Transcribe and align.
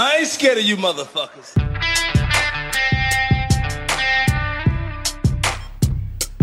I 0.00 0.18
ain't 0.18 0.28
scared 0.28 0.58
of 0.58 0.62
you 0.62 0.76
motherfuckers. 0.76 1.56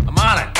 I'm 0.06 0.18
on 0.18 0.40
it. 0.40 0.58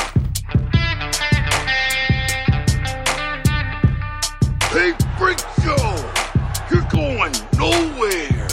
Hey, 4.72 4.94
Freak 5.18 5.38
Show! 5.62 5.76
You're 6.70 6.88
going 6.88 7.34
nowhere! 7.58 8.48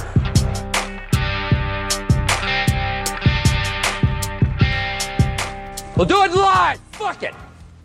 We'll 5.95 6.05
do 6.05 6.21
it 6.21 6.31
live! 6.33 6.79
Fuck 6.91 7.23
it! 7.23 7.33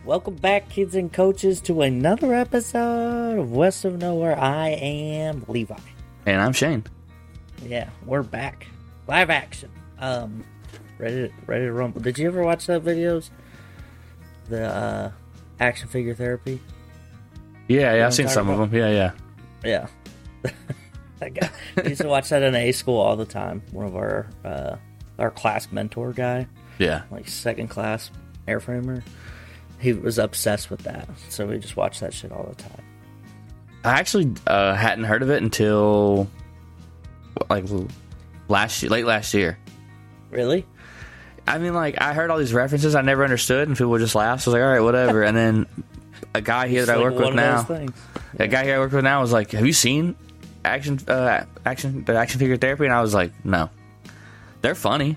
Welcome 0.03 0.35
back, 0.35 0.67
kids 0.67 0.93
and 0.93 1.13
coaches, 1.13 1.61
to 1.61 1.83
another 1.83 2.33
episode 2.35 3.39
of 3.39 3.49
West 3.49 3.85
of 3.85 3.97
Nowhere. 3.97 4.37
I 4.37 4.71
am 4.71 5.45
Levi. 5.47 5.77
And 6.29 6.41
I'm 6.43 6.53
Shane. 6.53 6.83
Yeah, 7.65 7.89
we're 8.05 8.21
back. 8.21 8.67
Live 9.07 9.31
action. 9.31 9.71
Um, 9.97 10.43
ready 10.99 11.27
to, 11.27 11.33
ready 11.47 11.65
to 11.65 11.71
rumble. 11.73 12.01
Did 12.01 12.19
you 12.19 12.27
ever 12.27 12.43
watch 12.43 12.67
that 12.67 12.83
videos? 12.83 13.31
The 14.47 14.67
uh, 14.67 15.11
action 15.59 15.87
figure 15.87 16.13
therapy? 16.13 16.61
Yeah, 17.67 17.95
yeah, 17.95 18.05
I've 18.05 18.13
seen 18.13 18.27
some 18.27 18.47
of 18.47 18.59
them. 18.59 18.79
Yeah, 18.79 18.91
yeah. 18.91 19.11
Yeah. 19.63 19.87
that 21.19 21.33
guy. 21.33 21.49
We 21.77 21.89
used 21.89 22.01
to 22.01 22.07
watch 22.07 22.29
that 22.29 22.43
in 22.43 22.53
A 22.53 22.71
school 22.73 22.99
all 22.99 23.15
the 23.15 23.25
time. 23.25 23.63
One 23.71 23.87
of 23.87 23.95
our 23.95 24.27
uh, 24.45 24.75
our 25.17 25.31
class 25.31 25.71
mentor 25.71 26.13
guy, 26.13 26.45
Yeah. 26.77 27.01
like 27.09 27.27
second 27.27 27.69
class 27.69 28.11
airframer, 28.47 29.01
he 29.79 29.93
was 29.93 30.19
obsessed 30.19 30.69
with 30.69 30.81
that. 30.83 31.09
So 31.29 31.47
we 31.47 31.57
just 31.57 31.75
watched 31.75 32.01
that 32.01 32.13
shit 32.13 32.31
all 32.31 32.43
the 32.55 32.61
time. 32.63 32.83
I 33.83 33.99
actually 33.99 34.33
uh, 34.45 34.75
hadn't 34.75 35.05
heard 35.05 35.21
of 35.21 35.29
it 35.29 35.41
until 35.41 36.27
like 37.49 37.65
last 38.47 38.83
year, 38.83 38.89
late 38.91 39.05
last 39.05 39.33
year. 39.33 39.57
Really? 40.31 40.65
I 41.47 41.57
mean, 41.57 41.73
like 41.73 42.01
I 42.01 42.13
heard 42.13 42.29
all 42.29 42.37
these 42.37 42.53
references 42.53 42.93
I 42.95 43.01
never 43.01 43.23
understood, 43.23 43.67
and 43.67 43.77
people 43.77 43.91
would 43.91 44.01
just 44.01 44.15
laugh. 44.15 44.41
So 44.41 44.51
I 44.51 44.53
was 44.53 44.59
like, 44.59 44.63
all 44.67 44.73
right, 44.73 44.81
whatever. 44.81 45.23
And 45.23 45.35
then 45.35 45.65
a 46.35 46.41
guy 46.41 46.67
here 46.67 46.85
that 46.85 46.97
I 46.97 47.01
work 47.01 47.15
like 47.15 47.25
with 47.27 47.35
now, 47.35 47.63
things. 47.63 47.93
a 48.37 48.47
guy 48.47 48.65
here 48.65 48.75
I 48.75 48.79
work 48.79 48.91
with 48.91 49.03
now 49.03 49.21
was 49.21 49.31
like, 49.31 49.51
"Have 49.51 49.65
you 49.65 49.73
seen 49.73 50.15
action, 50.65 50.99
uh, 51.07 51.45
action, 51.65 52.03
the 52.03 52.15
action 52.15 52.39
figure 52.39 52.57
therapy?" 52.57 52.85
And 52.85 52.93
I 52.93 53.01
was 53.01 53.13
like, 53.13 53.31
"No." 53.45 53.69
They're 54.61 54.75
funny. 54.75 55.15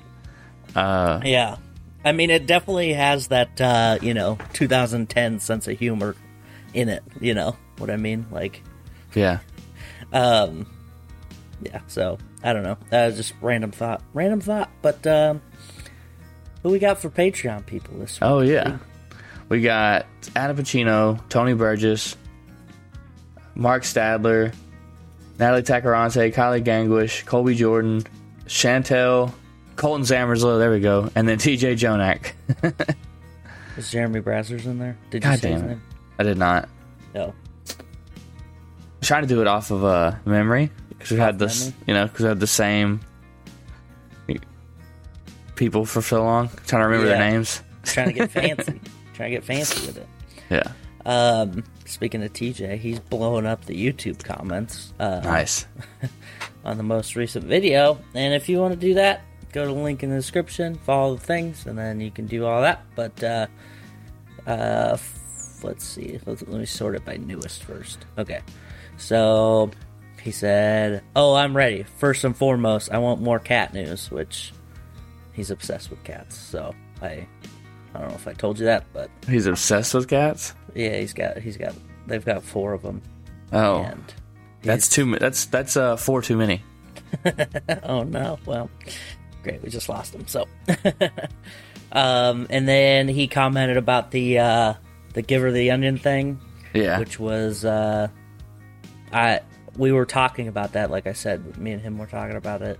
Uh, 0.74 1.20
Yeah. 1.24 1.56
I 2.04 2.12
mean, 2.12 2.30
it 2.30 2.46
definitely 2.46 2.92
has 2.94 3.28
that, 3.28 3.60
uh, 3.60 3.98
you 4.00 4.14
know, 4.14 4.38
2010 4.54 5.38
sense 5.40 5.68
of 5.68 5.78
humor 5.78 6.16
in 6.74 6.88
it. 6.88 7.02
You 7.20 7.34
know 7.34 7.56
what 7.82 7.90
I 7.90 7.96
mean? 7.96 8.26
Like, 8.30 8.62
yeah. 9.14 9.40
um, 10.12 10.66
yeah. 11.62 11.80
So 11.88 12.18
I 12.42 12.52
don't 12.52 12.62
know. 12.62 12.78
That 12.90 13.06
was 13.06 13.16
just 13.16 13.34
random 13.40 13.72
thought. 13.72 14.02
Random 14.14 14.40
thought. 14.40 14.70
But 14.80 15.06
um, 15.06 15.42
who 16.62 16.70
we 16.70 16.78
got 16.78 16.98
for 16.98 17.10
Patreon 17.10 17.66
people 17.66 17.98
this 17.98 18.20
week? 18.20 18.28
Oh 18.30 18.40
yeah, 18.40 18.78
we 19.48 19.60
got 19.60 20.06
Adam 20.34 20.56
Pacino, 20.56 21.20
Tony 21.28 21.54
Burgess, 21.54 22.16
Mark 23.54 23.82
Stadler, 23.82 24.54
Natalie 25.38 25.62
Tacarante, 25.62 26.32
Kylie 26.32 26.64
Gangwish, 26.64 27.26
Colby 27.26 27.54
Jordan, 27.54 28.04
Chantel, 28.46 29.32
Colton 29.76 30.04
Zammerslow. 30.04 30.58
There 30.58 30.70
we 30.70 30.80
go, 30.80 31.10
and 31.14 31.28
then 31.28 31.38
T.J. 31.38 31.74
Jonak. 31.74 32.32
Is 33.76 33.90
Jeremy 33.90 34.20
Brazzers 34.20 34.66
in 34.66 34.78
there? 34.78 34.96
Did 35.10 35.24
you 35.24 35.30
God 35.30 35.38
say 35.38 35.52
his 35.52 35.62
name? 35.62 35.82
I 36.18 36.22
did 36.24 36.36
not. 36.36 36.68
No. 37.14 37.34
Trying 39.02 39.22
to 39.22 39.28
do 39.28 39.40
it 39.40 39.46
off 39.46 39.70
of 39.70 39.84
uh, 39.84 40.12
memory 40.24 40.70
because 40.90 41.10
we 41.10 41.18
had 41.18 41.38
this, 41.38 41.66
memory? 41.66 41.76
you 41.88 41.94
know, 41.94 42.04
because 42.06 42.20
we 42.20 42.28
had 42.28 42.40
the 42.40 42.46
same 42.46 43.00
people 45.56 45.84
for 45.84 46.02
so 46.02 46.22
long. 46.24 46.48
Trying 46.66 46.82
to 46.82 46.86
remember 46.88 47.06
Yeah. 47.08 47.18
their 47.18 47.30
names. 47.30 47.62
Trying 47.84 48.06
to 48.08 48.12
get 48.12 48.30
fancy. 48.32 48.80
Trying 49.14 49.30
to 49.30 49.36
get 49.36 49.44
fancy 49.44 49.86
with 49.86 49.96
it. 49.98 50.08
Yeah, 50.50 50.72
Um, 51.06 51.64
speaking 51.86 52.22
of 52.22 52.32
TJ, 52.32 52.78
he's 52.78 52.98
blowing 53.00 53.46
up 53.46 53.64
the 53.64 53.74
YouTube 53.74 54.22
comments. 54.24 54.92
Uh, 54.98 55.20
nice. 55.20 55.66
on 56.64 56.76
the 56.76 56.82
most 56.82 57.16
recent 57.16 57.44
video. 57.44 57.98
And 58.14 58.34
if 58.34 58.48
you 58.48 58.58
want 58.58 58.72
to 58.74 58.78
do 58.80 58.94
that, 58.94 59.22
go 59.52 59.66
to 59.66 59.72
the 59.72 59.78
link 59.80 60.02
in 60.02 60.10
the 60.10 60.16
description, 60.16 60.74
follow 60.76 61.16
the 61.16 61.20
things, 61.22 61.66
and 61.66 61.76
then 61.78 62.00
you 62.00 62.10
can 62.10 62.26
do 62.26 62.44
all 62.46 62.60
that. 62.62 62.84
But 62.94 63.22
uh, 63.24 63.46
uh, 64.46 64.90
f- 64.94 65.60
let's 65.62 65.84
see. 65.84 66.18
Let's, 66.26 66.42
let 66.42 66.60
me 66.60 66.66
sort 66.66 66.94
it 66.94 67.04
by 67.04 67.16
newest 67.16 67.64
first. 67.64 68.04
Okay. 68.18 68.40
So 68.96 69.70
he 70.22 70.30
said, 70.30 71.02
"Oh, 71.16 71.34
I'm 71.34 71.56
ready. 71.56 71.82
First 71.98 72.24
and 72.24 72.36
foremost, 72.36 72.90
I 72.92 72.98
want 72.98 73.20
more 73.20 73.38
cat 73.38 73.74
news." 73.74 74.10
Which 74.10 74.52
he's 75.32 75.50
obsessed 75.50 75.90
with 75.90 76.02
cats. 76.04 76.36
So 76.36 76.74
I, 77.00 77.26
I 77.94 77.98
don't 78.00 78.08
know 78.08 78.14
if 78.14 78.28
I 78.28 78.32
told 78.32 78.58
you 78.58 78.66
that, 78.66 78.84
but 78.92 79.10
He's 79.28 79.46
obsessed 79.46 79.94
with 79.94 80.08
cats. 80.08 80.54
yeah, 80.74 80.96
he's 80.98 81.12
got 81.12 81.38
he's 81.38 81.56
got 81.56 81.74
they've 82.06 82.24
got 82.24 82.42
four 82.42 82.72
of 82.72 82.82
them, 82.82 83.02
Oh, 83.52 83.82
and 83.82 84.02
that's 84.62 84.88
too. 84.88 85.16
That's 85.18 85.46
that's 85.46 85.76
uh 85.76 85.96
four 85.96 86.22
too 86.22 86.36
many. 86.36 86.62
oh 87.82 88.04
no 88.04 88.38
well 88.46 88.70
great 89.42 89.60
we 89.62 89.68
just 89.68 89.86
lost 89.90 90.14
him 90.14 90.26
so 90.26 90.46
um 91.92 92.46
and 92.48 92.66
then 92.66 93.06
he 93.06 93.26
commented 93.26 93.76
about 93.76 94.10
the 94.12 94.38
uh 94.38 94.72
the 95.12 95.20
giver 95.20 95.52
the 95.52 95.70
onion 95.70 95.98
thing 95.98 96.40
Yeah. 96.72 96.98
which 96.98 97.20
was 97.20 97.66
uh 97.66 98.08
i 99.12 99.40
we 99.76 99.92
were 99.92 100.06
talking 100.06 100.48
about 100.48 100.72
that 100.72 100.90
like 100.90 101.06
i 101.06 101.12
said 101.12 101.56
me 101.58 101.72
and 101.72 101.80
him 101.82 101.98
were 101.98 102.06
talking 102.06 102.36
about 102.36 102.62
it. 102.62 102.78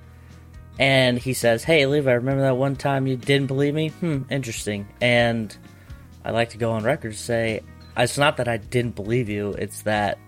And 0.79 1.19
he 1.19 1.35
says 1.35 1.65
hey 1.65 1.85
levi 1.87 2.13
remember 2.13 2.43
that 2.43 2.57
one 2.57 2.77
time 2.77 3.07
you 3.07 3.17
didn't 3.17 3.47
believe 3.47 3.75
me? 3.75 3.89
Hmm 3.89 4.23
interesting. 4.31 4.89
And 5.01 5.55
i 6.25 6.31
like 6.31 6.51
to 6.51 6.59
go 6.59 6.73
on 6.73 6.83
record 6.85 7.13
to 7.13 7.19
say 7.19 7.61
it's 7.97 8.17
not 8.17 8.39
that 8.39 8.49
i 8.49 8.57
didn't 8.57 8.95
believe 8.95 9.29
you 9.29 9.53
it's 9.53 9.83
that 9.83 10.19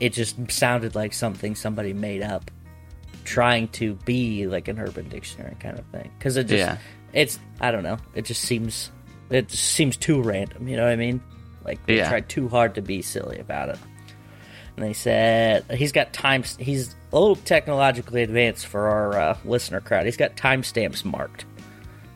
it 0.00 0.12
just 0.12 0.36
sounded 0.50 0.94
like 0.94 1.12
something 1.12 1.54
somebody 1.54 1.92
made 1.92 2.22
up 2.22 2.50
trying 3.24 3.68
to 3.68 3.94
be 4.04 4.46
like 4.46 4.68
an 4.68 4.78
urban 4.78 5.08
dictionary 5.08 5.56
kind 5.60 5.78
of 5.78 5.84
thing. 5.86 6.10
Because 6.18 6.36
it 6.36 6.44
just 6.44 6.58
Yeah. 6.58 6.78
it's 7.12 7.38
i 7.60 7.70
don't 7.70 7.82
know 7.82 7.98
it 8.14 8.24
just 8.24 8.42
seems 8.42 8.90
it 9.30 9.48
just 9.48 9.64
seems 9.64 9.96
too 9.96 10.22
random 10.22 10.66
you 10.68 10.76
know 10.76 10.84
what 10.84 10.92
i 10.92 10.96
mean? 10.96 11.22
Like 11.64 11.84
they 11.86 11.96
Yeah. 11.96 12.08
tried 12.08 12.28
too 12.28 12.48
hard 12.48 12.74
to 12.74 12.82
be 12.82 13.00
silly 13.02 13.38
about 13.38 13.68
it 13.70 13.78
and 14.76 14.84
they 14.84 14.92
said 14.92 15.64
he's 15.70 15.92
got 15.92 16.12
time. 16.12 16.42
he's 16.58 16.94
a 17.12 17.18
little 17.18 17.36
technologically 17.36 18.22
advanced 18.22 18.66
for 18.66 18.88
our 18.88 19.12
uh, 19.18 19.38
listener 19.44 19.80
crowd. 19.80 20.04
He's 20.06 20.16
got 20.16 20.36
timestamps 20.36 21.04
marked. 21.04 21.44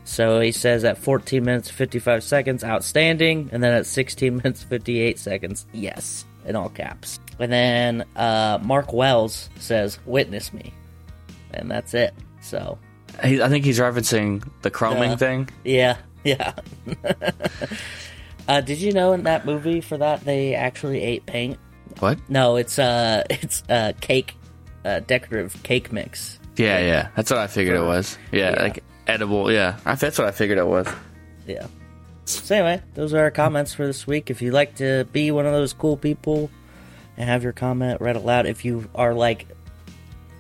So 0.04 0.41
he 0.41 0.52
says 0.52 0.84
at 0.84 0.98
14 0.98 1.44
minutes 1.44 1.70
55 1.70 2.24
seconds 2.24 2.64
outstanding. 2.64 3.50
And 3.52 3.62
then 3.62 3.72
at 3.74 3.86
16 3.86 4.36
minutes 4.42 4.62
58 4.64 5.19
seconds 5.19 5.66
yes 5.72 6.24
in 6.46 6.56
all 6.56 6.70
caps. 6.70 7.20
And 7.38 7.52
then 7.52 8.04
uh, 8.16 8.58
mark 8.62 8.92
wells 8.92 9.50
says 9.58 9.98
witness 10.06 10.52
me. 10.52 10.72
And 11.52 11.70
that's 11.70 11.94
it. 11.94 12.14
So. 12.40 12.78
He, 13.22 13.42
I 13.42 13.48
think 13.48 13.64
he's 13.64 13.78
referencing 13.78 14.42
the 14.62 14.70
chroming 14.70 15.12
Uh, 15.12 15.16
thing. 15.16 15.48
yeah. 15.64 15.96
Yeah. 16.25 16.54
Uh, 18.48 18.62
did 18.62 18.78
you 18.80 18.92
know 18.92 19.12
in 19.12 19.25
that 19.25 19.44
movie 19.44 19.82
for 19.82 19.98
that 19.98 20.25
they 20.25 20.54
actually 20.54 21.02
ate 21.02 21.26
paint 21.26 21.58
What? 22.00 22.19
no 22.28 22.56
it's 22.56 22.78
uh 22.78 23.25
it's 23.31 23.62
uh 23.69 23.92
cake 24.00 24.34
uh, 24.84 25.00
decorative 25.00 25.60
cake 25.62 25.92
mix 25.92 26.38
Yeah, 26.56 26.78
yeah. 26.81 27.09
That's 27.16 27.31
what 27.31 27.41
I 27.41 27.47
figured 27.47 27.76
it 27.76 27.84
was. 27.84 28.16
Yeah, 28.32 28.50
Yeah. 28.54 28.62
like 28.62 28.84
edible. 29.06 29.50
Yeah, 29.53 29.78
I, 29.84 29.94
that's 29.97 30.19
what 30.19 30.26
I 30.26 30.31
figured 30.32 30.58
it 30.58 30.66
was. 30.66 30.87
yeah. 31.47 31.66
So 32.25 32.54
anyway, 32.56 32.82
those 32.94 33.14
are 33.14 33.20
our 33.20 33.31
comments 33.31 33.72
for 33.75 33.87
this 33.87 34.06
week. 34.06 34.31
If 34.31 34.42
you'd 34.42 34.53
like 34.54 34.76
to 34.76 35.06
be 35.12 35.31
one 35.31 35.47
of 35.47 35.53
those 35.53 35.72
cool 35.72 35.97
people 35.97 36.50
and 37.16 37.28
have 37.28 37.42
your 37.42 37.53
comment 37.53 38.00
read 38.00 38.16
aloud, 38.16 38.47
if 38.47 38.64
you 38.64 38.88
are 38.94 39.14
like 39.14 39.47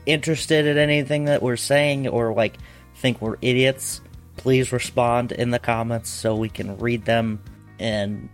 interested 0.06 0.66
in 0.66 0.78
anything 0.78 1.26
that 1.26 1.42
we're 1.42 1.56
saying 1.56 2.08
or 2.08 2.32
like 2.32 2.56
think 2.96 3.20
we're 3.20 3.36
idiots, 3.42 4.00
please 4.36 4.72
respond 4.72 5.32
in 5.32 5.50
the 5.50 5.58
comments 5.58 6.10
so 6.10 6.34
we 6.36 6.48
can 6.48 6.76
read 6.78 7.04
them 7.04 7.40
and 7.78 8.28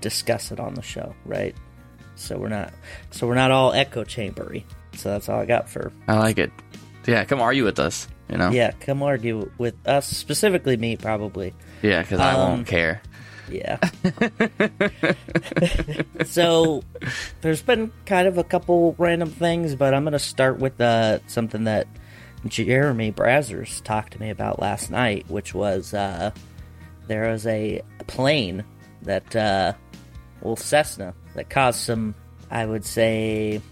discuss 0.00 0.50
it 0.52 0.60
on 0.60 0.74
the 0.74 0.82
show, 0.82 1.14
right? 1.24 1.54
So 2.18 2.36
we're 2.36 2.48
not 2.48 2.72
so 3.10 3.26
we're 3.26 3.34
not 3.36 3.50
all 3.50 3.72
echo 3.72 4.04
chambery. 4.04 4.66
So 4.96 5.10
that's 5.10 5.28
all 5.28 5.40
I 5.40 5.46
got 5.46 5.68
for 5.68 5.92
I 6.08 6.18
like 6.18 6.38
it. 6.38 6.50
Yeah, 7.06 7.24
come 7.24 7.40
argue 7.40 7.64
with 7.64 7.78
us. 7.78 8.08
You 8.28 8.36
know. 8.36 8.50
yeah, 8.50 8.72
come 8.80 9.02
argue 9.02 9.50
with 9.56 9.74
us, 9.88 10.06
specifically 10.06 10.76
me 10.76 10.96
probably. 10.96 11.54
Yeah, 11.82 12.02
because 12.02 12.20
I 12.20 12.32
Um, 12.34 12.38
won't 12.50 12.66
care. 12.66 13.00
Yeah. 13.50 13.78
so 16.26 16.82
there's 17.40 17.62
been 17.62 17.92
kind 18.06 18.28
of 18.28 18.38
a 18.38 18.44
couple 18.44 18.94
random 18.98 19.30
things, 19.30 19.74
but 19.74 19.94
I'm 19.94 20.04
going 20.04 20.12
to 20.12 20.18
start 20.18 20.58
with 20.58 20.80
uh, 20.80 21.20
something 21.26 21.64
that 21.64 21.86
Jeremy 22.46 23.12
Brazzers 23.12 23.82
talked 23.82 24.12
to 24.12 24.20
me 24.20 24.30
about 24.30 24.60
last 24.60 24.90
night, 24.90 25.26
which 25.28 25.54
was 25.54 25.94
uh, 25.94 26.30
there 27.06 27.30
was 27.30 27.46
a 27.46 27.82
plane 28.06 28.64
that, 29.02 29.34
uh, 29.34 29.72
well, 30.42 30.56
Cessna, 30.56 31.14
that 31.38 31.48
caused 31.48 31.80
some, 31.80 32.14
I 32.50 32.66
would 32.66 32.84
say, 32.84 33.62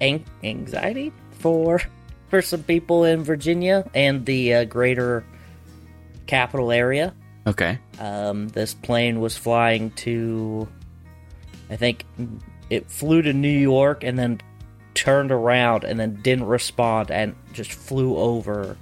an- 0.00 0.24
anxiety 0.42 1.12
for 1.38 1.80
for 2.28 2.42
some 2.42 2.62
people 2.62 3.04
in 3.04 3.24
Virginia 3.24 3.88
and 3.94 4.24
the 4.24 4.54
uh, 4.54 4.64
greater 4.64 5.24
capital 6.26 6.70
area. 6.70 7.14
Okay. 7.46 7.78
Um, 7.98 8.48
this 8.48 8.72
plane 8.72 9.20
was 9.20 9.36
flying 9.36 9.90
to, 9.92 10.68
I 11.68 11.76
think 11.76 12.04
it 12.68 12.88
flew 12.90 13.22
to 13.22 13.32
New 13.32 13.48
York 13.48 14.04
and 14.04 14.18
then 14.18 14.40
turned 14.94 15.32
around 15.32 15.84
and 15.84 15.98
then 15.98 16.20
didn't 16.22 16.44
respond 16.44 17.10
and 17.10 17.34
just 17.52 17.72
flew 17.72 18.16
over 18.16 18.76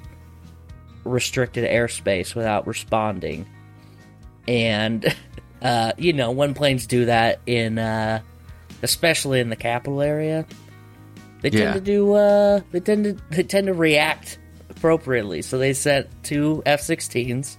restricted 1.05 1.65
airspace 1.65 2.35
without 2.35 2.67
responding. 2.67 3.47
And, 4.47 5.15
uh, 5.63 5.93
you 5.99 6.13
know, 6.13 6.31
when 6.31 6.55
planes 6.55 6.87
do 6.87 7.07
that 7.07 7.41
in, 7.47 7.79
uh, 7.79 8.21
especially 8.83 9.41
in 9.41 9.49
the 9.49 9.57
capital 9.57 10.01
area, 10.03 10.47
they 11.43 11.51
tend 11.51 11.63
Yeah. 11.63 11.73
to 11.75 11.81
do, 11.81 12.13
uh, 12.15 12.61
they 12.73 12.81
tend 12.81 13.05
to, 13.05 13.17
they 13.31 13.43
tend 13.43 13.67
to 13.69 13.75
react 13.75 14.39
appropriately. 14.71 15.43
So 15.43 15.59
they 15.59 15.73
sent 15.73 16.09
two 16.25 16.63
F 16.67 16.81
16s 16.81 17.57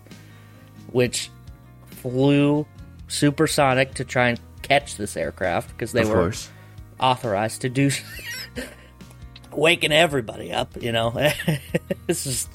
which 0.91 1.29
flew 1.85 2.65
supersonic 3.07 3.93
to 3.95 4.03
try 4.05 4.29
and 4.29 4.39
catch 4.63 4.95
this 4.97 5.15
aircraft 5.17 5.69
because 5.69 5.91
they 5.91 6.01
of 6.01 6.09
were 6.09 6.15
course. 6.15 6.49
authorized 6.99 7.61
to 7.61 7.69
do 7.69 7.91
waking 9.51 9.91
everybody 9.91 10.51
up 10.51 10.81
you 10.81 10.91
know 10.91 11.11
this 12.07 12.25
is 12.27 12.47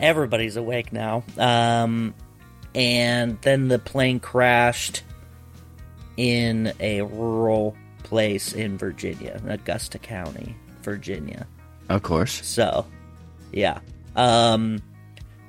everybody's 0.00 0.56
awake 0.56 0.92
now 0.92 1.22
um 1.38 2.14
and 2.76 3.40
then 3.42 3.66
the 3.68 3.78
plane 3.80 4.20
crashed 4.20 5.02
in 6.16 6.72
a 6.78 7.02
rural 7.02 7.76
place 8.04 8.52
in 8.52 8.78
virginia 8.78 9.40
augusta 9.48 9.98
county 9.98 10.54
virginia 10.82 11.46
Of 11.88 12.02
course. 12.04 12.46
so, 12.46 12.86
yeah. 13.52 13.80
Um 14.14 14.80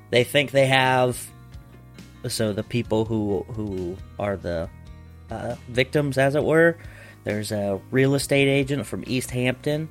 they 0.10 0.24
think 0.24 0.52
they 0.52 0.66
have 0.68 1.22
so 2.28 2.54
the 2.54 2.64
people 2.64 3.06
who 3.06 3.44
who 3.50 3.96
are 4.20 4.36
the 4.38 4.70
uh, 5.30 5.56
victims 5.70 6.18
as 6.18 6.36
it 6.36 6.44
were, 6.44 6.78
there's 7.26 7.52
a 7.52 7.80
real 7.92 8.16
estate 8.16 8.48
agent 8.48 8.86
from 8.88 9.04
East 9.06 9.30
Hampton 9.32 9.90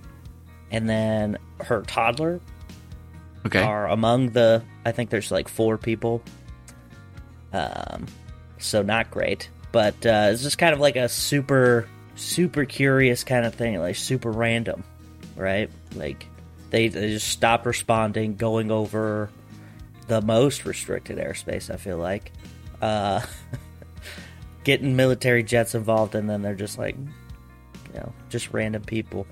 and 0.70 0.88
then 0.88 1.36
her 1.60 1.82
toddler 1.82 2.40
Okay. 3.46 3.60
are 3.62 3.86
among 3.88 4.30
the 4.30 4.62
I 4.84 4.92
think 4.92 5.10
there's 5.10 5.30
like 5.30 5.46
four 5.48 5.78
people. 5.78 6.22
Um 7.52 8.06
so 8.58 8.82
not 8.82 9.10
great. 9.10 9.48
But 9.72 9.94
uh 10.06 10.28
it's 10.32 10.42
just 10.42 10.58
kind 10.58 10.72
of 10.72 10.80
like 10.80 10.96
a 10.96 11.08
super 11.08 11.88
super 12.14 12.64
curious 12.64 13.24
kind 13.24 13.44
of 13.44 13.54
thing, 13.54 13.78
like 13.78 13.96
super 13.96 14.30
random, 14.30 14.82
right? 15.36 15.70
Like 15.94 16.26
they, 16.70 16.88
they 16.88 17.10
just 17.10 17.28
stop 17.28 17.66
responding, 17.66 18.36
going 18.36 18.70
over 18.70 19.30
the 20.08 20.20
most 20.22 20.64
restricted 20.64 21.18
airspace, 21.18 21.72
I 21.72 21.76
feel 21.76 21.98
like. 21.98 22.32
Uh 22.80 23.20
getting 24.64 24.96
military 24.96 25.44
jets 25.44 25.76
involved 25.76 26.16
and 26.16 26.28
then 26.28 26.42
they're 26.42 26.54
just 26.54 26.78
like 26.78 26.96
you 26.96 28.00
know, 28.00 28.12
just 28.28 28.52
random 28.52 28.82
people. 28.82 29.26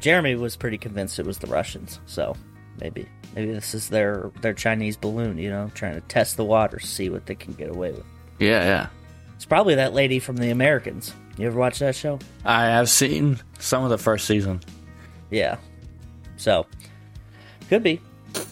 Jeremy 0.00 0.34
was 0.34 0.56
pretty 0.56 0.76
convinced 0.76 1.18
it 1.18 1.26
was 1.26 1.38
the 1.38 1.46
Russians, 1.46 2.00
so 2.06 2.36
maybe 2.80 3.06
maybe 3.34 3.52
this 3.52 3.74
is 3.74 3.88
their 3.88 4.30
their 4.40 4.54
Chinese 4.54 4.96
balloon, 4.96 5.38
you 5.38 5.50
know, 5.50 5.70
trying 5.74 5.94
to 5.94 6.00
test 6.02 6.36
the 6.36 6.44
waters, 6.44 6.84
see 6.88 7.08
what 7.10 7.26
they 7.26 7.34
can 7.34 7.52
get 7.54 7.70
away 7.70 7.92
with. 7.92 8.04
yeah, 8.38 8.62
yeah. 8.64 8.86
It's 9.36 9.44
probably 9.44 9.74
that 9.74 9.92
lady 9.94 10.18
from 10.20 10.36
The 10.36 10.50
Americans. 10.50 11.12
You 11.36 11.48
ever 11.48 11.58
watch 11.58 11.80
that 11.80 11.96
show? 11.96 12.20
I 12.44 12.66
have 12.66 12.88
seen 12.88 13.40
some 13.58 13.82
of 13.82 13.90
the 13.90 13.98
first 13.98 14.26
season. 14.26 14.60
Yeah. 15.30 15.56
So 16.36 16.66
could 17.68 17.82
be. 17.82 18.00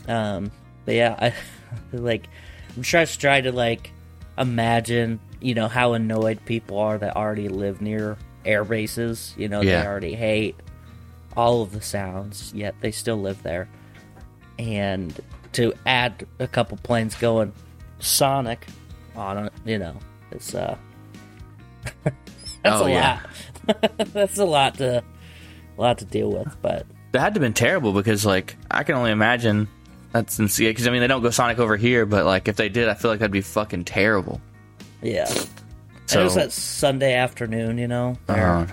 Um 0.08 0.50
but 0.84 0.94
yeah, 0.96 1.16
I 1.20 1.34
like 1.96 2.26
I'm 2.76 2.82
just 2.82 3.20
trying 3.20 3.44
to 3.44 3.52
like 3.52 3.92
imagine, 4.38 5.20
you 5.40 5.54
know, 5.54 5.68
how 5.68 5.92
annoyed 5.92 6.44
people 6.44 6.78
are 6.78 6.98
that 6.98 7.16
already 7.16 7.48
live 7.48 7.80
near 7.80 8.16
air 8.44 8.64
bases. 8.64 9.34
You 9.36 9.48
know, 9.48 9.60
Yeah. 9.60 9.82
they 9.82 9.86
already 9.88 10.14
hate 10.14 10.56
all 11.36 11.62
of 11.62 11.72
the 11.72 11.80
sounds, 11.80 12.52
yet 12.54 12.74
they 12.80 12.90
still 12.90 13.16
live 13.20 13.42
there. 13.42 13.68
And 14.62 15.18
to 15.52 15.72
add 15.86 16.26
a 16.38 16.46
couple 16.46 16.76
planes 16.78 17.14
going 17.16 17.52
sonic 17.98 18.66
on 19.16 19.46
it, 19.46 19.52
you 19.64 19.78
know, 19.78 19.96
it's 20.30 20.54
uh 20.54 20.76
that's 22.04 22.16
Oh, 22.64 22.84
a 22.86 22.90
yeah. 22.90 23.20
lot. 23.68 23.96
that's 24.12 24.38
a 24.38 24.44
lot 24.44 24.74
to 24.78 24.98
a 25.78 25.80
lot 25.80 25.98
to 25.98 26.04
deal 26.04 26.30
with, 26.30 26.56
but 26.62 26.86
That 27.12 27.20
had 27.20 27.34
to 27.34 27.40
have 27.40 27.42
been 27.42 27.54
terrible 27.54 27.92
because, 27.92 28.24
like, 28.26 28.56
I 28.70 28.82
can 28.84 28.94
only 28.94 29.10
imagine 29.10 29.68
that's 30.12 30.38
insane. 30.38 30.68
Because 30.68 30.86
I 30.86 30.90
mean, 30.90 31.00
they 31.00 31.06
don't 31.06 31.22
go 31.22 31.30
Sonic 31.30 31.58
over 31.58 31.76
here, 31.76 32.06
but 32.06 32.24
like, 32.24 32.46
if 32.48 32.56
they 32.56 32.68
did, 32.68 32.88
I 32.88 32.94
feel 32.94 33.10
like 33.10 33.20
that'd 33.20 33.32
be 33.32 33.40
fucking 33.40 33.84
terrible. 33.84 34.40
yeah. 35.02 35.24
So, 36.06 36.18
and 36.18 36.20
it 36.22 36.24
was 36.24 36.34
that 36.34 36.52
Sunday 36.52 37.14
afternoon, 37.14 37.78
you 37.78 37.88
know. 37.88 38.16
where- 38.26 38.46
uh, 38.56 38.66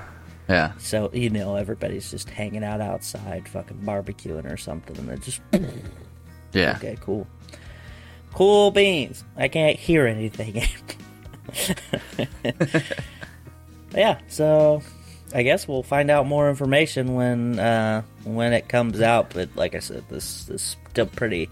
yeah, 0.49 0.71
So 0.79 1.11
you 1.13 1.29
know 1.29 1.55
everybody's 1.55 2.09
just 2.09 2.27
hanging 2.29 2.63
out 2.63 2.81
outside, 2.81 3.47
fucking 3.47 3.77
barbecuing 3.85 4.51
or 4.51 4.57
something, 4.57 4.97
and 4.97 5.07
then 5.07 5.19
just 5.21 5.41
yeah. 6.53 6.73
okay, 6.77 6.97
cool, 7.01 7.27
cool 8.33 8.71
beans. 8.71 9.23
I 9.37 9.47
can't 9.47 9.77
hear 9.77 10.07
anything. 10.07 10.63
yeah, 13.93 14.19
so 14.27 14.81
I 15.33 15.43
guess 15.43 15.67
we'll 15.67 15.83
find 15.83 16.09
out 16.09 16.25
more 16.25 16.49
information 16.49 17.13
when 17.13 17.59
uh, 17.59 18.01
when 18.23 18.53
it 18.53 18.67
comes 18.67 19.01
out. 19.01 19.33
But 19.33 19.49
like 19.55 19.75
I 19.75 19.79
said, 19.79 20.03
this, 20.09 20.45
this 20.45 20.61
is 20.61 20.77
still 20.89 21.05
pretty 21.05 21.47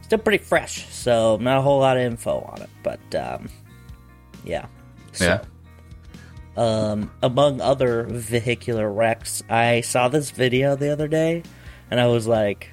still 0.00 0.18
pretty 0.18 0.42
fresh, 0.42 0.88
so 0.90 1.36
not 1.36 1.58
a 1.58 1.60
whole 1.60 1.80
lot 1.80 1.98
of 1.98 2.04
info 2.04 2.40
on 2.40 2.62
it. 2.62 2.70
But 2.82 3.14
um, 3.14 3.50
yeah, 4.44 4.66
so, 5.12 5.24
Yeah. 5.26 5.44
Um, 6.60 7.10
among 7.22 7.62
other 7.62 8.02
vehicular 8.02 8.92
wrecks, 8.92 9.42
I 9.48 9.80
saw 9.80 10.08
this 10.08 10.30
video 10.30 10.76
the 10.76 10.90
other 10.90 11.08
day, 11.08 11.42
and 11.90 11.98
I 11.98 12.08
was 12.08 12.26
like, 12.26 12.68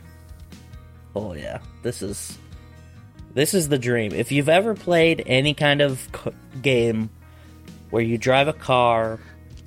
"Oh 1.16 1.34
yeah, 1.34 1.60
this 1.84 2.02
is 2.02 2.38
this 3.34 3.54
is 3.54 3.70
the 3.70 3.80
dream." 3.80 4.12
If 4.12 4.30
you've 4.34 4.50
ever 4.50 4.76
played 4.76 5.24
any 5.26 5.54
kind 5.54 5.80
of 5.80 6.06
game 6.62 7.10
where 7.90 8.04
you 8.04 8.18
drive 8.18 8.50
a 8.50 8.54
car 8.54 9.22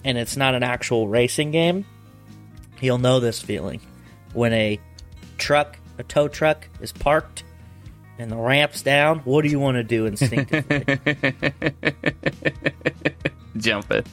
and 0.05 0.19
it's 0.19 0.37
not 0.37 0.55
an 0.55 0.64
actual 0.64 1.08
racing 1.08 1.50
game, 1.50 1.87
you'll 2.82 2.99
know 2.99 3.20
this 3.20 3.40
feeling 3.40 3.81
when 4.34 4.52
a 4.52 4.78
truck, 5.38 5.78
a 5.96 6.02
tow 6.02 6.28
truck, 6.28 6.69
is 6.82 6.93
parked 6.93 7.43
and 8.19 8.31
the 8.31 8.36
ramp's 8.36 8.82
down. 8.82 9.20
What 9.20 9.44
do 9.44 9.48
you 9.48 9.58
want 9.58 9.77
to 9.77 9.82
do 9.82 10.05
instinctively? 10.05 10.84
Jump 13.56 13.90
it. 13.90 14.06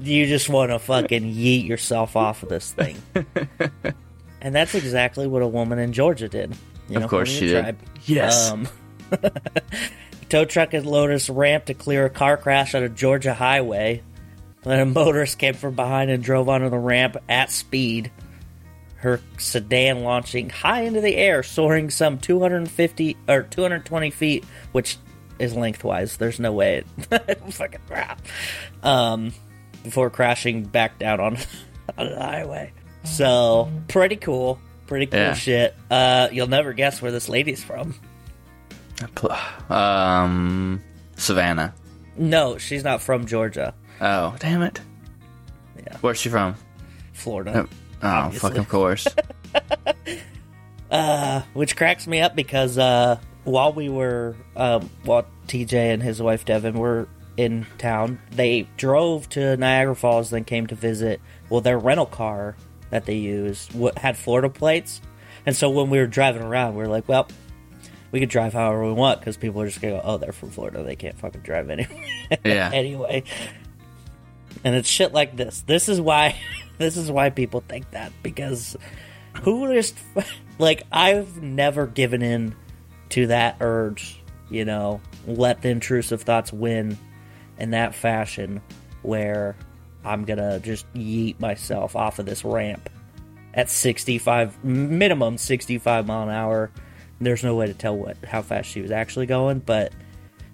you 0.00 0.26
just 0.26 0.48
want 0.48 0.70
to 0.70 0.78
fucking 0.78 1.22
yeet 1.24 1.66
yourself 1.66 2.16
off 2.16 2.42
of 2.42 2.48
this 2.48 2.72
thing. 2.72 2.96
and 4.40 4.54
that's 4.54 4.74
exactly 4.74 5.26
what 5.26 5.42
a 5.42 5.46
woman 5.48 5.78
in 5.78 5.92
Georgia 5.92 6.28
did. 6.28 6.54
You 6.88 6.98
Of 7.00 7.08
course 7.10 7.30
Indian 7.30 7.48
she 7.48 7.54
did. 7.54 7.62
tribe. 7.62 7.78
Yes. 8.04 8.50
Um, 8.50 8.68
tow 10.28 10.44
truck 10.44 10.72
had 10.72 10.86
loaded 10.86 11.14
us 11.16 11.28
ramp 11.30 11.66
to 11.66 11.74
clear 11.74 12.04
a 12.06 12.10
car 12.10 12.36
crash 12.36 12.74
on 12.74 12.82
a 12.82 12.88
Georgia 12.88 13.34
highway. 13.34 14.02
When 14.64 14.78
a 14.78 14.86
motorist 14.86 15.38
came 15.38 15.54
from 15.54 15.74
behind 15.74 16.10
and 16.10 16.22
drove 16.22 16.48
onto 16.48 16.70
the 16.70 16.78
ramp 16.78 17.16
at 17.28 17.50
speed. 17.50 18.10
Her 18.96 19.20
sedan 19.36 20.04
launching 20.04 20.50
high 20.50 20.82
into 20.82 21.00
the 21.00 21.16
air, 21.16 21.42
soaring 21.42 21.90
some 21.90 22.18
250 22.18 23.16
or 23.28 23.42
220 23.42 24.10
feet, 24.10 24.44
which 24.70 24.96
is 25.42 25.54
lengthwise. 25.54 26.16
There's 26.16 26.40
no 26.40 26.52
way 26.52 26.84
it 27.10 27.52
fucking 27.52 27.80
crap. 27.88 28.20
Um, 28.82 29.32
before 29.82 30.08
crashing 30.10 30.64
back 30.64 30.98
down 30.98 31.20
on 31.20 31.36
on 31.98 32.08
the 32.10 32.20
highway. 32.20 32.72
So 33.04 33.70
pretty 33.88 34.16
cool, 34.16 34.60
pretty 34.86 35.06
cool 35.06 35.18
Yeah. 35.20 35.34
shit. 35.34 35.74
Uh, 35.90 36.28
you'll 36.32 36.46
never 36.48 36.72
guess 36.72 37.02
where 37.02 37.10
this 37.12 37.28
lady's 37.28 37.62
from. 37.62 37.94
Um, 39.68 40.82
Savannah. 41.16 41.74
No, 42.16 42.58
she's 42.58 42.84
not 42.84 43.00
from 43.02 43.26
Georgia, 43.26 43.74
Oh, 44.00 44.34
damn 44.38 44.62
it. 44.62 44.80
Yeah. 45.76 45.96
Where's 46.00 46.18
she 46.18 46.28
from? 46.28 46.54
Florida. 47.12 47.66
Oh, 48.02 48.06
Obviously. 48.06 48.50
fucking 48.50 48.64
course. 48.66 49.06
Uh, 50.90 51.40
which 51.54 51.74
cracks 51.74 52.06
me 52.06 52.20
up 52.20 52.36
because 52.36 52.76
uh, 52.76 53.18
while 53.44 53.72
we 53.72 53.88
were 53.88 54.36
um, 54.54 54.90
while 55.04 55.24
TJ 55.48 55.72
and 55.74 56.02
his 56.02 56.20
wife 56.22 56.44
Devin 56.44 56.74
were 56.74 57.08
in 57.36 57.66
town, 57.78 58.18
they 58.30 58.68
drove 58.76 59.28
to 59.30 59.56
Niagara 59.56 59.96
Falls, 59.96 60.30
then 60.30 60.44
came 60.44 60.66
to 60.66 60.74
visit. 60.74 61.20
Well, 61.48 61.60
their 61.60 61.78
rental 61.78 62.06
car 62.06 62.56
that 62.90 63.06
they 63.06 63.16
used 63.16 63.72
had 63.96 64.16
Florida 64.16 64.48
plates, 64.48 65.00
and 65.46 65.56
so 65.56 65.70
when 65.70 65.90
we 65.90 65.98
were 65.98 66.06
driving 66.06 66.42
around, 66.42 66.74
we 66.74 66.82
were 66.82 66.88
like, 66.88 67.08
"Well, 67.08 67.28
we 68.10 68.20
could 68.20 68.28
drive 68.28 68.52
however 68.52 68.84
we 68.86 68.92
want 68.92 69.20
because 69.20 69.36
people 69.36 69.60
are 69.62 69.66
just 69.66 69.80
gonna 69.80 69.94
go, 69.94 70.02
oh, 70.04 70.18
they're 70.18 70.32
from 70.32 70.50
Florida, 70.50 70.82
they 70.82 70.96
can't 70.96 71.18
fucking 71.18 71.40
drive 71.42 71.70
anyway." 71.70 72.08
Yeah. 72.44 72.70
anyway, 72.72 73.24
and 74.64 74.74
it's 74.74 74.88
shit 74.88 75.12
like 75.12 75.36
this. 75.36 75.62
This 75.66 75.88
is 75.88 76.00
why. 76.00 76.36
This 76.78 76.96
is 76.96 77.10
why 77.12 77.30
people 77.30 77.62
think 77.68 77.90
that 77.90 78.12
because 78.24 78.76
who 79.42 79.72
just 79.72 79.96
like 80.58 80.82
I've 80.90 81.40
never 81.40 81.86
given 81.86 82.22
in 82.22 82.56
to 83.10 83.28
that 83.28 83.58
urge, 83.60 84.20
you 84.50 84.64
know, 84.64 85.00
let 85.26 85.62
the 85.62 85.68
intrusive 85.68 86.22
thoughts 86.22 86.52
win 86.52 86.98
in 87.58 87.70
that 87.70 87.94
fashion 87.94 88.60
where 89.02 89.56
I'm 90.04 90.24
gonna 90.24 90.58
just 90.60 90.92
yeet 90.94 91.38
myself 91.40 91.94
off 91.96 92.18
of 92.18 92.26
this 92.26 92.44
ramp 92.44 92.88
at 93.54 93.68
65 93.70 94.64
minimum 94.64 95.38
65 95.38 96.06
mile 96.06 96.22
an 96.24 96.30
hour. 96.34 96.70
There's 97.20 97.44
no 97.44 97.54
way 97.54 97.66
to 97.66 97.74
tell 97.74 97.96
what 97.96 98.16
how 98.24 98.42
fast 98.42 98.68
she 98.70 98.80
was 98.80 98.90
actually 98.90 99.26
going, 99.26 99.60
but 99.60 99.92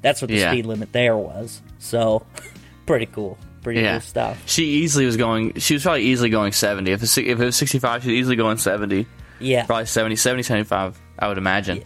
that's 0.03 0.21
what 0.21 0.29
the 0.29 0.37
Yeah. 0.37 0.51
speed 0.51 0.67
limit 0.67 0.93
there 0.93 1.17
was. 1.17 1.63
So 1.79 2.27
pretty 2.87 3.07
cool, 3.07 3.39
pretty 3.63 3.81
Yeah. 3.81 3.93
cool 3.93 4.01
stuff. 4.03 4.43
She 4.47 4.65
easily 4.65 5.07
was 5.07 5.17
going. 5.17 5.55
She 5.55 5.75
was 5.75 5.83
probably 5.83 6.03
easily 6.03 6.29
going 6.29 6.53
seventy. 6.53 6.91
If 6.93 7.03
it's, 7.03 7.17
if 7.17 7.27
it 7.41 7.45
was 7.45 7.57
sixty 7.57 7.79
five, 7.79 8.03
she 8.03 8.11
was 8.11 8.19
easily 8.19 8.37
going 8.37 8.59
seventy. 8.59 9.07
Yeah, 9.41 9.67
Probably 9.67 9.87
70, 9.87 10.17
70, 10.17 10.43
75, 10.43 11.01
I 11.17 11.29
would 11.29 11.39
imagine. 11.39 11.85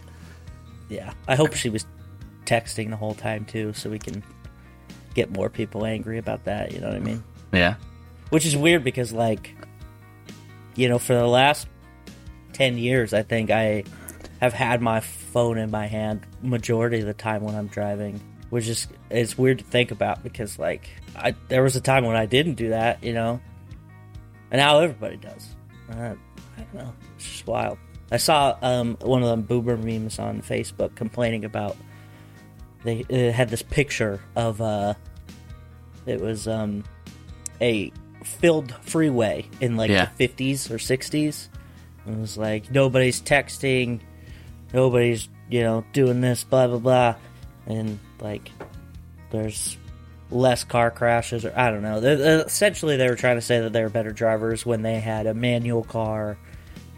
yeah. 0.89 1.13
I 1.27 1.35
hope 1.35 1.53
she 1.53 1.69
was 1.69 1.85
texting 2.45 2.89
the 2.89 2.95
whole 2.95 3.13
time 3.13 3.45
too, 3.45 3.73
so 3.73 3.89
we 3.89 3.99
can 3.99 4.23
get 5.13 5.31
more 5.31 5.49
people 5.49 5.85
angry 5.85 6.17
about 6.17 6.45
that. 6.45 6.71
You 6.71 6.79
know 6.81 6.87
what 6.87 6.95
I 6.95 6.99
mean? 6.99 7.23
Yeah. 7.51 7.75
Which 8.29 8.45
is 8.45 8.57
weird 8.57 8.83
because, 8.83 9.13
like, 9.13 9.55
you 10.75 10.89
know, 10.89 10.97
for 10.99 11.13
the 11.13 11.27
last 11.27 11.67
10 12.53 12.77
years, 12.77 13.13
I 13.13 13.23
think 13.23 13.51
I 13.51 13.83
have 14.39 14.53
had 14.53 14.81
my 14.81 14.99
phone 14.99 15.57
in 15.57 15.71
my 15.71 15.87
hand 15.87 16.25
majority 16.41 16.99
of 16.99 17.05
the 17.05 17.13
time 17.13 17.43
when 17.43 17.55
I'm 17.55 17.67
driving, 17.67 18.19
which 18.49 18.67
is, 18.67 18.87
it's 19.09 19.37
weird 19.37 19.59
to 19.59 19.65
think 19.65 19.91
about 19.91 20.23
because, 20.23 20.57
like, 20.57 20.89
I, 21.15 21.35
there 21.47 21.63
was 21.63 21.75
a 21.75 21.81
time 21.81 22.05
when 22.05 22.15
I 22.15 22.25
didn't 22.25 22.55
do 22.55 22.69
that, 22.69 23.03
you 23.03 23.13
know, 23.13 23.39
and 24.51 24.59
now 24.59 24.79
everybody 24.79 25.17
does. 25.17 25.55
Uh, 25.91 26.15
I 26.57 26.61
don't 26.61 26.73
know. 26.73 26.93
It's 27.15 27.29
just 27.29 27.47
wild. 27.47 27.77
I 28.11 28.17
saw 28.17 28.55
um, 28.61 28.97
one 29.01 29.23
of 29.23 29.29
them 29.29 29.41
boomer 29.41 29.77
memes 29.77 30.19
on 30.19 30.41
Facebook 30.41 30.95
complaining 30.95 31.45
about 31.45 31.75
they 32.83 33.05
it 33.09 33.33
had 33.33 33.49
this 33.49 33.61
picture 33.61 34.19
of 34.35 34.61
uh, 34.61 34.93
it 36.05 36.19
was 36.21 36.47
um, 36.47 36.83
a 37.61 37.91
filled 38.23 38.73
freeway 38.81 39.45
in 39.61 39.75
like 39.77 39.89
Yeah. 39.89 40.09
the 40.17 40.27
50s 40.27 40.71
or 40.71 40.77
60s. 40.77 41.47
And 42.05 42.17
it 42.17 42.19
was 42.21 42.37
like 42.37 42.69
nobody's 42.71 43.21
texting, 43.21 43.99
nobody's 44.73 45.29
you 45.49 45.61
know 45.61 45.85
doing 45.93 46.21
this, 46.21 46.43
blah 46.43 46.67
blah 46.67 46.79
blah, 46.79 47.15
and 47.67 47.99
like 48.19 48.51
there's 49.31 49.77
less 50.31 50.63
car 50.63 50.89
crashes 50.91 51.45
or 51.45 51.53
I 51.55 51.69
don't 51.71 51.81
know. 51.83 51.97
Essentially, 51.97 52.97
they 52.97 53.07
were 53.09 53.15
trying 53.15 53.35
to 53.37 53.41
say 53.41 53.59
that 53.61 53.71
they 53.71 53.81
were 53.83 53.89
better 53.89 54.11
drivers 54.11 54.65
when 54.65 54.81
they 54.81 54.99
had 54.99 55.27
a 55.27 55.33
manual 55.33 55.83
car 55.83 56.37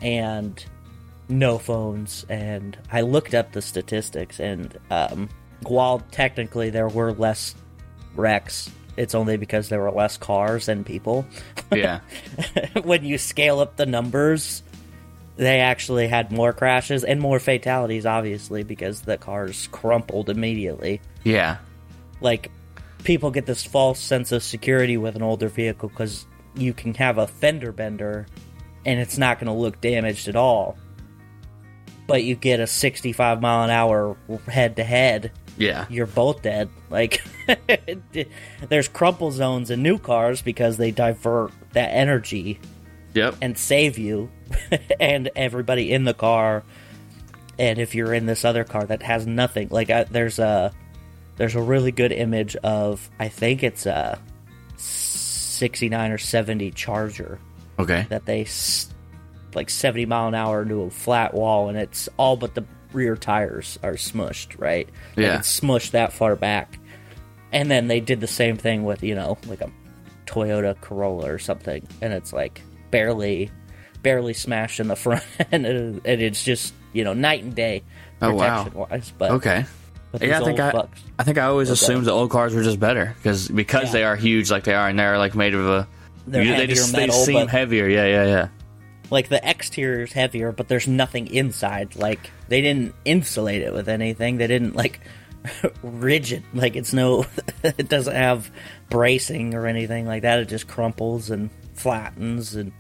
and 0.02 0.64
no 1.30 1.58
phones. 1.58 2.26
And 2.30 2.78
I 2.92 3.02
looked 3.02 3.34
up 3.36 3.52
the 3.52 3.62
statistics, 3.62 4.40
and 4.40 4.78
um, 4.90 5.30
while 5.64 6.00
technically 6.12 6.70
there 6.70 6.88
were 6.88 7.14
less 7.14 7.56
wrecks, 8.16 8.70
it's 8.98 9.16
only 9.16 9.38
because 9.38 9.70
there 9.70 9.82
were 9.82 9.92
less 9.92 10.18
cars 10.18 10.68
than 10.68 10.84
people. 10.84 11.26
Yeah. 11.72 12.00
when 12.84 13.04
you 13.04 13.18
scale 13.18 13.60
up 13.60 13.76
the 13.76 13.86
numbers, 13.86 14.64
they 15.36 15.60
actually 15.60 16.08
had 16.08 16.32
more 16.32 16.54
crashes 16.54 17.04
and 17.04 17.20
more 17.20 17.40
fatalities, 17.40 18.06
obviously, 18.06 18.64
because 18.64 19.02
the 19.02 19.18
cars 19.18 19.68
crumpled 19.72 20.30
immediately. 20.30 21.02
yeah. 21.24 21.58
Like, 22.22 22.50
people 23.04 23.30
get 23.30 23.46
this 23.46 23.64
false 23.64 24.00
sense 24.00 24.32
of 24.32 24.42
security 24.42 24.96
with 24.98 25.16
an 25.16 25.22
older 25.22 25.50
vehicle 25.50 25.90
because 25.90 26.26
you 26.56 26.74
can 26.74 26.94
have 26.96 27.18
a 27.18 27.28
fender 27.28 27.72
bender 27.72 28.26
and 28.86 29.00
it's 29.00 29.18
not 29.18 29.40
going 29.40 29.48
to 29.48 29.54
look 29.54 29.82
damaged 29.82 30.28
at 30.28 30.36
all. 30.36 30.78
But 32.08 32.24
you 32.24 32.36
get 32.36 32.60
a 32.60 32.68
65 32.68 33.42
mile 33.42 33.64
an 33.64 33.70
hour 33.70 34.16
head 34.48 34.76
to 34.76 34.84
head, 34.84 35.32
Yeah. 35.58 35.86
you're 35.90 36.06
both 36.06 36.42
dead. 36.42 36.70
Like, 36.90 37.24
there's 38.70 38.88
crumple 38.88 39.32
zones 39.32 39.72
in 39.72 39.82
new 39.82 39.98
cars 39.98 40.42
because 40.42 40.78
they 40.78 40.92
divert 40.92 41.52
that 41.74 41.90
energy 41.90 42.60
Yep. 43.14 43.36
and 43.42 43.58
save 43.58 43.98
you 43.98 44.30
and 45.00 45.30
everybody 45.36 45.94
in 45.94 46.04
the 46.04 46.14
car. 46.14 46.64
And 47.58 47.80
if 47.80 47.96
you're 47.96 48.14
in 48.14 48.26
this 48.26 48.44
other 48.44 48.66
car 48.66 48.84
that 48.86 49.02
has 49.04 49.26
nothing, 49.26 49.70
like 49.72 49.90
I, 49.90 50.04
there's 50.04 50.40
a 50.40 50.74
there's 51.38 51.56
a 51.56 51.62
really 51.62 51.92
good 51.92 52.12
image 52.12 52.56
of 52.58 53.10
I 53.18 53.30
think 53.30 53.64
it's 53.64 53.86
a 53.86 54.20
69 54.76 56.12
or 56.12 56.18
70 56.18 56.72
Charger 56.72 57.40
okay. 57.80 58.06
that 58.10 58.26
they 58.26 58.46
like 59.54 59.70
70 59.70 60.06
mile 60.06 60.28
an 60.28 60.36
hour 60.36 60.64
into 60.64 60.82
a 60.82 60.90
flat 60.90 61.34
wall 61.34 61.70
and 61.70 61.78
it's 61.78 62.10
all 62.18 62.36
but 62.36 62.56
the 62.56 62.66
rear 62.94 63.16
tires 63.16 63.78
are 63.84 63.94
smushed 63.94 64.60
right 64.60 64.88
Like, 65.16 65.26
Yeah. 65.26 65.40
it's 65.40 65.60
smushed 65.60 65.92
that 65.92 66.14
far 66.14 66.36
back 66.36 66.80
and 67.52 67.70
then 67.70 67.88
they 67.88 68.00
did 68.00 68.20
the 68.22 68.28
same 68.28 68.58
thing 68.58 68.84
with 68.84 69.04
you 69.04 69.16
know 69.16 69.38
like 69.48 69.62
a 69.62 69.70
toyota 70.26 70.80
corolla 70.82 71.32
or 71.32 71.40
something 71.40 71.88
and 72.02 72.14
it's 72.14 72.34
like 72.34 72.62
barely 72.92 73.52
barely 74.02 74.34
smashed 74.34 74.80
in 74.80 74.88
the 74.88 74.96
front 75.06 75.24
and, 75.52 75.66
it, 75.66 76.02
and 76.06 76.22
it's 76.22 76.44
just 76.44 76.74
you 76.94 77.04
know 77.04 77.14
night 77.14 77.44
and 77.44 77.56
day 77.56 77.84
Oh, 78.22 78.34
wow. 78.34 78.64
protection 78.64 78.80
wise 78.80 79.14
but, 79.18 79.32
Okay. 79.32 79.66
but 80.12 80.22
Yeah, 80.22 80.40
I 80.40 80.44
think 80.46 80.60
I, 80.60 80.72
fucks, 80.72 80.88
I 81.20 81.24
think 81.24 81.38
I 81.38 81.44
always 81.44 81.70
assumed 81.70 82.06
the 82.06 82.12
old 82.12 82.30
cars 82.32 82.56
were 82.56 82.64
just 82.64 82.80
better 82.80 83.14
because 83.18 83.50
because 83.50 83.86
Yeah. 83.88 83.92
they 83.92 84.04
are 84.06 84.16
huge 84.16 84.50
like 84.50 84.64
they 84.64 84.74
are 84.74 84.88
and 84.88 84.98
they're 84.98 85.18
like 85.18 85.36
made 85.36 85.54
of 85.54 85.66
a 85.68 85.88
They're 86.26 86.44
they 86.46 86.66
just 86.68 86.94
metal, 86.94 87.16
they 87.18 87.26
seem 87.34 87.48
heavier. 87.48 87.88
Yeah, 87.88 88.06
yeah, 88.06 88.26
yeah. 88.26 88.48
Like 89.12 89.30
the 89.30 89.40
exterior 89.50 90.04
is 90.04 90.14
heavier 90.14 90.52
but 90.52 90.68
there's 90.68 90.88
nothing 90.88 91.28
inside 91.28 91.96
like 91.96 92.32
they 92.48 92.62
didn't 92.62 92.94
insulate 93.06 93.62
it 93.62 93.74
with 93.74 93.88
anything 93.90 94.38
they 94.38 94.48
didn't 94.48 94.76
like 94.76 95.00
rigid 95.84 96.44
like 96.54 96.76
it's 96.76 96.94
no 96.94 97.26
it 97.64 97.88
doesn't 97.90 98.16
have 98.16 98.50
bracing 98.90 99.54
or 99.54 99.68
anything 99.68 100.06
like 100.06 100.24
that 100.24 100.40
it 100.40 100.48
just 100.48 100.68
crumples 100.68 101.30
and 101.30 101.50
flattens 101.76 102.56
and 102.56 102.72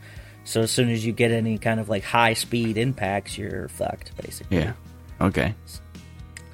so 0.45 0.61
as 0.61 0.71
soon 0.71 0.89
as 0.89 1.05
you 1.05 1.11
get 1.11 1.31
any 1.31 1.57
kind 1.57 1.79
of 1.79 1.89
like 1.89 2.03
high 2.03 2.33
speed 2.33 2.77
impacts 2.77 3.37
you're 3.37 3.67
fucked 3.69 4.15
basically 4.21 4.57
Yeah. 4.57 4.73
Okay. 5.21 5.53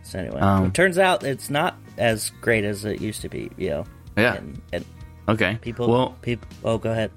so 0.03 0.19
anyway 0.19 0.39
Um, 0.41 0.65
it 0.65 0.73
turns 0.73 0.97
out 0.97 1.23
it's 1.23 1.49
not 1.49 1.75
as 1.97 2.29
great 2.41 2.63
as 2.65 2.83
it 2.85 2.99
used 3.01 3.21
to 3.21 3.29
be 3.29 3.49
you 3.57 3.69
know 3.69 3.85
Yeah. 4.17 4.35
and, 4.35 4.61
and 4.73 4.85
Okay. 5.29 5.57
people 5.61 5.87
Well, 5.87 6.17
people 6.21 6.47
oh 6.65 6.77
go 6.77 6.91
ahead 6.91 7.11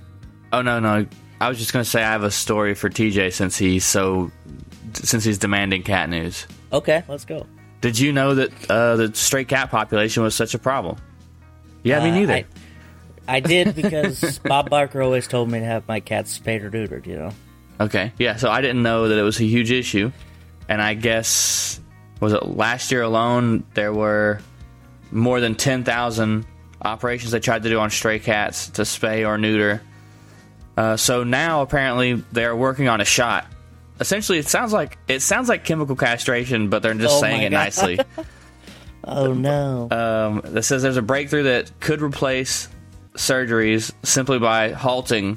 oh 0.52 0.62
no, 0.62 0.78
no. 0.78 1.04
I 1.44 1.48
was 1.50 1.58
just 1.58 1.74
gonna 1.74 1.84
say 1.84 2.02
I 2.02 2.12
have 2.12 2.22
a 2.24 2.30
story 2.30 2.74
for 2.74 2.88
TJ 2.88 3.32
since 3.34 3.58
he's 3.58 3.84
so 3.84 4.30
since 4.94 5.24
he's 5.24 5.36
demanding 5.36 5.82
cat 5.82 6.08
news. 6.08 6.46
okay 6.72 7.04
let's 7.06 7.26
go 7.26 7.46
Did 7.82 7.98
you 7.98 8.12
know 8.12 8.34
that 8.36 8.70
uh, 8.70 8.96
the 8.96 9.14
stray 9.14 9.44
cat 9.44 9.70
population 9.70 10.22
was 10.22 10.34
such 10.34 10.54
a 10.54 10.58
problem? 10.58 10.96
Yeah, 11.82 12.02
me 12.02 12.10
Uh, 12.10 12.14
neither. 12.14 12.32
I, 12.32 12.44
I 13.28 13.40
did 13.40 13.74
because 13.74 14.38
Bob 14.44 14.70
Barker 14.70 15.02
always 15.02 15.28
told 15.28 15.50
me 15.50 15.58
to 15.58 15.66
have 15.66 15.86
my 15.86 16.00
cats 16.00 16.30
spayed 16.30 16.62
or 16.62 16.70
neutered. 16.70 17.06
You 17.06 17.16
know. 17.16 17.30
Okay. 17.78 18.12
Yeah, 18.18 18.36
so 18.36 18.48
I 18.48 18.62
didn't 18.62 18.82
know 18.82 19.08
that 19.08 19.18
it 19.18 19.22
was 19.22 19.38
a 19.38 19.44
huge 19.44 19.70
issue. 19.70 20.12
And 20.66 20.80
I 20.80 20.94
guess 20.94 21.78
was 22.20 22.32
it 22.32 22.46
last 22.46 22.90
year 22.90 23.02
alone 23.02 23.64
there 23.74 23.92
were 23.92 24.40
more 25.10 25.40
than 25.40 25.54
10,000 25.56 26.46
operations 26.80 27.32
they 27.32 27.40
tried 27.40 27.64
to 27.64 27.68
do 27.68 27.78
on 27.80 27.90
stray 27.90 28.18
cats 28.18 28.70
to 28.70 28.82
spay 28.82 29.26
or 29.28 29.36
neuter. 29.36 29.82
Uh, 30.76 30.96
so 30.96 31.24
now 31.24 31.62
apparently 31.62 32.14
they're 32.32 32.56
working 32.56 32.88
on 32.88 33.00
a 33.00 33.04
shot. 33.04 33.46
Essentially, 34.00 34.38
it 34.38 34.48
sounds 34.48 34.72
like 34.72 34.98
it 35.06 35.20
sounds 35.20 35.48
like 35.48 35.64
chemical 35.64 35.94
castration, 35.94 36.68
but 36.68 36.82
they're 36.82 36.94
just 36.94 37.16
Oh 37.16 37.20
saying 37.20 37.42
it 37.42 37.50
God. 37.50 37.56
nicely. 37.58 37.98
Oh 39.06 39.34
no. 39.34 39.88
um, 39.90 40.40
that 40.44 40.62
says 40.62 40.82
there's 40.82 40.96
a 40.96 41.02
breakthrough 41.02 41.42
that 41.42 41.70
could 41.78 42.00
replace 42.00 42.68
surgeries 43.14 43.92
simply 44.02 44.38
by 44.38 44.70
halting 44.70 45.36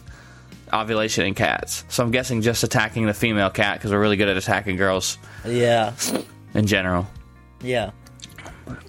ovulation 0.74 1.26
in 1.26 1.34
cats. 1.34 1.84
So 1.90 2.04
I'm 2.04 2.12
guessing 2.12 2.42
just 2.42 2.64
attacking 2.64 3.06
the 3.08 3.14
female 3.14 3.50
cat 3.50 3.78
because 3.78 3.92
we're 3.92 4.00
really 4.00 4.16
good 4.16 4.30
at 4.30 4.38
attacking 4.38 4.78
girls 4.78 5.18
yeah. 5.46 5.94
in 6.54 6.66
general. 6.66 7.08
Yeah. 7.62 7.92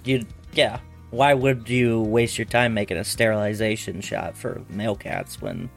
You. 0.05 0.25
Yeah. 0.53 0.79
Why 1.11 1.33
would 1.33 1.67
you 1.67 2.01
waste 2.01 2.37
your 2.37 2.45
time 2.45 2.73
making 2.73 2.97
a 2.97 3.03
sterilization 3.03 3.99
shot 3.99 4.37
for 4.37 4.61
male 4.69 4.95
cats 4.95 5.41
when 5.41 5.69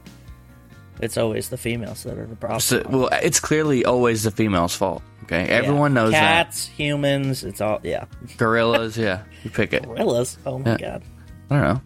it's 1.00 1.16
always 1.16 1.48
the 1.48 1.56
females 1.56 2.02
that 2.04 2.18
are 2.18 2.26
the 2.26 2.36
problem? 2.36 2.60
So, 2.60 2.82
well, 2.88 3.08
it's 3.22 3.40
clearly 3.40 3.84
always 3.84 4.22
the 4.22 4.30
female's 4.30 4.74
fault. 4.74 5.02
Okay, 5.24 5.44
everyone 5.48 5.94
knows 5.94 6.12
Cats, 6.12 6.66
humans, 6.66 7.44
it's 7.44 7.60
all 7.60 7.80
yeah. 7.82 8.04
Gorillas, 8.36 8.96
yeah, 8.98 9.22
you 9.44 9.50
pick 9.50 9.72
it. 9.72 9.84
Gorillas. 9.84 10.36
Oh 10.44 10.58
my 10.58 10.72
Yeah. 10.72 10.76
god. 10.76 11.02
I 11.50 11.54
don't 11.54 11.74
know. 11.74 11.80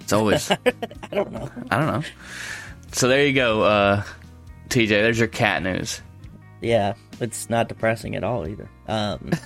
It's 0.00 0.12
always. 0.12 0.50
I 0.50 0.58
don't 1.12 1.32
know. 1.32 1.50
I 1.70 1.78
don't 1.78 1.86
know. 1.86 2.02
So 2.92 3.08
there 3.08 3.26
you 3.26 3.32
go, 3.32 3.62
uh, 3.62 4.02
TJ. 4.68 4.88
There's 4.88 5.18
your 5.18 5.28
cat 5.28 5.62
news. 5.62 6.00
Yeah, 6.60 6.94
it's 7.20 7.48
not 7.48 7.68
depressing 7.68 8.16
at 8.16 8.24
all 8.24 8.48
either. 8.48 8.68
Um, 8.88 9.30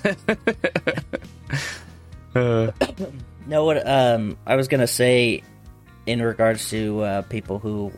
no, 2.35 3.65
what 3.65 3.87
um, 3.87 4.39
I 4.47 4.57
was 4.57 4.69
gonna 4.69 4.87
say 4.87 5.43
in 6.07 6.23
regards 6.23 6.71
to 6.71 7.01
uh, 7.03 7.23
people 7.23 7.59
who 7.59 7.93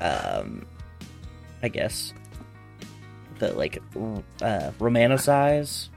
um, 0.00 0.66
I 1.62 1.68
guess, 1.68 2.12
the 3.38 3.52
like 3.52 3.78
uh, 3.96 4.70
romanticize 4.78 5.88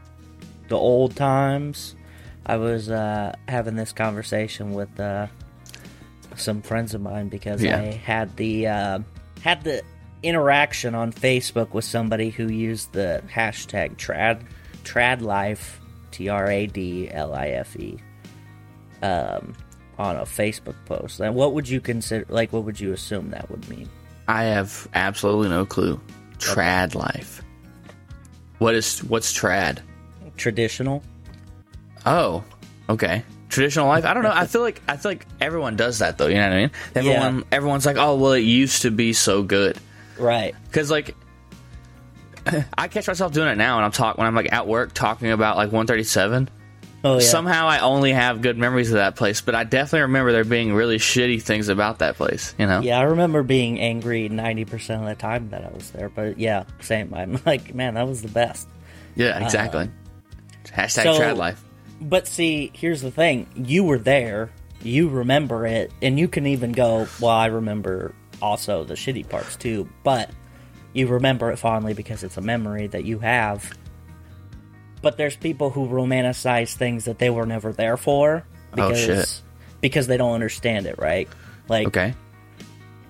the 0.68 0.78
old 0.78 1.16
times. 1.16 1.96
I 2.46 2.58
was 2.58 2.90
uh, 2.90 3.36
having 3.48 3.76
this 3.76 3.94
conversation 3.94 4.74
with 4.74 5.00
uh, 5.00 5.28
some 6.36 6.62
friends 6.62 6.94
of 6.94 7.02
mine 7.02 7.30
because 7.30 7.64
Yeah. 7.64 7.80
I 7.80 7.84
had 7.92 8.36
the 8.36 8.68
uh, 8.68 9.00
had 9.42 9.64
the 9.64 9.82
interaction 10.24 10.96
on 10.96 11.12
Facebook 11.12 11.74
with 11.74 11.86
somebody 11.86 12.30
who 12.30 12.48
used 12.48 12.92
the 12.94 13.22
hashtag 13.30 13.96
trad 13.98 14.42
trad 14.84 15.22
life 15.22 15.80
T 16.12 16.30
R 16.30 16.50
A 16.50 16.66
D 16.68 17.10
L 17.12 17.34
I 17.34 17.48
F 17.50 17.76
E 17.78 17.98
um, 19.02 19.54
on 19.98 20.16
a 20.16 20.24
Facebook 20.24 20.76
post. 20.86 21.20
And 21.20 21.36
what 21.36 21.54
would 21.54 21.68
you 21.68 21.82
consider? 21.82 22.26
Like, 22.30 22.54
what 22.54 22.64
would 22.64 22.80
you 22.80 22.94
assume 22.94 23.30
that 23.32 23.50
would 23.50 23.68
mean? 23.70 23.90
I 24.28 24.44
have 24.44 24.88
absolutely 24.94 25.50
no 25.50 25.66
clue. 25.66 26.00
Trad 26.38 26.96
life. 26.96 27.42
What 28.60 28.76
is 28.76 29.04
what's 29.04 29.34
trad? 29.34 29.80
Traditional. 30.38 31.04
Oh, 32.06 32.44
okay. 32.90 33.24
Traditional 33.50 33.88
life. 33.88 34.06
I 34.06 34.14
don't 34.14 34.24
know. 34.24 34.32
I 34.34 34.48
feel 34.48 34.62
like 34.62 34.82
I 34.88 34.98
feel 34.98 35.12
like 35.12 35.28
everyone 35.40 35.76
does 35.76 36.00
that 36.00 36.18
though. 36.18 36.28
You 36.28 36.36
know 36.36 36.50
what 36.50 36.54
I 36.54 36.58
mean? 36.58 36.72
Everyone 36.96 37.44
everyone's 37.52 37.86
like, 37.86 37.98
oh 37.98 38.16
well, 38.16 38.34
it 38.34 38.40
used 38.40 38.82
to 38.84 38.92
be 38.92 39.14
so 39.14 39.44
good. 39.44 39.78
Right. 40.18 40.56
Because 40.66 40.90
like, 40.90 41.16
I 42.78 42.88
catch 42.88 43.08
myself 43.08 43.32
doing 43.34 43.50
it 43.50 43.58
now 43.58 43.78
and 43.78 43.86
I'm 43.86 43.92
talk 43.92 44.18
when 44.18 44.28
I'm 44.28 44.36
like 44.36 44.52
at 44.52 44.68
work 44.68 44.94
talking 44.94 45.32
about 45.32 45.58
like 45.58 45.68
137. 45.68 46.50
Oh 47.04 47.16
yeah. 47.16 47.20
Somehow 47.20 47.68
I 47.68 47.80
only 47.80 48.14
have 48.14 48.42
good 48.42 48.58
memories 48.58 48.90
of 48.92 48.96
that 48.96 49.18
place, 49.18 49.42
but 49.42 49.56
I 49.56 49.66
definitely 49.66 50.04
remember 50.04 50.32
there 50.32 50.46
being 50.46 50.74
really 50.74 50.98
shitty 50.98 51.42
things 51.42 51.68
about 51.68 52.00
that 52.00 52.16
place. 52.16 52.56
You 52.58 52.66
know? 52.66 52.80
Yeah, 52.80 52.98
I 52.98 53.04
remember 53.04 53.44
being 53.44 53.80
angry 53.80 54.30
ninety 54.30 54.64
percent 54.64 55.04
of 55.04 55.10
the 55.10 55.16
time 55.16 55.50
that 55.50 55.66
I 55.66 55.70
was 55.70 55.92
there. 55.92 56.08
But 56.08 56.40
yeah, 56.40 56.64
same. 56.80 57.14
I'm 57.14 57.40
like, 57.46 57.76
man, 57.76 57.96
that 57.96 58.08
was 58.08 58.22
the 58.22 58.30
best. 58.30 58.70
Yeah, 59.16 59.38
uh, 59.38 59.44
exactly. 59.44 59.90
Hashtag 60.66 61.04
so- 61.04 61.20
trad 61.20 61.38
life. 61.38 61.64
But 62.02 62.28
see, 62.28 62.72
here's 62.74 63.02
the 63.02 63.12
thing: 63.12 63.48
you 63.56 63.84
were 63.84 64.00
there, 64.00 64.52
you 64.82 65.10
remember 65.10 65.66
it, 65.66 65.92
and 66.02 66.18
you 66.18 66.28
can 66.28 66.48
even 66.48 66.72
go, 66.72 67.08
"Well, 67.20 67.32
I 67.32 67.48
remember 67.48 68.14
also 68.42 68.84
the 68.84 68.96
shitty 68.96 69.28
parts 69.30 69.56
too." 69.56 69.88
But 70.04 70.30
you 70.94 71.08
remember 71.08 71.52
it 71.52 71.58
fondly 71.58 71.94
because 71.94 72.24
it's 72.24 72.38
a 72.38 72.42
memory 72.42 72.88
that 72.88 73.04
you 73.04 73.20
have. 73.20 73.72
But 75.04 75.18
there's 75.18 75.36
people 75.36 75.70
who 75.70 75.88
romanticize 75.88 76.74
things 76.76 77.06
that 77.06 77.20
they 77.20 77.30
were 77.30 77.46
never 77.46 77.72
there 77.74 77.98
for 77.98 78.44
Oh, 78.72 78.76
because 78.76 79.00
shit. 79.00 79.42
because 79.82 80.08
they 80.08 80.18
don't 80.18 80.34
understand 80.34 80.88
it, 80.88 80.98
right? 80.98 81.28
Like, 81.68 81.88
Okay. 81.88 82.14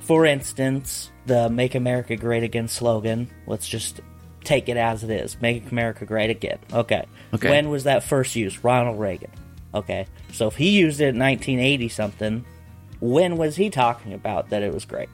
for 0.02 0.26
instance, 0.26 1.10
the 1.26 1.50
"Make 1.50 1.76
America 1.76 2.16
Great 2.18 2.44
Again" 2.44 2.68
slogan. 2.68 3.30
Let's 3.48 3.68
just 3.70 4.02
take 4.44 4.68
it 4.68 4.76
as 4.76 5.04
it 5.06 5.10
is. 5.10 5.38
Make 5.42 5.72
America 5.72 6.06
Great 6.06 6.30
Again. 6.30 6.58
Okay. 6.74 7.06
Okay. 7.34 7.50
When 7.50 7.70
was 7.70 7.86
that 7.86 8.04
first 8.04 8.36
used? 8.36 8.62
Ronald 8.64 9.00
Reagan. 9.00 9.32
Okay. 9.74 10.08
So 10.34 10.48
if 10.48 10.56
he 10.56 10.72
used 10.72 11.00
it 11.00 11.10
in 11.10 11.20
1980 11.20 11.88
something, 11.90 12.44
when 13.00 13.38
was 13.38 13.56
he 13.56 13.70
talking 13.70 14.14
about 14.14 14.50
that 14.50 14.64
it 14.64 14.74
was 14.74 14.84
great? 14.86 15.10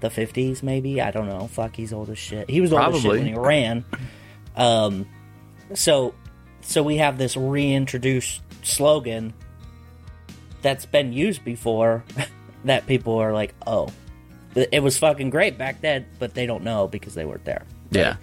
The 0.00 0.10
50s, 0.10 0.62
maybe? 0.62 1.00
I 1.00 1.10
don't 1.12 1.28
know. 1.28 1.46
Fuck, 1.46 1.76
he's 1.76 1.92
old 1.92 2.10
as 2.10 2.18
shit. 2.18 2.50
He 2.50 2.60
was 2.60 2.72
old 2.72 2.94
as 2.96 3.00
shit 3.00 3.10
when 3.12 3.26
he 3.26 3.34
ran. 3.34 3.84
Um, 4.56 5.06
so, 5.72 6.14
so 6.60 6.82
we 6.82 6.98
have 6.98 7.18
this 7.18 7.36
reintroduced 7.36 8.42
slogan 8.62 9.32
that's 10.62 10.86
been 10.86 11.12
used 11.12 11.44
before 11.44 12.04
that 12.64 12.86
people 12.86 13.16
are 13.16 13.32
like, 13.32 13.54
oh, 13.66 13.88
it 14.54 14.82
was 14.82 14.98
fucking 14.98 15.30
great 15.30 15.58
back 15.58 15.80
then, 15.80 16.06
but 16.18 16.34
they 16.34 16.46
don't 16.46 16.64
know 16.64 16.86
because 16.86 17.14
they 17.14 17.24
weren't 17.24 17.44
there. 17.44 17.64
Yeah. 17.90 18.16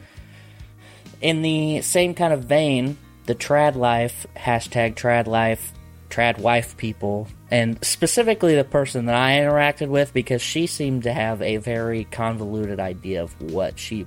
In 1.19 1.41
the 1.41 1.81
same 1.81 2.13
kind 2.13 2.33
of 2.33 2.45
vein, 2.45 2.97
the 3.25 3.35
trad 3.35 3.75
life 3.75 4.25
hashtag 4.35 4.95
trad 4.95 5.27
life 5.27 5.73
trad 6.09 6.39
wife 6.39 6.77
people, 6.77 7.27
and 7.49 7.83
specifically 7.83 8.55
the 8.55 8.63
person 8.63 9.05
that 9.05 9.15
I 9.15 9.39
interacted 9.39 9.87
with 9.87 10.13
because 10.13 10.41
she 10.41 10.67
seemed 10.67 11.03
to 11.03 11.13
have 11.13 11.41
a 11.41 11.57
very 11.57 12.03
convoluted 12.05 12.79
idea 12.79 13.23
of 13.23 13.41
what 13.41 13.79
she 13.79 14.05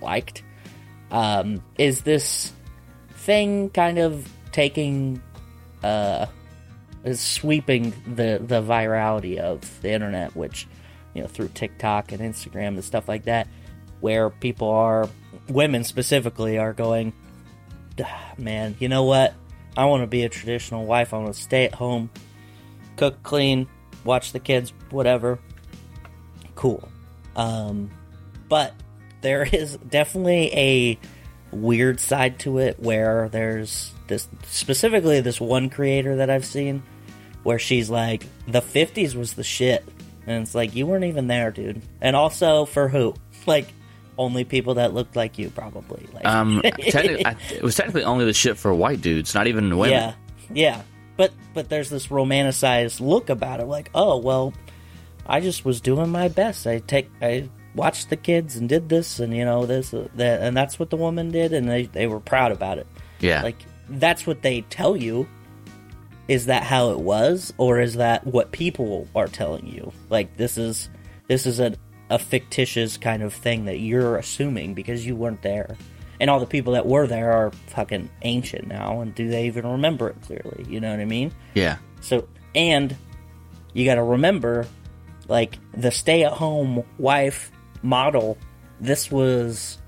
liked. 0.00 0.42
Um, 1.10 1.62
is 1.76 2.02
this 2.02 2.52
thing 3.20 3.68
kind 3.70 3.98
of 3.98 4.26
taking 4.50 5.20
uh 5.84 6.26
is 7.04 7.20
sweeping 7.20 7.90
the 8.06 8.40
the 8.42 8.62
virality 8.62 9.38
of 9.38 9.60
the 9.82 9.90
internet 9.90 10.34
which 10.34 10.66
you 11.14 11.20
know 11.20 11.28
through 11.28 11.48
TikTok 11.48 12.12
and 12.12 12.20
Instagram 12.20 12.68
and 12.68 12.84
stuff 12.84 13.08
like 13.08 13.24
that 13.24 13.46
where 14.00 14.30
people 14.30 14.68
are 14.68 15.08
women 15.48 15.84
specifically 15.84 16.58
are 16.58 16.72
going 16.72 17.12
"Ah, 18.02 18.32
man 18.38 18.76
you 18.78 18.88
know 18.88 19.04
what? 19.04 19.34
I 19.76 19.84
want 19.84 20.02
to 20.02 20.06
be 20.06 20.24
a 20.24 20.28
traditional 20.28 20.84
wife. 20.84 21.14
I 21.14 21.18
want 21.18 21.34
to 21.34 21.40
stay 21.40 21.66
at 21.66 21.74
home 21.74 22.10
cook 22.96 23.22
clean 23.22 23.68
watch 24.04 24.32
the 24.32 24.40
kids 24.40 24.72
whatever. 24.90 25.38
Cool. 26.54 26.88
Um 27.36 27.90
but 28.48 28.74
there 29.20 29.42
is 29.52 29.76
definitely 29.76 30.52
a 30.54 30.98
weird 31.52 32.00
side 32.00 32.38
to 32.40 32.58
it 32.58 32.78
where 32.80 33.28
there's 33.28 33.92
this 34.06 34.28
specifically 34.46 35.20
this 35.20 35.40
one 35.40 35.70
creator 35.70 36.16
that 36.16 36.30
I've 36.30 36.44
seen 36.44 36.82
where 37.42 37.58
she's 37.58 37.88
like 37.90 38.24
the 38.46 38.60
50s 38.60 39.14
was 39.14 39.34
the 39.34 39.42
shit. 39.44 39.86
And 40.26 40.42
it's 40.42 40.54
like 40.54 40.74
you 40.74 40.86
weren't 40.86 41.04
even 41.04 41.26
there 41.26 41.50
dude. 41.50 41.82
And 42.00 42.14
also 42.16 42.64
for 42.64 42.88
who? 42.88 43.14
Like 43.46 43.72
only 44.18 44.44
people 44.44 44.74
that 44.74 44.92
looked 44.92 45.16
like 45.16 45.38
you 45.38 45.48
probably. 45.48 46.06
Like 46.12 46.26
Um, 46.26 46.60
technically, 46.78 47.24
I, 47.24 47.36
it 47.50 47.62
was 47.62 47.74
technically 47.74 48.04
only 48.04 48.26
the 48.26 48.34
shit 48.34 48.58
for 48.58 48.72
white 48.74 49.00
dudes, 49.00 49.34
not 49.34 49.46
even 49.46 49.78
women. 49.78 49.90
yeah. 49.92 50.14
Yeah. 50.52 50.82
But 51.16 51.32
but 51.54 51.70
there's 51.70 51.88
this 51.88 52.08
romanticized 52.08 53.00
look 53.00 53.30
about 53.30 53.60
it 53.60 53.66
like 53.66 53.90
oh 53.94 54.18
well 54.18 54.52
i 55.26 55.40
just 55.40 55.64
was 55.64 55.80
doing 55.80 56.10
my 56.10 56.28
best. 56.28 56.66
I 56.66 56.78
take 56.80 57.10
i 57.22 57.48
watched 57.74 58.10
the 58.10 58.16
kids 58.16 58.56
and 58.56 58.68
did 58.68 58.88
this 58.88 59.20
and 59.20 59.34
you 59.34 59.44
know 59.44 59.66
this 59.66 59.90
that 59.90 60.42
and 60.42 60.56
that's 60.56 60.78
what 60.78 60.90
the 60.90 60.96
woman 60.96 61.30
did 61.30 61.52
and 61.52 61.68
they, 61.68 61.86
they 61.86 62.06
were 62.06 62.20
proud 62.20 62.52
about 62.52 62.78
it. 62.78 62.86
Yeah. 63.20 63.42
like 63.42 63.56
that's 63.88 64.26
what 64.26 64.42
they 64.42 64.62
tell 64.62 64.96
you. 64.96 65.28
Is 66.28 66.46
that 66.46 66.62
how 66.62 66.90
it 66.90 67.00
was 67.00 67.52
or 67.58 67.80
is 67.80 67.94
that 67.94 68.24
what 68.26 68.52
people 68.52 69.08
are 69.16 69.26
telling 69.26 69.66
you? 69.66 69.92
Like 70.08 70.36
this 70.36 70.58
is 70.58 70.88
this 71.26 71.46
is 71.46 71.58
a, 71.58 71.74
a 72.08 72.18
fictitious 72.18 72.96
kind 72.96 73.22
of 73.22 73.34
thing 73.34 73.64
that 73.64 73.80
you're 73.80 74.16
assuming 74.16 74.74
because 74.74 75.04
you 75.04 75.16
weren't 75.16 75.42
there. 75.42 75.76
And 76.20 76.28
all 76.28 76.38
the 76.38 76.46
people 76.46 76.74
that 76.74 76.86
were 76.86 77.06
there 77.06 77.32
are 77.32 77.50
fucking 77.68 78.10
ancient 78.22 78.68
now 78.68 79.00
and 79.00 79.14
do 79.14 79.28
they 79.28 79.46
even 79.46 79.66
remember 79.66 80.08
it 80.08 80.20
clearly? 80.22 80.66
You 80.68 80.80
know 80.80 80.90
what 80.90 81.00
i 81.00 81.04
mean? 81.04 81.32
Yeah. 81.54 81.78
so 82.00 82.28
and 82.54 82.96
you 83.72 83.84
got 83.84 83.94
to 83.94 84.02
remember 84.02 84.66
like 85.28 85.58
the 85.72 85.90
stay-at-home 85.90 86.84
wife 86.98 87.52
model 87.82 88.36
this 88.80 89.10
was 89.10 89.78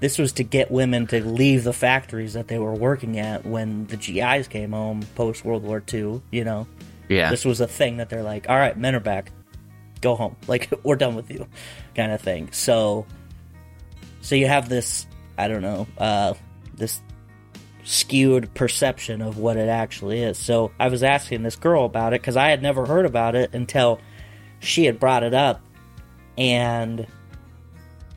this 0.00 0.18
was 0.18 0.32
to 0.32 0.44
get 0.44 0.70
women 0.70 1.06
to 1.06 1.24
leave 1.24 1.64
the 1.64 1.72
factories 1.72 2.34
that 2.34 2.48
they 2.48 2.58
were 2.58 2.74
working 2.74 3.18
at 3.18 3.46
when 3.46 3.86
the 3.86 3.96
GIs 3.96 4.48
came 4.48 4.72
home 4.72 5.02
post 5.14 5.44
World 5.44 5.62
War 5.62 5.82
II, 5.92 6.20
you 6.30 6.44
know. 6.44 6.66
Yeah. 7.08 7.30
This 7.30 7.44
was 7.44 7.60
a 7.60 7.66
thing 7.66 7.96
that 7.98 8.10
they're 8.10 8.22
like, 8.22 8.50
"All 8.50 8.56
right, 8.56 8.76
men 8.76 8.94
are 8.94 9.00
back. 9.00 9.30
Go 10.00 10.14
home. 10.14 10.36
Like 10.46 10.70
we're 10.82 10.96
done 10.96 11.14
with 11.14 11.30
you." 11.30 11.46
kind 11.94 12.12
of 12.12 12.20
thing. 12.20 12.50
So 12.52 13.06
so 14.20 14.34
you 14.34 14.46
have 14.46 14.68
this, 14.68 15.06
I 15.38 15.48
don't 15.48 15.62
know, 15.62 15.86
uh 15.96 16.34
this 16.74 17.00
skewed 17.84 18.52
perception 18.54 19.22
of 19.22 19.38
what 19.38 19.56
it 19.56 19.68
actually 19.68 20.22
is. 20.22 20.38
So 20.38 20.72
I 20.78 20.88
was 20.88 21.02
asking 21.02 21.42
this 21.42 21.56
girl 21.56 21.84
about 21.84 22.12
it 22.14 22.20
because 22.20 22.36
I 22.36 22.48
had 22.48 22.62
never 22.62 22.84
heard 22.84 23.06
about 23.06 23.36
it 23.36 23.54
until 23.54 24.00
she 24.58 24.84
had 24.84 24.98
brought 24.98 25.22
it 25.22 25.34
up, 25.34 25.62
and 26.36 27.06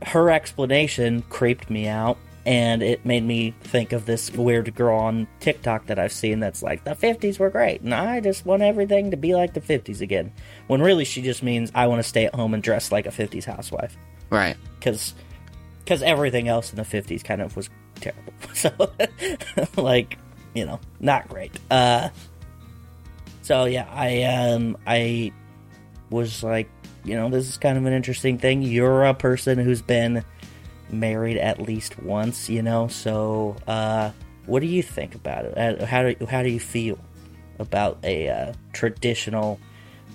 her 0.05 0.29
explanation 0.31 1.23
creeped 1.29 1.69
me 1.69 1.87
out. 1.87 2.17
And 2.45 2.81
it 2.81 3.05
made 3.05 3.25
me 3.25 3.53
think 3.59 3.91
of 3.91 4.05
this 4.05 4.31
weird 4.31 4.73
girl 4.73 4.97
on 4.97 5.27
TikTok 5.41 5.87
that 5.87 5.99
I've 5.99 6.13
seen 6.13 6.39
that's 6.39 6.63
like, 6.63 6.85
the 6.85 6.91
50s 6.91 7.39
were 7.39 7.49
great, 7.49 7.81
and 7.81 7.93
I 7.93 8.21
just 8.21 8.45
want 8.45 8.61
everything 8.61 9.11
to 9.11 9.17
be 9.17 9.35
like 9.35 9.53
the 9.53 9.59
50s 9.59 9.99
again. 9.99 10.31
When 10.67 10.81
really 10.81 11.03
she 11.03 11.21
just 11.21 11.43
means, 11.43 11.73
I 11.75 11.87
want 11.87 12.01
to 12.01 12.07
stay 12.07 12.23
at 12.23 12.33
home 12.33 12.53
and 12.53 12.63
dress 12.63 12.89
like 12.89 13.05
a 13.05 13.09
50s 13.09 13.43
housewife 13.43 13.97
Right. 14.29 14.55
because 14.79 15.13
because 15.83 16.01
everything 16.01 16.47
else 16.47 16.69
in 16.69 16.77
the 16.77 16.83
50s 16.83 17.21
kind 17.21 17.41
of 17.41 17.53
was 17.57 17.69
terrible 17.95 18.31
so 18.53 18.71
like 19.75 20.17
you 20.53 20.65
know 20.65 20.79
not 21.01 21.27
great 21.29 21.51
uh 21.71 22.09
so 23.41 23.65
yeah 23.65 23.87
i 23.91 24.23
um 24.23 24.77
i 24.85 25.31
was 26.09 26.43
like 26.43 26.69
you 27.07 27.15
know 27.15 27.29
this 27.29 27.47
is 27.47 27.57
kind 27.57 27.77
of 27.77 27.85
an 27.85 27.93
interesting 27.93 28.37
thing 28.37 28.61
you're 28.61 29.05
a 29.05 29.13
person 29.13 29.57
who's 29.57 29.81
been 29.81 30.23
married 30.89 31.37
at 31.37 31.61
least 31.61 31.97
once 31.99 32.49
you 32.49 32.61
know 32.61 32.87
so 32.87 33.55
uh 33.67 34.11
what 34.45 34.59
do 34.61 34.67
you 34.67 34.81
think 34.83 35.15
about 35.15 35.45
it 35.45 35.81
how 35.83 36.03
do 36.03 36.25
how 36.25 36.41
do 36.43 36.49
you 36.49 36.59
feel 36.59 36.97
about 37.59 37.97
a 38.03 38.29
uh, 38.29 38.53
traditional 38.73 39.59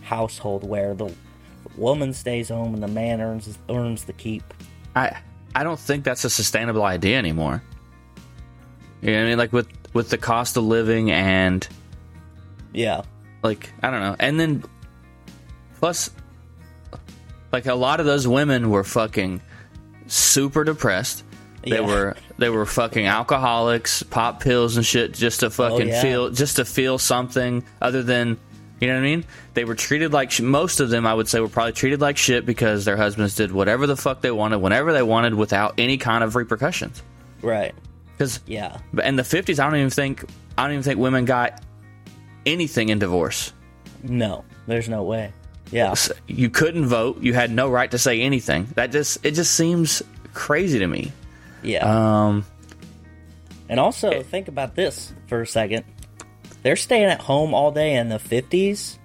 household 0.02 0.62
where 0.68 0.94
the 0.94 1.12
woman 1.76 2.12
stays 2.12 2.48
home 2.48 2.74
and 2.74 2.82
the 2.82 2.88
man 2.88 3.20
earns 3.20 3.58
earns 3.68 4.04
the 4.04 4.12
keep 4.12 4.42
I 4.94 5.18
I 5.54 5.64
don't 5.64 5.78
think 5.78 6.04
that's 6.04 6.24
a 6.24 6.30
sustainable 6.30 6.82
idea 6.84 7.18
anymore. 7.18 7.62
You 9.02 9.10
know 9.12 9.18
what 9.18 9.24
I 9.24 9.28
mean? 9.28 9.38
Like 9.38 9.52
with 9.52 9.68
with 9.92 10.08
the 10.10 10.18
cost 10.18 10.56
of 10.56 10.64
living 10.64 11.10
and 11.10 11.66
Yeah. 12.72 13.02
like 13.42 13.70
I 13.82 13.90
don't 13.90 14.00
know. 14.00 14.16
And 14.18 14.38
then 14.40 14.64
plus 15.78 16.10
like 17.52 17.66
a 17.66 17.74
lot 17.74 18.00
of 18.00 18.06
those 18.06 18.26
women 18.26 18.70
were 18.70 18.84
fucking 18.84 19.40
super 20.06 20.64
depressed. 20.64 21.24
They 21.62 21.76
Yeah. 21.76 21.80
were 21.86 22.16
they 22.38 22.48
were 22.50 22.66
fucking 22.66 23.06
alcoholics, 23.06 24.02
pop 24.02 24.40
pills 24.40 24.76
and 24.76 24.84
shit 24.84 25.12
just 25.14 25.40
to 25.40 25.46
oh, 25.46 25.50
fucking 25.50 25.88
yeah. 25.88 26.02
feel 26.02 26.30
just 26.30 26.56
to 26.56 26.64
feel 26.64 26.98
something 26.98 27.64
other 27.80 28.02
than 28.02 28.36
you 28.80 28.88
know 28.88 28.94
what 28.94 29.00
I 29.00 29.04
mean? 29.04 29.24
They 29.54 29.64
were 29.64 29.76
treated 29.76 30.12
like 30.12 30.32
sh- 30.32 30.40
most 30.40 30.80
of 30.80 30.90
them 30.90 31.06
I 31.06 31.14
would 31.14 31.28
say 31.28 31.38
were 31.38 31.48
probably 31.48 31.72
treated 31.72 32.00
like 32.00 32.16
shit 32.16 32.44
because 32.44 32.84
their 32.84 32.96
husbands 32.96 33.36
did 33.36 33.52
whatever 33.52 33.86
the 33.86 33.96
fuck 33.96 34.22
they 34.22 34.32
wanted 34.32 34.58
whenever 34.58 34.92
they 34.92 35.04
wanted 35.04 35.34
without 35.34 35.74
any 35.78 35.98
kind 35.98 36.24
of 36.24 36.34
repercussions. 36.34 37.00
Right. 37.42 37.74
Cuz 38.18 38.40
Yeah. 38.46 38.78
but 38.92 39.04
in 39.04 39.14
the 39.14 39.22
50s 39.22 39.60
I 39.60 39.66
don't 39.66 39.76
even 39.76 39.90
think 39.90 40.24
I 40.58 40.64
don't 40.64 40.72
even 40.72 40.82
think 40.82 40.98
women 40.98 41.26
got 41.26 41.62
anything 42.44 42.88
in 42.88 42.98
divorce. 42.98 43.52
No. 44.02 44.44
There's 44.66 44.88
no 44.88 45.04
way. 45.04 45.32
Yeah. 45.72 45.94
you 46.28 46.48
couldn't 46.50 46.86
vote 46.86 47.20
you 47.22 47.32
had 47.34 47.50
no 47.50 47.68
right 47.70 47.90
to 47.90 47.98
say 47.98 48.20
anything 48.20 48.68
that 48.76 48.92
just 48.92 49.24
it 49.24 49.32
just 49.32 49.52
seems 49.56 50.02
crazy 50.34 50.78
to 50.78 50.86
me 50.86 51.10
Yeah. 51.62 51.82
um 52.28 52.44
And 53.68 53.80
also, 53.80 54.22
think 54.22 54.48
about 54.48 54.74
this 54.76 55.14
for 55.28 55.40
a 55.40 55.46
second. 55.46 55.84
They're 56.62 56.76
staying 56.76 57.04
at 57.08 57.20
home 57.22 57.54
all 57.54 57.70
day 57.72 57.94
in 57.94 58.08
the 58.10 58.18
50s. 58.18 58.98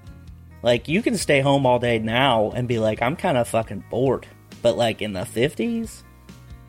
Like, 0.62 0.90
you 0.90 1.02
can 1.02 1.16
stay 1.18 1.40
home 1.40 1.66
all 1.66 1.80
day 1.80 2.00
now 2.00 2.52
and 2.54 2.68
be 2.68 2.78
like, 2.80 3.02
I'm 3.02 3.16
kind 3.16 3.38
of 3.38 3.48
fucking 3.48 3.86
bored. 3.90 4.28
But, 4.62 4.76
like, 4.76 5.02
in 5.02 5.14
the 5.14 5.22
50s, 5.22 6.04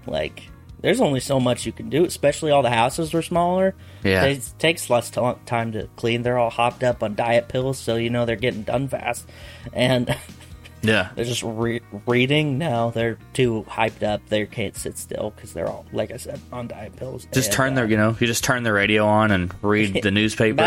like, 0.06 0.48
there's 0.80 1.00
only 1.00 1.20
so 1.20 1.40
much 1.40 1.66
you 1.66 1.72
can 1.72 1.88
do, 1.88 2.04
especially 2.04 2.50
all 2.50 2.62
the 2.62 2.70
houses 2.70 3.12
were 3.12 3.22
smaller. 3.22 3.74
Yeah. 4.04 4.24
It 4.24 4.52
takes 4.58 4.88
less 4.90 5.10
t- 5.10 5.32
time 5.46 5.72
to 5.72 5.88
clean. 5.96 6.22
They're 6.22 6.38
all 6.38 6.50
hopped 6.50 6.82
up 6.84 7.02
on 7.02 7.14
diet 7.14 7.48
pills, 7.48 7.78
so 7.78 7.96
you 7.96 8.10
know 8.10 8.24
they're 8.24 8.36
getting 8.36 8.62
done 8.62 8.88
fast. 8.88 9.28
And 9.72 10.16
yeah 10.82 11.10
they're 11.16 11.24
just 11.24 11.42
re- 11.42 11.80
reading. 12.06 12.58
No, 12.58 12.90
they're 12.92 13.18
too 13.32 13.64
hyped 13.68 14.02
up. 14.02 14.20
They 14.28 14.46
can't 14.46 14.76
sit 14.76 14.96
still 14.98 15.32
because 15.34 15.52
they're 15.52 15.68
all, 15.68 15.84
like 15.92 16.12
I 16.12 16.16
said, 16.16 16.40
on 16.52 16.68
diet 16.68 16.96
pills. 16.96 17.26
just 17.32 17.48
And, 17.48 17.54
turn 17.56 17.72
uh, 17.72 17.76
their 17.76 17.86
you 17.86 17.96
know 17.96 18.16
you 18.18 18.26
just 18.26 18.44
turn 18.44 18.62
the 18.62 18.72
radio 18.72 19.06
on 19.06 19.30
and 19.30 19.52
read 19.62 20.02
the 20.02 20.10
newspaper 20.12 20.62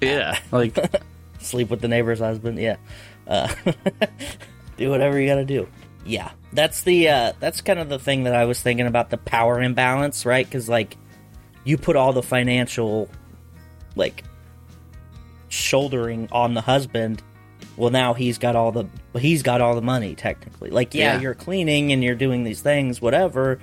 yeah 0.00 0.38
like 0.50 0.76
Sleep 1.42 1.70
with 1.70 1.80
the 1.80 1.88
neighbor's 1.88 2.20
husband. 2.20 2.58
Yeah. 2.58 2.76
Uh, 3.26 3.52
do 4.76 4.90
whatever 4.90 5.20
you 5.20 5.26
gotta 5.26 5.44
do. 5.44 5.68
Yeah. 6.04 6.30
That's 6.52 6.82
the, 6.82 7.08
uh, 7.08 7.32
that's 7.40 7.60
kind 7.60 7.78
of 7.78 7.88
the 7.88 7.98
thing 7.98 8.24
that 8.24 8.34
I 8.34 8.44
was 8.44 8.60
thinking 8.60 8.86
about 8.86 9.10
the 9.10 9.16
power 9.18 9.60
imbalance, 9.62 10.26
right? 10.26 10.44
Because, 10.44 10.68
like, 10.68 10.96
you 11.64 11.76
put 11.78 11.96
all 11.96 12.12
the 12.12 12.22
financial, 12.22 13.08
like, 13.96 14.24
shouldering 15.48 16.28
on 16.32 16.54
the 16.54 16.60
husband. 16.60 17.22
Well, 17.76 17.90
now 17.90 18.14
he's 18.14 18.38
got 18.38 18.56
all 18.56 18.72
the, 18.72 18.86
he's 19.18 19.42
got 19.42 19.60
all 19.60 19.74
the 19.74 19.82
money, 19.82 20.14
technically. 20.14 20.70
Like, 20.70 20.94
yeah, 20.94 21.14
Yeah. 21.14 21.20
you're 21.20 21.34
cleaning 21.34 21.92
and 21.92 22.02
you're 22.02 22.14
doing 22.14 22.44
these 22.44 22.60
things, 22.60 23.00
whatever. 23.00 23.58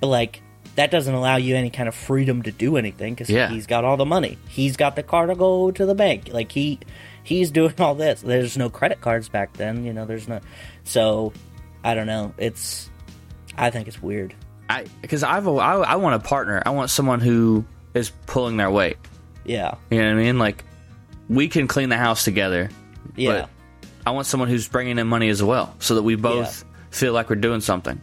But, 0.00 0.08
like, 0.08 0.42
that 0.74 0.90
doesn't 0.90 1.14
allow 1.14 1.36
you 1.36 1.56
any 1.56 1.70
kind 1.70 1.88
of 1.88 1.94
freedom 1.94 2.42
to 2.42 2.52
do 2.52 2.76
anything 2.76 3.14
because 3.14 3.30
Yeah. 3.30 3.48
he's 3.48 3.66
got 3.66 3.84
all 3.84 3.96
the 3.96 4.04
money. 4.04 4.36
He's 4.48 4.76
got 4.76 4.94
the 4.94 5.02
car 5.02 5.26
to 5.26 5.34
go 5.34 5.70
to 5.70 5.86
the 5.86 5.94
bank. 5.94 6.28
Like 6.30 6.52
he 6.52 6.80
he's 7.22 7.50
doing 7.50 7.72
all 7.78 7.94
this. 7.94 8.20
There's 8.20 8.58
no 8.58 8.68
credit 8.68 9.00
cards 9.00 9.30
back 9.30 9.54
then, 9.54 9.86
you 9.86 9.94
know, 9.94 10.04
there's 10.04 10.28
no 10.28 10.40
so 10.84 11.32
I 11.86 11.94
don't 11.94 12.06
know. 12.06 12.34
It's 12.38 12.90
I 13.56 13.70
think 13.70 13.86
it's 13.88 14.02
weird. 14.02 14.34
i 14.68 14.84
because 15.00 15.22
i've 15.22 15.46
a- 15.46 15.50
I, 15.52 15.76
I 15.92 15.96
want 15.96 16.16
a 16.16 16.28
partner 16.28 16.60
i 16.66 16.70
want 16.70 16.90
someone 16.90 17.20
who 17.20 17.64
is 17.94 18.10
pulling 18.26 18.56
their 18.56 18.70
weight 18.70 18.96
Yeah. 19.44 19.76
you 19.90 19.98
know 19.98 20.06
what 20.12 20.20
i 20.20 20.22
mean 20.24 20.38
like 20.40 20.64
we 21.28 21.46
can 21.48 21.68
clean 21.68 21.88
the 21.88 21.96
house 21.96 22.24
together 22.24 22.68
Yeah. 23.14 23.46
i 24.04 24.10
want 24.10 24.26
someone 24.26 24.48
who's 24.48 24.66
bringing 24.68 24.98
in 24.98 25.06
money 25.06 25.28
as 25.28 25.40
well 25.42 25.74
so 25.78 25.94
that 25.94 26.02
we 26.02 26.16
both 26.16 26.64
feel 26.90 27.12
like 27.12 27.30
we're 27.30 27.36
doing 27.36 27.60
something 27.60 28.00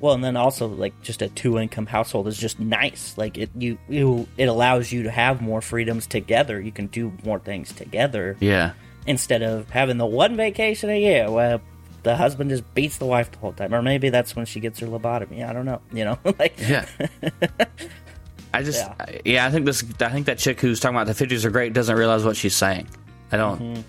Well, 0.00 0.14
and 0.14 0.24
then 0.24 0.36
also 0.36 0.66
like 0.68 0.94
just 1.02 1.20
a 1.22 1.28
two 1.28 1.58
income 1.58 1.84
household 1.86 2.26
is 2.28 2.38
just 2.38 2.58
nice. 2.58 3.14
Like 3.18 3.36
it 3.36 3.50
you 3.54 3.76
you 3.88 4.26
it 4.38 4.48
allows 4.48 4.90
you 4.90 5.02
to 5.04 5.10
have 5.10 5.42
more 5.42 5.60
freedoms 5.60 6.06
together. 6.06 6.58
You 6.58 6.72
can 6.72 6.86
do 6.86 7.12
more 7.22 7.38
things 7.38 7.70
together 7.74 8.36
yeah 8.40 8.72
instead 9.06 9.42
of 9.42 9.68
having 9.68 9.98
the 9.98 10.06
one 10.06 10.36
vacation 10.36 10.88
a 10.88 10.98
year 10.98 11.30
where 11.30 11.60
the 12.02 12.16
husband 12.16 12.50
just 12.50 12.74
beats 12.74 12.98
the 12.98 13.06
wife 13.06 13.30
the 13.30 13.38
whole 13.38 13.52
time. 13.52 13.74
Or 13.74 13.82
maybe 13.82 14.10
that's 14.10 14.34
when 14.36 14.46
she 14.46 14.60
gets 14.60 14.78
her 14.80 14.86
lobotomy. 14.86 15.46
I 15.48 15.52
don't 15.52 15.66
know. 15.66 15.80
You 15.92 16.04
know, 16.04 16.18
like 16.38 16.58
Yeah. 16.60 16.86
I 18.52 18.62
just 18.62 18.78
Yeah. 18.80 18.94
yeah. 19.08 19.20
yeah, 19.24 19.46
I 19.46 19.50
think 19.50 19.66
this 19.66 19.84
I 20.00 20.08
think 20.08 20.26
that 20.26 20.38
chick 20.38 20.60
who's 20.60 20.80
talking 20.80 20.96
about 20.96 21.06
the 21.06 21.14
fifties 21.14 21.44
are 21.44 21.50
great 21.50 21.72
doesn't 21.72 21.96
realize 21.96 22.24
what 22.24 22.36
she's 22.36 22.56
saying. 22.56 22.88
I 23.32 23.36
don't 23.36 23.60
Mm-hmm. 23.60 23.80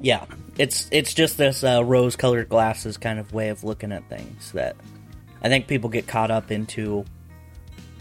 yeah, 0.00 0.24
it's 0.58 0.88
it's 0.90 1.12
just 1.12 1.36
this 1.36 1.62
uh, 1.62 1.84
rose-colored 1.84 2.48
glasses 2.48 2.96
kind 2.96 3.18
of 3.18 3.32
way 3.34 3.50
of 3.50 3.62
looking 3.62 3.92
at 3.92 4.08
things 4.08 4.52
that 4.52 4.76
I 5.42 5.48
think 5.48 5.66
people 5.66 5.90
get 5.90 6.06
caught 6.06 6.30
up 6.30 6.50
into. 6.50 7.04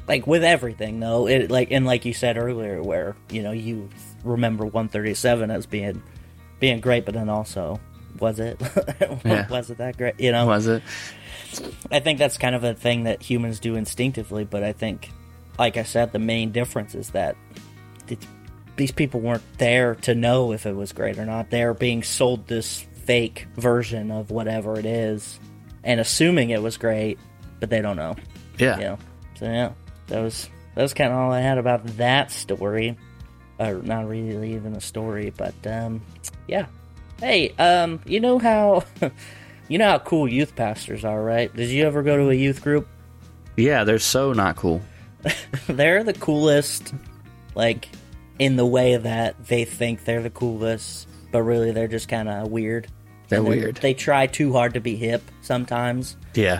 Like 0.07 0.25
with 0.25 0.43
everything, 0.43 0.99
though, 0.99 1.27
it 1.27 1.51
like 1.51 1.71
and 1.71 1.85
like 1.85 2.05
you 2.05 2.13
said 2.13 2.37
earlier, 2.37 2.81
where 2.81 3.15
you 3.29 3.43
know 3.43 3.51
you 3.51 3.89
remember 4.23 4.65
137 4.65 5.51
as 5.51 5.65
being 5.65 6.01
being 6.59 6.79
great, 6.79 7.05
but 7.05 7.13
then 7.13 7.29
also 7.29 7.79
was 8.21 8.39
it 8.39 8.61
Yeah. 9.25 9.47
was 9.49 9.69
it 9.69 9.79
that 9.79 9.97
great? 9.97 10.19
You 10.19 10.31
know, 10.31 10.45
was 10.45 10.67
it? 10.67 10.83
I 11.91 11.99
think 11.99 12.19
that's 12.19 12.37
kind 12.37 12.55
of 12.55 12.63
a 12.63 12.73
thing 12.73 13.03
that 13.03 13.21
humans 13.21 13.59
do 13.59 13.75
instinctively, 13.75 14.45
but 14.45 14.63
I 14.63 14.71
think, 14.71 15.09
like 15.59 15.75
I 15.75 15.83
said, 15.83 16.13
the 16.13 16.19
main 16.19 16.51
difference 16.51 16.95
is 16.95 17.09
that 17.09 17.35
th- 18.07 18.21
these 18.77 18.91
people 18.91 19.19
weren't 19.19 19.43
there 19.57 19.95
to 19.95 20.15
know 20.15 20.53
if 20.53 20.65
it 20.65 20.73
was 20.75 20.93
great 20.93 21.19
or 21.19 21.25
not. 21.25 21.49
They're 21.49 21.73
being 21.73 22.03
sold 22.03 22.47
this 22.47 22.85
fake 23.03 23.47
version 23.57 24.11
of 24.11 24.31
whatever 24.31 24.79
it 24.79 24.85
is 24.85 25.39
and 25.83 25.99
assuming 25.99 26.51
it 26.51 26.61
was 26.61 26.77
great, 26.77 27.19
but 27.59 27.69
they 27.69 27.81
don't 27.81 27.97
know. 27.97 28.15
Yeah. 28.57 28.77
You 28.77 28.83
know? 28.83 28.97
So, 29.37 29.45
yeah, 29.45 29.71
that 30.07 30.21
was, 30.21 30.49
that 30.75 30.83
was 30.83 30.93
kind 30.93 31.11
of 31.11 31.17
all 31.19 31.31
I 31.33 31.41
had 31.41 31.57
about 31.57 31.85
that 31.97 32.31
story. 32.31 32.97
Or 33.59 33.73
not 33.73 34.07
really 34.07 34.53
even 34.55 34.73
a 34.75 34.81
story, 34.81 35.33
but, 35.35 35.53
um, 35.67 36.01
yeah. 36.47 36.67
Hey, 37.21 37.51
um, 37.57 38.01
you 38.05 38.19
know 38.19 38.39
how. 38.39 38.83
You 39.69 39.77
know 39.77 39.87
how 39.89 39.99
cool 39.99 40.27
youth 40.27 40.53
pastors 40.57 41.05
are, 41.05 41.23
right? 41.23 41.55
Did 41.55 41.69
you 41.69 41.85
ever 41.85 42.03
go 42.03 42.17
to 42.17 42.29
a 42.29 42.33
youth 42.33 42.61
group? 42.61 42.89
Yeah, 43.55 43.85
they're 43.85 43.99
so 43.99 44.33
not 44.33 44.57
cool. 44.57 44.81
they're 45.67 46.03
the 46.03 46.11
coolest, 46.11 46.93
like, 47.55 47.87
in 48.37 48.57
the 48.57 48.65
way 48.65 48.97
that 48.97 49.45
they 49.45 49.63
think 49.63 50.03
they're 50.03 50.21
the 50.23 50.29
coolest, 50.29 51.07
but 51.31 51.43
really 51.43 51.71
they're 51.71 51.87
just 51.87 52.09
kind 52.09 52.27
of 52.27 52.51
weird. 52.51 52.87
They're 53.29 53.39
And 53.39 53.45
they- 53.47 53.59
weird. 53.59 53.75
They 53.77 53.93
try 53.93 54.27
too 54.27 54.51
hard 54.51 54.73
to 54.73 54.81
be 54.81 54.97
hip 54.97 55.21
sometimes, 55.41 56.17
Yeah. 56.33 56.59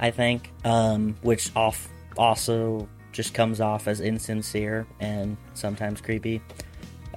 I 0.00 0.10
think, 0.10 0.50
um, 0.64 1.14
which 1.22 1.52
off 1.54 1.86
also 2.18 2.88
just 3.12 3.32
comes 3.32 3.60
off 3.60 3.86
as 3.86 4.00
insincere 4.00 4.88
and 4.98 5.36
sometimes 5.54 6.00
creepy. 6.00 6.42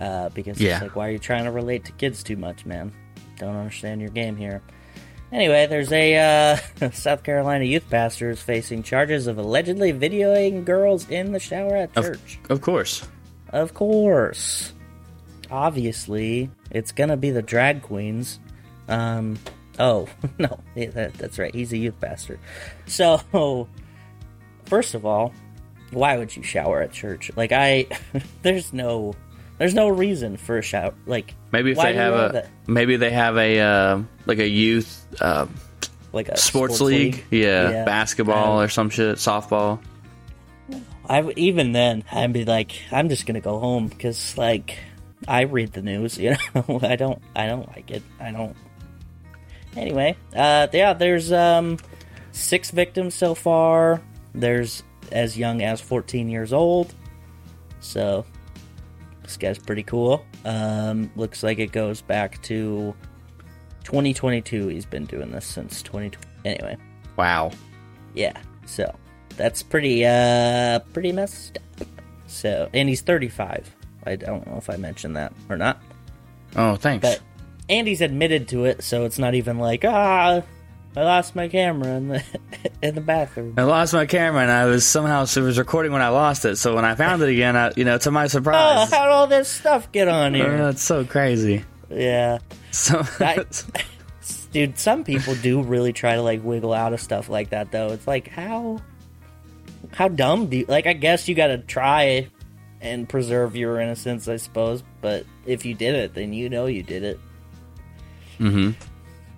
Uh, 0.03 0.29
because 0.29 0.59
Yeah. 0.59 0.73
it's 0.75 0.81
like, 0.83 0.95
why 0.95 1.07
are 1.07 1.11
you 1.11 1.19
trying 1.19 1.45
to 1.45 1.51
relate 1.51 1.85
to 1.85 1.91
kids 1.93 2.23
too 2.23 2.35
much, 2.37 2.65
man? 2.65 2.91
Don't 3.37 3.55
understand 3.55 4.01
your 4.01 4.09
game 4.09 4.35
here. 4.35 4.61
Anyway, 5.31 5.65
there's 5.65 5.91
a 5.91 6.17
uh, 6.81 6.89
South 6.91 7.23
Carolina 7.23 7.63
youth 7.63 7.89
pastor 7.89 8.29
is 8.29 8.41
facing 8.41 8.83
charges 8.83 9.25
of 9.27 9.37
allegedly 9.37 9.91
videoing 9.93 10.63
girls 10.65 11.09
in 11.09 11.31
the 11.31 11.39
shower 11.39 11.75
at 11.75 11.93
church. 11.95 12.39
of 12.49 12.61
course. 12.61 13.07
Of 13.49 13.73
course. 13.73 14.73
Obviously, 15.49 16.49
it's 16.71 16.91
gonna 16.91 17.17
be 17.17 17.31
the 17.31 17.41
drag 17.41 17.81
queens. 17.83 18.39
Um, 18.87 19.37
oh, 19.79 20.07
no, 20.37 20.59
that, 20.75 21.13
that's 21.15 21.37
right. 21.39 21.53
He's 21.53 21.71
a 21.73 21.77
youth 21.77 21.99
pastor. 21.99 22.39
So, 22.87 23.19
first 24.65 24.93
of 24.95 25.05
all, 25.05 25.33
why 25.91 26.17
would 26.17 26.35
you 26.35 26.43
shower 26.43 26.81
at 26.81 26.91
church? 26.91 27.31
Like, 27.35 27.51
I, 27.51 27.87
there's 28.41 28.73
no, 28.73 29.15
there's 29.63 29.73
no 29.73 29.87
reason 29.87 30.35
for 30.35 30.57
a 30.57 30.61
shout. 30.61 30.93
Like, 31.05 31.33
Maybe 31.53 31.71
if 31.71 31.77
they 31.77 31.93
have 31.93 32.13
a 32.13 32.33
that? 32.33 32.49
maybe 32.67 32.97
they 32.97 33.11
have 33.11 33.37
a 33.37 33.59
uh, 33.61 34.01
like 34.25 34.39
a 34.39 34.47
youth 34.47 35.07
uh, 35.21 35.45
like 36.11 36.27
a 36.27 36.35
sports, 36.35 36.81
league. 36.81 37.23
Yeah, 37.31 37.69
Yeah. 37.69 37.85
basketball 37.85 38.57
Um, 38.57 38.63
or 38.65 38.67
some 38.67 38.89
shit, 38.89 39.15
softball. 39.15 39.79
I 41.07 41.21
even 41.37 41.71
then 41.71 42.03
I'd 42.11 42.33
be 42.33 42.43
like, 42.43 42.73
I'm 42.91 43.07
just 43.07 43.25
gonna 43.25 43.39
go 43.39 43.57
home 43.57 43.87
because 43.87 44.37
like 44.37 44.77
I 45.29 45.43
read 45.43 45.71
the 45.71 45.81
news, 45.81 46.17
you 46.23 46.35
know. 46.53 46.79
I 46.83 46.97
don't, 46.97 47.21
I 47.33 47.47
don't 47.47 47.67
like 47.69 47.89
it. 47.89 48.03
I 48.19 48.31
don't. 48.31 48.57
Anyway, 49.77 50.17
uh, 50.35 50.67
yeah, 50.73 50.91
there's 50.91 51.31
um 51.31 51.77
six 52.33 52.69
victims 52.71 53.15
so 53.15 53.33
far. 53.33 54.01
There's 54.35 54.83
as 55.13 55.37
young 55.37 55.61
as 55.61 55.79
14 55.79 56.27
years 56.27 56.51
old. 56.51 56.93
So 57.79 58.25
this 59.23 59.37
guy's 59.37 59.57
pretty 59.59 59.83
cool. 59.83 60.25
Um, 60.45 61.09
looks 61.15 61.41
like 61.43 61.59
it 61.59 61.71
goes 61.71 62.01
back 62.01 62.41
to 62.43 62.93
2022 63.85 64.67
he's 64.67 64.85
been 64.85 65.05
doing 65.05 65.31
this 65.31 65.45
since 65.45 65.81
2020. 65.83 66.27
Anyway, 66.45 66.77
Wow. 67.17 67.51
yeah. 68.13 68.33
So 68.65 68.93
that's 69.35 69.63
pretty 69.63 70.05
uh 70.05 70.79
pretty 70.93 71.11
messed 71.11 71.57
up. 71.81 71.87
So 72.27 72.69
and 72.73 72.87
he's 72.89 73.01
35. 73.01 73.75
I 74.05 74.15
don't 74.15 74.45
know 74.47 74.57
if 74.57 74.69
I 74.69 74.75
mentioned 74.77 75.15
that 75.15 75.33
or 75.49 75.57
not, 75.57 75.81
Oh, 76.55 76.75
thanks. 76.75 77.01
but 77.07 77.21
Andy's 77.69 78.01
admitted 78.01 78.47
to 78.49 78.65
it, 78.65 78.83
so 78.83 79.05
it's 79.05 79.17
not 79.19 79.33
even 79.35 79.57
like 79.57 79.83
ah 79.85 80.41
I 80.95 81.01
lost 81.03 81.35
my 81.35 81.47
camera 81.47 81.89
in 81.95 82.07
the 82.09 82.23
in 82.81 82.95
the 82.95 83.01
bathroom. 83.01 83.55
I 83.57 83.63
lost 83.63 83.93
my 83.93 84.05
camera 84.05 84.41
and 84.43 84.51
I 84.51 84.65
was 84.65 84.85
somehow 84.85 85.25
so 85.25 85.41
it 85.41 85.45
was 85.45 85.57
recording 85.57 85.91
when 85.91 86.01
I 86.01 86.09
lost 86.09 86.45
it. 86.45 86.57
So 86.57 86.75
when 86.75 86.85
I 86.85 86.95
found 86.95 87.21
it 87.23 87.29
again, 87.29 87.55
I, 87.55 87.71
you 87.75 87.83
know, 87.83 87.97
to 87.97 88.11
my 88.11 88.25
Oh, 88.25 88.27
surprise, 88.27 88.91
how'd 88.91 89.09
all 89.09 89.27
this 89.27 89.47
stuff 89.49 89.91
get 89.91 90.07
on 90.07 90.33
uh, 90.33 90.37
here? 90.37 90.69
it's 90.69 90.83
so 90.83 91.03
crazy. 91.05 91.63
Yeah. 91.89 92.39
So 92.71 93.03
I- 93.19 93.45
Dude, 94.51 94.77
some 94.77 95.03
people 95.03 95.33
do 95.35 95.63
really 95.63 95.93
try 95.93 96.13
to 96.15 96.21
like 96.21 96.43
wiggle 96.43 96.73
out 96.73 96.93
of 96.93 97.01
stuff 97.01 97.27
like 97.27 97.49
that 97.49 97.71
though. 97.71 97.87
It's 97.89 98.05
like 98.05 98.27
how 98.27 98.79
how 99.93 100.07
dumb 100.09 100.45
do 100.47 100.57
you 100.57 100.65
like 100.67 100.85
I 100.85 100.93
guess 100.93 101.27
you 101.27 101.33
gotta 101.33 101.57
try 101.57 102.29
and 102.81 103.09
preserve 103.09 103.55
your 103.55 103.79
innocence, 103.79 104.27
I 104.27 104.35
suppose, 104.37 104.83
but 105.01 105.25
if 105.47 105.65
you 105.65 105.73
did 105.73 105.95
it, 105.95 106.13
then 106.13 106.33
you 106.33 106.49
know 106.49 106.67
you 106.67 106.83
did 106.83 107.03
it. 107.03 107.19
hmm 108.37 108.71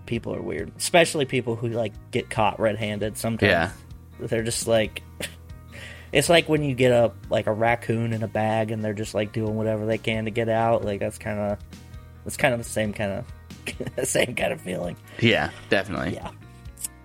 People 0.06 0.36
are 0.36 0.42
weird. 0.42 0.72
Especially 0.78 1.26
people 1.26 1.56
who 1.56 1.70
like 1.70 1.94
get 2.12 2.30
caught 2.30 2.60
red 2.60 2.78
handed 2.78 3.18
sometimes. 3.18 3.50
Yeah. 3.50 3.72
They're 4.20 4.44
just 4.44 4.68
like 4.68 5.02
it's 6.12 6.30
like 6.30 6.48
when 6.48 6.64
you 6.64 6.76
get 6.76 6.92
a 6.92 7.12
like 7.30 7.48
a 7.48 7.52
raccoon 7.54 8.14
in 8.14 8.24
a 8.24 8.28
bag 8.28 8.72
and 8.72 8.84
they're 8.84 8.94
just 8.94 9.14
like 9.14 9.34
doing 9.34 9.56
whatever 9.56 9.86
they 9.86 9.98
can 9.98 10.26
to 10.26 10.32
get 10.32 10.50
out. 10.50 10.84
Like 10.86 11.00
that's 11.00 11.18
kinda 11.18 11.58
it's 12.26 12.38
kind 12.38 12.54
of 12.54 12.60
the 12.60 12.64
same 12.70 12.94
kind 12.94 13.24
of 14.00 14.08
same 14.08 14.36
kind 14.36 14.54
of 14.54 14.62
feeling. 14.62 14.96
yeah, 15.20 15.50
definitely. 15.70 16.14
Yeah. 16.16 16.32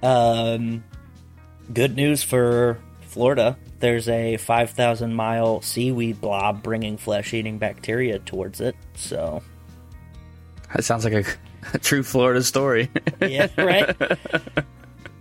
Um, 0.03 0.83
good 1.73 1.95
news 1.97 2.23
for 2.23 2.79
Florida. 3.03 3.59
There's 3.81 4.09
a 4.09 4.37
5,000 4.37 5.15
mile 5.15 5.63
seaweed 5.63 6.21
blob 6.21 6.63
bringing 6.63 6.97
flesh 6.97 7.33
eating 7.35 7.59
bacteria 7.59 8.19
towards 8.19 8.61
it. 8.61 8.77
So, 8.95 9.43
That 10.75 10.85
sounds 10.85 11.05
like 11.05 11.13
a, 11.15 11.25
a 11.75 11.79
true 11.79 12.03
Florida 12.03 12.43
story. 12.43 12.91
yeah, 13.21 13.49
right? 13.59 13.97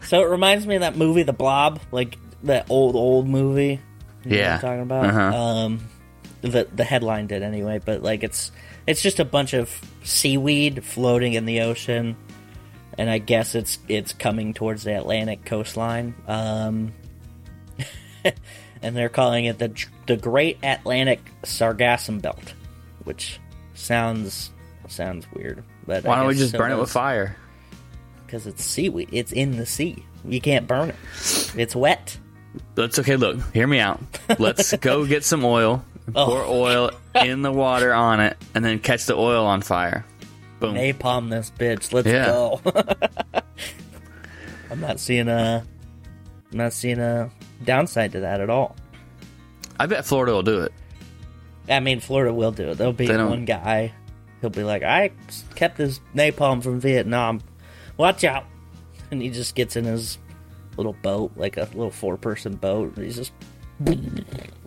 so 0.02 0.22
it 0.22 0.30
reminds 0.30 0.66
me 0.68 0.76
of 0.76 0.82
that 0.82 0.96
movie, 0.98 1.24
The 1.24 1.34
Blob, 1.34 1.80
like 1.92 2.18
that 2.44 2.68
old, 2.70 2.96
old 2.96 3.28
movie. 3.28 3.80
You 4.24 4.32
know 4.32 4.36
what 4.36 4.38
Yeah. 4.38 4.56
I'm 4.56 4.62
talking 4.62 4.82
about? 4.82 5.06
Uh-huh. 5.06 5.38
Um, 5.38 5.80
the, 6.42 6.68
the 6.74 6.84
headline 6.84 7.28
did 7.28 7.44
anyway, 7.44 7.80
but 7.84 8.02
like 8.02 8.24
it's, 8.24 8.52
it's 8.88 9.02
just 9.02 9.20
a 9.20 9.26
bunch 9.26 9.54
of 9.54 9.70
seaweed 10.04 10.84
floating 10.84 11.34
in 11.34 11.46
the 11.46 11.62
ocean. 11.62 12.16
And 12.98 13.10
I 13.10 13.18
guess 13.18 13.56
it's 13.56 13.78
it's 13.88 14.12
coming 14.12 14.54
towards 14.54 14.84
the 14.84 14.98
Atlantic 14.98 15.46
coastline. 15.46 16.16
Um, 16.28 16.92
and 18.82 18.96
they're 18.96 19.08
calling 19.10 19.46
it 19.46 19.58
the 19.58 19.72
the 20.06 20.18
Great 20.18 20.58
Atlantic 20.64 21.22
Sargassum 21.44 22.22
Belt, 22.22 22.54
which 23.06 23.40
sounds 23.74 24.52
sounds 24.90 25.26
weird. 25.34 25.64
But 25.86 26.04
Why 26.04 26.18
don't 26.18 26.28
we 26.28 26.36
just 26.36 26.56
burn 26.56 26.72
it 26.72 26.78
with 26.80 26.92
fire? 26.92 27.36
Because 28.26 28.46
it's 28.48 28.64
seaweed. 28.64 29.10
It's 29.12 29.32
in 29.32 29.58
the 29.58 29.66
sea. 29.66 30.06
You 30.26 30.40
can't 30.42 30.68
burn 30.68 30.90
it. 30.90 30.96
It's 31.58 31.76
wet. 31.76 32.18
That's 32.76 33.00
okay. 33.00 33.16
Look, 33.16 33.38
hear 33.54 33.68
me 33.68 33.80
out. 33.80 34.00
Let's 34.38 34.72
go 34.78 35.06
get 35.06 35.24
some 35.24 35.44
oil, 35.46 35.84
oh. 36.16 36.26
pour 36.26 36.44
Oh. 36.44 36.62
oil 36.62 36.92
in 37.24 37.42
the 37.42 37.52
water 37.52 37.94
on 37.94 38.20
it, 38.20 38.38
and 38.54 38.64
then 38.64 38.80
catch 38.80 39.06
the 39.06 39.16
oil 39.16 39.46
on 39.46 39.62
fire. 39.62 40.06
Boom. 40.60 40.76
Napalm 40.76 41.30
this 41.30 41.52
bitch. 41.58 41.94
Let's 41.94 42.08
Yeah. 42.08 42.26
go. 42.26 42.62
I'm 44.72 44.80
not 44.82 45.00
seeing 45.00 45.28
a. 45.28 45.66
I'm 46.52 46.58
not 46.58 46.74
seeing 46.74 47.00
a 47.00 47.30
downside 47.64 48.12
to 48.14 48.22
that 48.22 48.42
at 48.42 48.50
all. 48.50 48.76
I 49.80 49.86
bet 49.86 50.06
Florida 50.06 50.34
will 50.34 50.44
do 50.44 50.62
it. 50.62 50.74
I 51.70 51.80
mean, 51.80 52.00
Florida 52.00 52.34
will 52.34 52.52
do 52.52 52.70
it. 52.70 52.78
There'll 52.78 52.92
be 52.94 53.08
one 53.08 53.46
guy. 53.46 53.94
He'll 54.42 54.50
be 54.50 54.64
like, 54.64 54.84
"I 54.84 55.12
kept 55.56 55.78
this 55.78 56.00
napalm 56.16 56.64
from 56.64 56.80
Vietnam. 56.80 57.42
Watch 57.98 58.24
out!" 58.24 58.46
And 59.12 59.22
he 59.22 59.30
just 59.30 59.56
gets 59.56 59.76
in 59.76 59.86
his 59.86 60.18
little 60.78 60.96
boat, 61.02 61.32
like 61.36 61.58
a 61.58 61.64
little 61.74 61.92
four-person 61.92 62.56
boat. 62.56 62.96
And 62.96 63.06
he's 63.06 63.18
just 63.18 63.34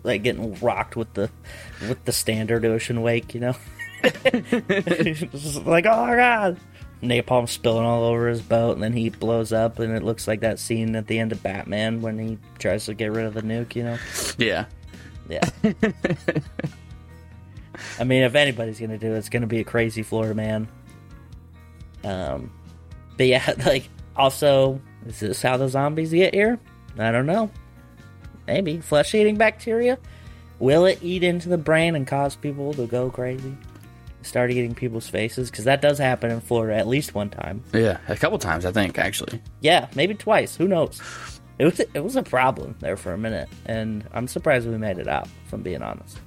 like 0.03 0.23
getting 0.23 0.53
rocked 0.59 0.95
with 0.95 1.13
the 1.13 1.29
with 1.87 2.03
the 2.05 2.11
standard 2.11 2.65
ocean 2.65 3.01
wake, 3.01 3.33
you 3.33 3.39
know. 3.41 3.55
Like, 5.63 5.85
"Oh 5.85 6.05
my 6.05 6.15
god!" 6.15 6.59
Napalm 7.01 7.47
spilling 7.49 7.85
all 7.85 8.03
over 8.03 8.27
his 8.27 8.41
boat, 8.41 8.73
and 8.73 8.83
then 8.83 8.93
he 8.93 9.09
blows 9.09 9.51
up, 9.53 9.79
and 9.79 9.95
it 9.95 10.03
looks 10.03 10.27
like 10.27 10.41
that 10.41 10.59
scene 10.59 10.95
at 10.95 11.07
the 11.07 11.19
end 11.19 11.31
of 11.31 11.41
Batman 11.43 12.01
when 12.01 12.17
he 12.17 12.37
tries 12.59 12.85
to 12.85 12.93
get 12.93 13.11
rid 13.11 13.25
of 13.25 13.33
the 13.33 13.41
nuke, 13.41 13.75
you 13.75 13.83
know. 13.83 13.97
Yeah. 14.37 14.65
Yeah. 15.29 15.49
I 17.99 18.03
mean, 18.03 18.23
if 18.23 18.35
anybody's 18.35 18.79
gonna 18.79 18.97
do 18.97 19.13
it, 19.13 19.17
it's 19.17 19.29
gonna 19.29 19.47
be 19.47 19.59
a 19.59 19.63
crazy 19.63 20.03
Florida 20.03 20.35
man. 20.35 20.67
Um, 22.03 22.51
but 23.17 23.27
yeah, 23.27 23.53
like 23.65 23.89
also, 24.15 24.81
is 25.05 25.19
this 25.19 25.41
how 25.41 25.57
the 25.57 25.69
zombies 25.69 26.11
get 26.11 26.33
here? 26.33 26.59
I 26.97 27.11
don't 27.11 27.25
know. 27.25 27.49
Maybe 28.47 28.79
flesh 28.79 29.15
eating 29.15 29.37
bacteria. 29.37 29.97
Will 30.59 30.85
it 30.85 30.99
eat 31.01 31.23
into 31.23 31.49
the 31.49 31.57
brain 31.57 31.95
and 31.95 32.05
cause 32.05 32.35
people 32.35 32.73
to 32.73 32.87
go 32.87 33.09
crazy? 33.09 33.55
Start 34.21 34.51
eating 34.51 34.73
people's 34.73 35.07
faces 35.07 35.51
because 35.51 35.65
that 35.65 35.81
does 35.81 35.97
happen 35.97 36.31
in 36.31 36.39
Florida 36.39 36.77
at 36.77 36.87
least 36.87 37.13
one 37.13 37.29
time. 37.29 37.63
Yeah. 37.73 37.97
A 38.07 38.15
couple 38.15 38.37
times, 38.39 38.65
I 38.65 38.71
think, 38.71 38.97
actually. 38.97 39.41
Yeah, 39.59 39.87
maybe 39.95 40.13
twice. 40.13 40.55
Who 40.55 40.67
knows? 40.67 41.01
It 41.59 41.65
was 41.65 41.79
it 41.79 41.99
was 42.03 42.15
a 42.15 42.23
problem 42.23 42.75
there 42.79 42.97
for 42.97 43.13
a 43.13 43.17
minute, 43.17 43.47
and 43.65 44.07
I'm 44.13 44.27
surprised 44.27 44.67
we 44.67 44.77
made 44.77 44.97
it 44.97 45.07
out. 45.07 45.27
If 45.45 45.53
I'm 45.53 45.61
being 45.61 45.83
honest. 45.83 46.17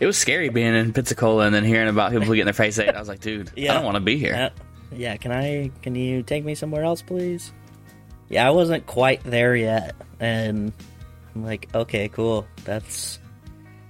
It 0.00 0.06
was 0.06 0.16
scary 0.16 0.48
being 0.48 0.74
in 0.74 0.92
Pensacola 0.92 1.44
and 1.44 1.54
then 1.54 1.62
hearing 1.64 1.88
about 1.88 2.10
people 2.10 2.26
getting 2.28 2.46
their 2.46 2.54
face 2.54 2.78
ate. 2.78 2.88
I 2.88 2.98
was 2.98 3.08
like, 3.08 3.20
dude, 3.20 3.50
I 3.56 3.74
don't 3.74 3.84
want 3.84 3.96
to 3.96 4.00
be 4.00 4.16
here. 4.16 4.34
Uh, 4.34 4.50
yeah, 4.96 5.16
can 5.16 5.30
I? 5.30 5.70
Can 5.82 5.94
you 5.94 6.22
take 6.22 6.44
me 6.44 6.54
somewhere 6.54 6.82
else, 6.82 7.02
please? 7.02 7.52
Yeah, 8.28 8.46
I 8.46 8.50
wasn't 8.50 8.86
quite 8.86 9.22
there 9.24 9.54
yet, 9.54 9.94
and 10.18 10.72
I'm 11.34 11.44
like, 11.44 11.68
okay, 11.74 12.08
cool. 12.08 12.46
That's 12.64 13.18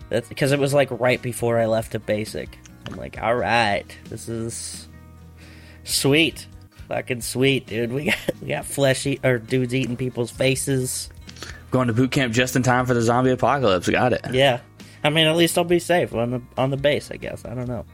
that's 0.08 0.28
because 0.28 0.52
it 0.52 0.58
was 0.58 0.74
like 0.74 0.90
right 0.90 1.22
before 1.22 1.58
I 1.58 1.66
left 1.66 1.92
to 1.92 2.00
basic. 2.00 2.58
I'm 2.86 2.96
like, 2.96 3.22
all 3.22 3.36
right, 3.36 3.86
this 4.08 4.28
is 4.28 4.88
sweet, 5.84 6.46
fucking 6.88 7.20
sweet, 7.20 7.66
dude. 7.66 7.92
We 7.92 8.06
got 8.06 8.18
we 8.42 8.48
got 8.48 8.64
flesh 8.64 9.06
eat 9.06 9.24
or 9.24 9.38
dudes 9.38 9.74
eating 9.74 9.96
people's 9.96 10.30
faces. 10.30 11.08
Going 11.70 11.86
to 11.86 11.94
boot 11.94 12.10
camp 12.10 12.34
just 12.34 12.56
in 12.56 12.64
time 12.64 12.84
for 12.84 12.94
the 12.94 13.02
zombie 13.02 13.30
apocalypse. 13.30 13.88
Got 13.88 14.12
it. 14.12 14.26
Yeah, 14.32 14.60
I 15.02 15.10
mean, 15.10 15.26
at 15.26 15.36
least 15.36 15.56
I'll 15.56 15.64
be 15.64 15.78
safe 15.78 16.14
on 16.14 16.30
the 16.30 16.42
on 16.58 16.70
the 16.70 16.76
base. 16.76 17.10
I 17.10 17.16
guess 17.16 17.44
I 17.44 17.54
don't 17.54 17.68
know. 17.68 17.84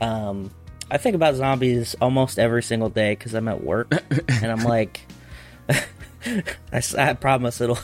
Um, 0.00 0.50
I 0.90 0.98
think 0.98 1.14
about 1.14 1.36
zombies 1.36 1.94
almost 2.00 2.38
every 2.38 2.62
single 2.62 2.88
day 2.90 3.12
because 3.12 3.34
I'm 3.34 3.48
at 3.48 3.62
work, 3.62 3.92
and 4.28 4.44
I'm 4.52 4.64
like, 4.64 5.00
I 6.72 7.14
promise 7.14 7.60
it'll 7.60 7.78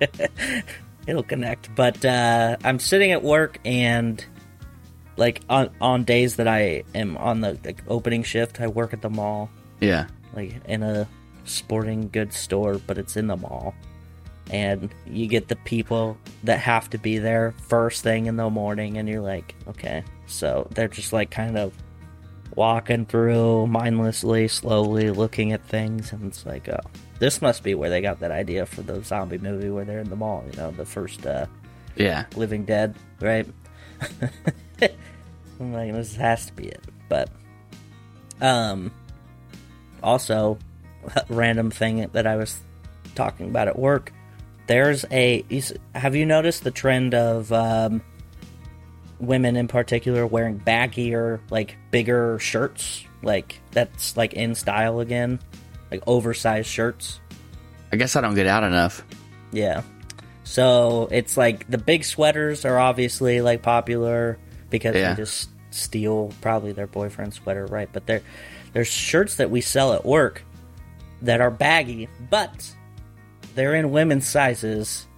it'll 1.06 1.22
connect. 1.22 1.74
But 1.74 2.04
uh, 2.04 2.56
I'm 2.64 2.78
sitting 2.78 3.12
at 3.12 3.22
work 3.22 3.58
and 3.64 4.24
like 5.16 5.40
on 5.48 5.70
on 5.80 6.04
days 6.04 6.36
that 6.36 6.48
I 6.48 6.84
am 6.94 7.16
on 7.16 7.40
the 7.40 7.58
like, 7.64 7.82
opening 7.88 8.22
shift, 8.22 8.60
I 8.60 8.66
work 8.68 8.92
at 8.92 9.02
the 9.02 9.10
mall 9.10 9.50
Yeah. 9.80 10.06
like 10.34 10.54
in 10.66 10.82
a 10.82 11.08
sporting 11.44 12.08
goods 12.10 12.36
store, 12.36 12.78
but 12.86 12.98
it's 12.98 13.16
in 13.16 13.26
the 13.26 13.36
mall. 13.36 13.74
And 14.50 14.88
you 15.06 15.26
get 15.26 15.48
the 15.48 15.56
people 15.56 16.16
that 16.44 16.58
have 16.60 16.88
to 16.90 16.98
be 16.98 17.18
there 17.18 17.54
first 17.68 18.02
thing 18.02 18.26
in 18.26 18.36
the 18.36 18.48
morning, 18.48 18.96
and 18.96 19.08
you're 19.08 19.20
like, 19.20 19.54
okay. 19.68 20.04
So 20.26 20.68
they're 20.70 20.88
just 20.88 21.12
like 21.12 21.30
kind 21.30 21.58
of 21.58 21.72
walking 22.54 23.04
through 23.06 23.66
mindlessly, 23.66 24.48
slowly 24.48 25.10
looking 25.10 25.52
at 25.52 25.64
things, 25.66 26.12
and 26.12 26.24
it's 26.24 26.46
like, 26.46 26.68
oh, 26.68 26.80
this 27.18 27.42
must 27.42 27.62
be 27.62 27.74
where 27.74 27.90
they 27.90 28.00
got 28.00 28.20
that 28.20 28.30
idea 28.30 28.64
for 28.64 28.82
the 28.82 29.02
zombie 29.04 29.38
movie 29.38 29.70
where 29.70 29.84
they're 29.84 30.00
in 30.00 30.08
the 30.08 30.16
mall, 30.16 30.44
you 30.50 30.56
know, 30.56 30.70
the 30.70 30.86
first 30.86 31.26
uh, 31.26 31.46
Yeah. 31.96 32.24
Living 32.36 32.64
Dead, 32.64 32.94
right? 33.20 33.46
I'm 35.60 35.72
like, 35.72 35.92
this 35.92 36.14
has 36.16 36.46
to 36.46 36.52
be 36.52 36.68
it. 36.68 36.80
But, 37.08 37.30
um, 38.40 38.92
also, 40.02 40.58
random 41.28 41.70
thing 41.70 42.08
that 42.12 42.26
I 42.26 42.36
was 42.36 42.60
talking 43.14 43.50
about 43.50 43.68
at 43.68 43.78
work. 43.78 44.12
There's 44.68 45.04
a. 45.10 45.44
Have 45.94 46.14
you 46.14 46.24
noticed 46.24 46.62
the 46.62 46.70
trend 46.70 47.14
of 47.14 47.50
um, 47.52 48.00
women 49.18 49.56
in 49.56 49.66
particular 49.66 50.26
wearing 50.26 50.60
baggier, 50.60 51.40
like 51.50 51.76
bigger 51.90 52.38
shirts? 52.38 53.04
Like 53.22 53.60
that's 53.72 54.16
like 54.16 54.34
in 54.34 54.54
style 54.54 55.00
again, 55.00 55.40
like 55.90 56.02
oversized 56.06 56.68
shirts. 56.68 57.18
I 57.92 57.96
guess 57.96 58.14
I 58.14 58.20
don't 58.20 58.34
get 58.34 58.46
out 58.46 58.62
enough. 58.62 59.04
Yeah. 59.50 59.82
So 60.44 61.08
it's 61.10 61.36
like 61.36 61.68
the 61.68 61.78
big 61.78 62.04
sweaters 62.04 62.64
are 62.64 62.78
obviously 62.78 63.40
like 63.40 63.62
popular 63.62 64.38
because 64.70 64.94
Yeah. 64.94 65.14
they 65.14 65.22
just 65.22 65.48
steal 65.70 66.32
probably 66.40 66.72
their 66.72 66.86
boyfriend's 66.86 67.36
sweater, 67.36 67.66
right? 67.66 67.88
But 67.92 68.06
they're 68.06 68.22
there's 68.74 68.88
shirts 68.88 69.36
that 69.36 69.50
we 69.50 69.62
sell 69.62 69.94
at 69.94 70.04
work 70.04 70.42
that 71.22 71.40
are 71.40 71.50
baggy, 71.50 72.08
but 72.30 72.70
they're 73.58 73.74
in 73.74 73.90
women's 73.90 74.28
sizes. 74.28 75.08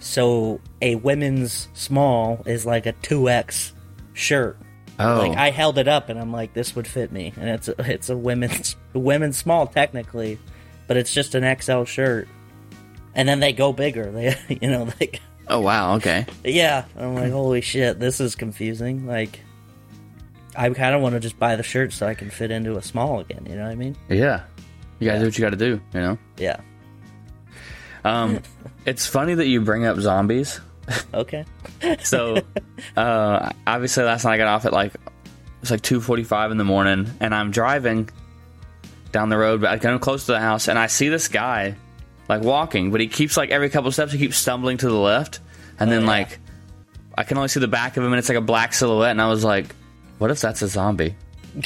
So 0.00 0.60
a 0.82 0.96
women's 0.96 1.68
small 1.74 2.42
is 2.44 2.66
like 2.66 2.86
a 2.86 2.92
2X 2.92 3.70
shirt. 4.12 4.58
Oh, 4.98 5.18
Like 5.18 5.38
I 5.38 5.50
held 5.50 5.78
it 5.78 5.86
up 5.86 6.08
and 6.08 6.18
I'm 6.18 6.32
like, 6.32 6.54
this 6.54 6.74
would 6.74 6.86
fit 6.88 7.12
me, 7.12 7.32
and 7.36 7.48
it's 7.48 7.68
a, 7.68 7.74
it's 7.78 8.10
a 8.10 8.16
women's 8.16 8.76
women's 8.92 9.38
small 9.38 9.68
technically, 9.68 10.38
but 10.88 10.96
it's 10.96 11.14
just 11.14 11.34
an 11.36 11.56
XL 11.60 11.84
shirt. 11.84 12.28
And 13.14 13.28
then 13.28 13.38
they 13.38 13.52
go 13.52 13.72
bigger. 13.72 14.10
They 14.10 14.36
you 14.60 14.68
know 14.68 14.84
like 15.00 15.20
oh 15.48 15.60
wow, 15.60 15.94
okay. 15.96 16.26
yeah. 16.44 16.84
I'm 16.98 17.14
like, 17.14 17.30
holy 17.30 17.60
shit, 17.60 18.00
this 18.00 18.20
is 18.20 18.34
confusing. 18.34 19.06
Like, 19.06 19.38
I 20.56 20.68
kind 20.70 20.94
of 20.96 21.00
want 21.00 21.14
to 21.14 21.20
just 21.20 21.38
buy 21.38 21.54
the 21.54 21.62
shirt 21.62 21.92
so 21.92 22.06
I 22.08 22.14
can 22.14 22.28
fit 22.30 22.50
into 22.50 22.76
a 22.76 22.82
small 22.82 23.20
again. 23.20 23.46
You 23.48 23.54
know 23.56 23.62
what 23.62 23.72
I 23.72 23.76
mean? 23.76 23.96
Yeah, 24.08 24.42
you 24.98 25.06
gotta 25.06 25.20
do 25.20 25.24
what 25.26 25.38
you 25.38 25.44
gotta 25.44 25.56
do. 25.56 25.80
You 25.92 26.00
know. 26.00 26.18
Yeah. 26.38 26.60
Um, 28.04 28.40
it's 28.86 29.06
funny 29.06 29.34
that 29.34 29.46
you 29.46 29.60
bring 29.60 29.84
up 29.84 29.98
zombies. 29.98 30.60
Okay. 31.12 31.44
So, 32.02 32.38
uh, 32.96 33.50
obviously, 33.66 34.04
last 34.04 34.24
night 34.24 34.34
I 34.34 34.36
got 34.38 34.46
off 34.46 34.64
at 34.64 34.72
like 34.72 34.94
it's 35.60 35.70
like 35.70 35.82
two 35.82 36.00
forty-five 36.00 36.50
in 36.50 36.56
the 36.56 36.64
morning, 36.64 37.10
and 37.20 37.34
I'm 37.34 37.50
driving 37.50 38.08
down 39.12 39.28
the 39.28 39.36
road, 39.36 39.60
but 39.60 39.70
I 39.70 39.78
come 39.78 39.98
close 39.98 40.24
to 40.26 40.32
the 40.32 40.40
house, 40.40 40.66
and 40.66 40.78
I 40.78 40.86
see 40.86 41.10
this 41.10 41.28
guy 41.28 41.76
like 42.28 42.42
walking, 42.42 42.90
but 42.90 43.02
he 43.02 43.06
keeps 43.06 43.36
like 43.36 43.50
every 43.50 43.68
couple 43.68 43.92
steps 43.92 44.12
he 44.12 44.18
keeps 44.18 44.38
stumbling 44.38 44.78
to 44.78 44.88
the 44.88 44.98
left, 44.98 45.40
and 45.78 45.90
then 45.90 46.02
yeah. 46.02 46.08
like 46.08 46.38
I 47.16 47.24
can 47.24 47.36
only 47.36 47.48
see 47.48 47.60
the 47.60 47.68
back 47.68 47.96
of 47.96 48.04
him, 48.04 48.12
and 48.12 48.18
it's 48.18 48.28
like 48.28 48.38
a 48.38 48.42
black 48.42 48.72
silhouette, 48.72 49.10
and 49.10 49.20
I 49.20 49.28
was 49.28 49.44
like, 49.44 49.74
what 50.18 50.30
if 50.30 50.40
that's 50.40 50.62
a 50.62 50.68
zombie? 50.68 51.16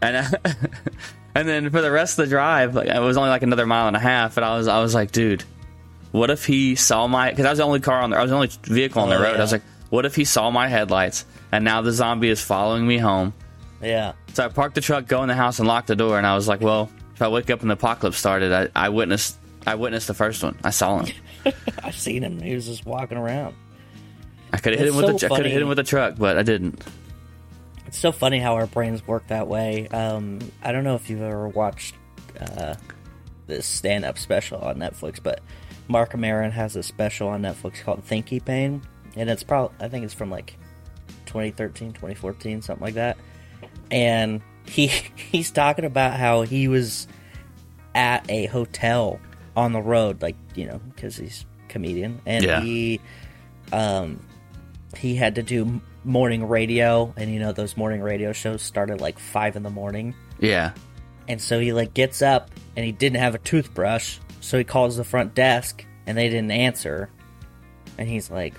and 0.00 0.16
uh, 0.16 0.38
and 1.34 1.48
then 1.48 1.70
for 1.70 1.80
the 1.80 1.90
rest 1.90 2.18
of 2.18 2.24
the 2.26 2.30
drive, 2.30 2.74
like 2.74 2.88
it 2.88 2.98
was 3.00 3.16
only 3.16 3.30
like 3.30 3.42
another 3.42 3.66
mile 3.66 3.86
and 3.88 3.96
a 3.96 4.00
half, 4.00 4.36
and 4.36 4.44
I 4.44 4.56
was 4.56 4.68
I 4.68 4.80
was 4.80 4.94
like, 4.94 5.12
dude, 5.12 5.44
what 6.12 6.30
if 6.30 6.44
he 6.44 6.74
saw 6.74 7.06
my? 7.06 7.30
Because 7.30 7.46
I 7.46 7.50
was 7.50 7.58
the 7.58 7.64
only 7.64 7.80
car 7.80 8.00
on 8.00 8.10
the, 8.10 8.16
I 8.16 8.22
was 8.22 8.30
the 8.30 8.36
only 8.36 8.50
vehicle 8.64 9.02
on 9.02 9.08
the 9.08 9.16
Oh, 9.16 9.22
road. 9.22 9.36
I 9.36 9.40
was 9.40 9.52
like, 9.52 9.62
what 9.90 10.06
if 10.06 10.14
he 10.14 10.24
saw 10.24 10.50
my 10.50 10.68
headlights, 10.68 11.24
and 11.52 11.64
now 11.64 11.82
the 11.82 11.92
zombie 11.92 12.28
is 12.30 12.40
following 12.40 12.86
me 12.86 12.98
home? 12.98 13.32
Yeah. 13.82 14.12
So 14.34 14.44
I 14.44 14.48
parked 14.48 14.74
the 14.74 14.80
truck, 14.80 15.06
go 15.06 15.22
in 15.22 15.28
the 15.28 15.34
house, 15.34 15.58
and 15.58 15.66
locked 15.66 15.88
the 15.88 15.96
door, 15.96 16.18
and 16.18 16.26
I 16.26 16.34
was 16.34 16.46
like, 16.46 16.60
well, 16.60 16.90
if 17.14 17.22
I 17.22 17.28
wake 17.28 17.50
up 17.50 17.60
and 17.62 17.70
the 17.70 17.74
apocalypse 17.74 18.18
started, 18.18 18.52
I, 18.52 18.68
I 18.86 18.88
witnessed 18.90 19.36
I 19.66 19.74
witnessed 19.74 20.06
the 20.06 20.14
first 20.14 20.42
one. 20.42 20.56
I 20.64 20.70
saw 20.70 21.00
him. 21.00 21.14
I've 21.82 21.96
seen 21.96 22.22
him. 22.22 22.40
He 22.40 22.54
was 22.54 22.66
just 22.66 22.86
walking 22.86 23.18
around. 23.18 23.54
I 24.52 24.56
could 24.58 24.72
have 24.72 24.80
hit 24.80 24.88
him 24.88 24.96
with 24.96 25.06
so 25.06 25.12
the 25.28 25.34
I 25.34 25.36
could 25.36 25.46
have 25.46 25.52
hit 25.52 25.62
him 25.62 25.68
with 25.68 25.76
the 25.76 25.84
truck, 25.84 26.14
but 26.18 26.36
I 26.38 26.42
didn't. 26.42 26.82
It's 27.90 27.98
so 27.98 28.12
funny 28.12 28.38
how 28.38 28.54
our 28.54 28.68
brains 28.68 29.04
work 29.04 29.26
that 29.26 29.48
way. 29.48 29.88
Um, 29.88 30.38
I 30.62 30.70
don't 30.70 30.84
know 30.84 30.94
if 30.94 31.10
you've 31.10 31.22
ever 31.22 31.48
watched 31.48 31.96
uh, 32.40 32.76
this 33.48 33.66
stand-up 33.66 34.16
special 34.16 34.60
on 34.60 34.76
Netflix, 34.76 35.20
but 35.20 35.40
Marc 35.88 36.16
Maron 36.16 36.52
has 36.52 36.76
a 36.76 36.84
special 36.84 37.26
on 37.26 37.42
Netflix 37.42 37.82
called 37.82 38.06
Thinky 38.06 38.44
Pain, 38.44 38.80
and 39.16 39.28
it's 39.28 39.42
probably 39.42 39.74
I 39.84 39.88
think 39.88 40.04
it's 40.04 40.14
from 40.14 40.30
like 40.30 40.56
2013, 41.26 41.88
2014, 41.94 42.62
something 42.62 42.80
like 42.84 42.94
that. 42.94 43.18
And 43.90 44.40
he 44.68 44.86
he's 45.16 45.50
talking 45.50 45.84
about 45.84 46.12
how 46.16 46.42
he 46.42 46.68
was 46.68 47.08
at 47.96 48.24
a 48.30 48.46
hotel 48.46 49.18
on 49.56 49.72
the 49.72 49.82
road, 49.82 50.22
like 50.22 50.36
you 50.54 50.66
know, 50.66 50.80
because 50.94 51.16
he's 51.16 51.44
a 51.64 51.72
comedian, 51.72 52.20
and 52.24 52.44
Yeah. 52.44 52.60
he 52.60 53.00
um 53.72 54.20
he 54.96 55.16
had 55.16 55.34
to 55.34 55.42
do 55.42 55.80
morning 56.04 56.46
radio, 56.48 57.12
and 57.16 57.32
you 57.32 57.38
know 57.40 57.52
those 57.52 57.76
morning 57.76 58.00
radio 58.02 58.32
shows 58.32 58.62
started 58.62 59.00
like 59.00 59.18
five 59.18 59.56
in 59.56 59.62
the 59.62 59.70
morning, 59.70 60.14
Yeah. 60.38 60.72
and 61.28 61.40
so 61.40 61.60
he 61.60 61.72
like 61.72 61.92
gets 61.94 62.22
up 62.22 62.50
and 62.76 62.84
he 62.86 62.92
didn't 62.92 63.18
have 63.20 63.34
a 63.34 63.38
toothbrush, 63.38 64.18
so 64.40 64.56
he 64.58 64.64
calls 64.64 64.96
the 64.96 65.04
front 65.04 65.34
desk 65.34 65.84
and 66.06 66.16
they 66.16 66.28
didn't 66.28 66.50
answer, 66.52 67.10
and 67.98 68.08
he's 68.08 68.30
like, 68.30 68.54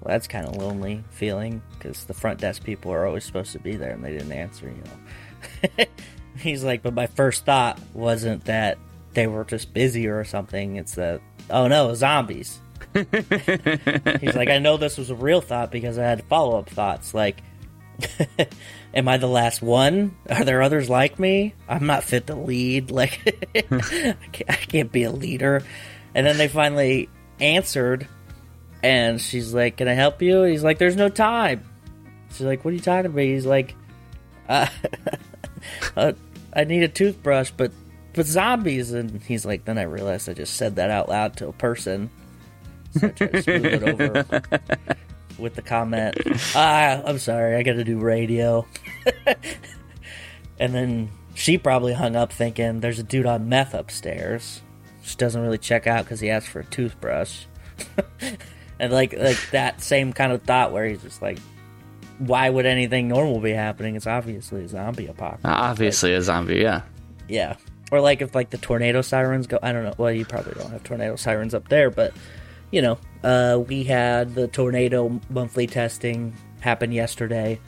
"Well, 0.00 0.12
that's 0.12 0.26
kind 0.28 0.46
of 0.46 0.56
lonely 0.56 1.02
feeling 1.10 1.62
because 1.76 2.04
the 2.04 2.14
front 2.14 2.40
desk 2.40 2.62
people 2.64 2.92
are 2.92 3.06
always 3.06 3.24
supposed 3.24 3.52
to 3.52 3.58
be 3.58 3.76
there 3.76 3.90
and 3.90 4.04
they 4.04 4.12
didn't 4.12 4.32
answer," 4.32 4.68
you 4.68 4.82
know. 5.78 5.84
he's 6.38 6.62
like, 6.64 6.82
"But 6.82 6.94
my 6.94 7.06
first 7.06 7.44
thought 7.44 7.78
wasn't 7.92 8.44
that 8.44 8.78
they 9.14 9.26
were 9.26 9.44
just 9.44 9.72
busy 9.74 10.06
or 10.08 10.24
something. 10.24 10.76
It's 10.76 10.94
that 10.94 11.20
oh 11.50 11.66
no, 11.68 11.92
zombies." 11.94 12.60
He's 12.94 14.34
like, 14.34 14.48
I 14.48 14.58
know 14.58 14.76
this 14.76 14.96
was 14.98 15.10
a 15.10 15.14
real 15.14 15.40
thought 15.40 15.70
because 15.70 15.98
I 15.98 16.04
had 16.04 16.24
follow 16.24 16.58
up 16.58 16.68
thoughts 16.70 17.12
like, 17.12 17.42
Am 18.94 19.08
I 19.08 19.16
the 19.16 19.28
last 19.28 19.62
one? 19.62 20.16
Are 20.28 20.44
there 20.44 20.62
others 20.62 20.88
like 20.88 21.18
me? 21.18 21.54
I'm 21.68 21.86
not 21.86 22.04
fit 22.04 22.26
to 22.28 22.34
lead. 22.34 22.90
Like, 22.94 23.20
I, 23.54 24.28
can't, 24.32 24.50
I 24.50 24.54
can't 24.56 24.92
be 24.92 25.02
a 25.04 25.10
leader. 25.10 25.62
And 26.14 26.26
then 26.26 26.38
they 26.38 26.48
finally 26.48 27.08
answered, 27.40 28.06
and 28.82 29.20
she's 29.20 29.52
like, 29.52 29.78
Can 29.78 29.88
I 29.88 29.94
help 29.94 30.22
you? 30.22 30.42
He's 30.42 30.62
like, 30.62 30.78
There's 30.78 30.96
no 30.96 31.08
time. 31.08 31.64
She's 32.30 32.46
like, 32.46 32.64
What 32.64 32.70
are 32.72 32.74
you 32.74 32.80
talking 32.80 33.06
about? 33.06 33.20
He's 33.20 33.46
like, 33.46 33.74
uh, 34.48 34.68
uh, 35.96 36.12
I 36.52 36.64
need 36.64 36.82
a 36.82 36.88
toothbrush, 36.88 37.50
but 37.56 37.72
but 38.12 38.26
zombies. 38.26 38.92
And 38.92 39.22
he's 39.22 39.44
like, 39.44 39.64
Then 39.64 39.78
I 39.78 39.82
realized 39.82 40.28
I 40.28 40.34
just 40.34 40.54
said 40.54 40.76
that 40.76 40.90
out 40.90 41.08
loud 41.08 41.36
to 41.38 41.48
a 41.48 41.52
person. 41.52 42.10
So 42.98 43.08
I 43.08 43.10
tried 43.10 43.32
to 43.32 43.42
smooth 43.42 43.64
it 43.66 43.82
over 43.82 44.42
with 45.38 45.54
the 45.54 45.62
comment, 45.62 46.16
ah, 46.54 47.02
I'm 47.04 47.18
sorry, 47.18 47.56
I 47.56 47.62
gotta 47.62 47.84
do 47.84 47.98
radio. 47.98 48.66
and 50.58 50.74
then 50.74 51.10
she 51.34 51.58
probably 51.58 51.92
hung 51.92 52.16
up 52.16 52.32
thinking, 52.32 52.80
there's 52.80 52.98
a 52.98 53.02
dude 53.02 53.26
on 53.26 53.48
meth 53.48 53.74
upstairs. 53.74 54.62
She 55.02 55.16
doesn't 55.16 55.40
really 55.40 55.58
check 55.58 55.86
out 55.86 56.04
because 56.04 56.20
he 56.20 56.30
asked 56.30 56.48
for 56.48 56.60
a 56.60 56.64
toothbrush. 56.64 57.44
and 58.78 58.92
like 58.92 59.12
like 59.16 59.38
that 59.50 59.80
same 59.80 60.12
kind 60.12 60.32
of 60.32 60.42
thought 60.42 60.72
where 60.72 60.86
he's 60.86 61.02
just 61.02 61.20
like, 61.20 61.38
why 62.18 62.48
would 62.48 62.66
anything 62.66 63.08
normal 63.08 63.40
be 63.40 63.52
happening? 63.52 63.96
It's 63.96 64.06
obviously 64.06 64.64
a 64.64 64.68
zombie 64.68 65.06
apocalypse. 65.06 65.44
Obviously, 65.44 66.14
a 66.14 66.22
zombie. 66.22 66.56
Yeah. 66.56 66.82
Yeah. 67.28 67.56
Or 67.90 68.00
like 68.00 68.22
if 68.22 68.34
like 68.34 68.50
the 68.50 68.58
tornado 68.58 69.02
sirens 69.02 69.46
go 69.46 69.58
I 69.62 69.72
don't 69.72 69.84
know. 69.84 69.94
Well, 69.98 70.12
you 70.12 70.24
probably 70.24 70.54
don't 70.54 70.70
have 70.70 70.84
tornado 70.84 71.16
sirens 71.16 71.54
up 71.54 71.68
there, 71.68 71.90
but 71.90 72.14
you 72.74 72.82
know, 72.82 72.98
uh 73.22 73.58
we 73.68 73.84
had 73.84 74.34
the 74.34 74.48
tornado 74.48 75.20
monthly 75.30 75.66
testing 75.66 76.34
happen 76.60 76.90
yesterday 76.92 77.60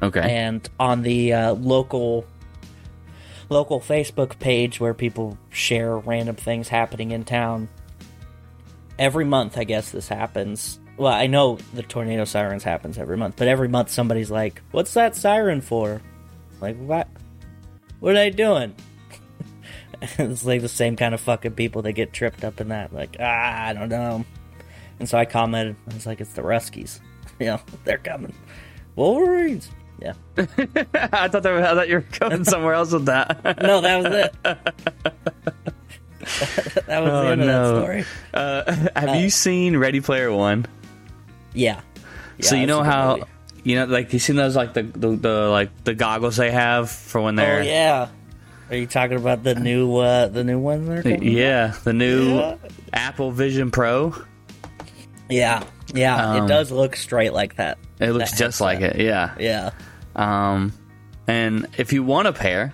Okay. 0.00 0.20
and 0.20 0.68
on 0.78 1.02
the 1.02 1.32
uh, 1.32 1.52
local 1.54 2.24
local 3.48 3.80
Facebook 3.80 4.38
page 4.38 4.78
where 4.78 4.94
people 4.94 5.36
share 5.50 5.96
random 5.96 6.36
things 6.36 6.68
happening 6.68 7.10
in 7.10 7.24
town 7.24 7.68
every 8.98 9.24
month 9.24 9.58
I 9.58 9.64
guess 9.64 9.90
this 9.90 10.08
happens. 10.08 10.78
Well, 10.96 11.12
I 11.12 11.26
know 11.26 11.58
the 11.74 11.82
tornado 11.82 12.24
sirens 12.24 12.64
happens 12.64 12.98
every 12.98 13.16
month, 13.16 13.36
but 13.36 13.46
every 13.48 13.68
month 13.68 13.90
somebody's 13.90 14.30
like, 14.30 14.62
"What's 14.72 14.94
that 14.94 15.14
siren 15.14 15.60
for?" 15.60 16.00
Like, 16.60 16.76
"What? 16.76 17.06
What 18.00 18.12
are 18.12 18.14
they 18.14 18.30
doing?" 18.30 18.74
it's 20.18 20.44
like 20.44 20.60
the 20.62 20.68
same 20.68 20.96
kind 20.96 21.14
of 21.14 21.20
fucking 21.20 21.52
people 21.52 21.82
that 21.82 21.92
get 21.92 22.12
tripped 22.12 22.44
up 22.44 22.60
in 22.60 22.68
that. 22.68 22.92
Like, 22.92 23.16
ah, 23.20 23.66
I 23.66 23.72
don't 23.72 23.88
know. 23.88 24.24
And 25.00 25.08
so 25.08 25.16
I 25.18 25.24
commented, 25.24 25.76
I 25.90 25.94
was 25.94 26.06
like, 26.06 26.20
"It's 26.20 26.32
the 26.32 26.42
Ruskies. 26.42 27.00
you 27.38 27.46
know, 27.46 27.60
they're 27.84 27.98
coming. 27.98 28.32
Wolverines." 28.96 29.70
Yeah. 30.00 30.12
I 30.36 31.26
thought 31.28 31.42
were, 31.44 31.58
I 31.64 31.74
thought 31.74 31.88
you 31.88 31.96
were 31.96 32.04
going 32.20 32.44
somewhere 32.44 32.74
else 32.74 32.92
with 32.92 33.06
that. 33.06 33.42
No, 33.62 33.80
that 33.80 33.96
was 34.02 34.14
it. 34.14 34.34
that 36.86 37.02
was 37.02 37.10
Oh, 37.10 37.22
the 37.24 37.28
end 37.32 37.40
no. 37.40 37.46
of 37.46 37.74
that 37.74 37.82
story. 37.82 38.04
Uh, 38.94 39.00
have 39.00 39.20
you 39.20 39.30
seen 39.30 39.76
Ready 39.76 40.00
Player 40.00 40.32
One? 40.32 40.66
Yeah. 41.54 41.80
so 42.40 42.54
you 42.54 42.66
know 42.66 42.82
how 42.84 43.16
movie. 43.16 43.26
you 43.64 43.76
know 43.76 43.86
like 43.86 44.12
you 44.12 44.18
seen 44.20 44.36
those 44.36 44.54
like 44.54 44.74
the, 44.74 44.82
the 44.84 45.16
the 45.16 45.48
like 45.48 45.84
the 45.84 45.94
goggles 45.94 46.36
they 46.36 46.50
have 46.52 46.90
for 46.90 47.20
when 47.20 47.36
Oh 47.38 47.42
they're 47.42 47.62
yeah. 47.64 48.08
Are 48.70 48.76
you 48.76 48.86
talking 48.86 49.16
about 49.16 49.42
the 49.44 49.54
new 49.54 49.96
uh 49.96 50.28
the 50.28 50.44
new 50.44 50.58
one? 50.58 50.86
they're 50.86 51.22
yeah 51.22 51.74
the 51.84 51.92
new 51.92 52.34
Yeah. 52.36 52.56
Apple 52.92 53.30
Vision 53.30 53.70
Pro. 53.70 54.14
Yeah. 55.28 55.62
Yeah. 55.94 56.32
Um, 56.32 56.44
it 56.44 56.48
does 56.48 56.70
look 56.70 56.96
straight 56.96 57.32
like 57.32 57.56
that. 57.56 57.78
It 58.00 58.10
looks 58.12 58.30
That 58.32 58.38
just 58.38 58.60
like 58.60 58.80
it. 58.80 58.96
Yeah. 58.96 59.34
Yeah. 59.38 59.70
Um, 60.16 60.72
and 61.26 61.66
if 61.78 61.92
you 61.92 62.02
want 62.02 62.28
a 62.28 62.32
pair, 62.32 62.72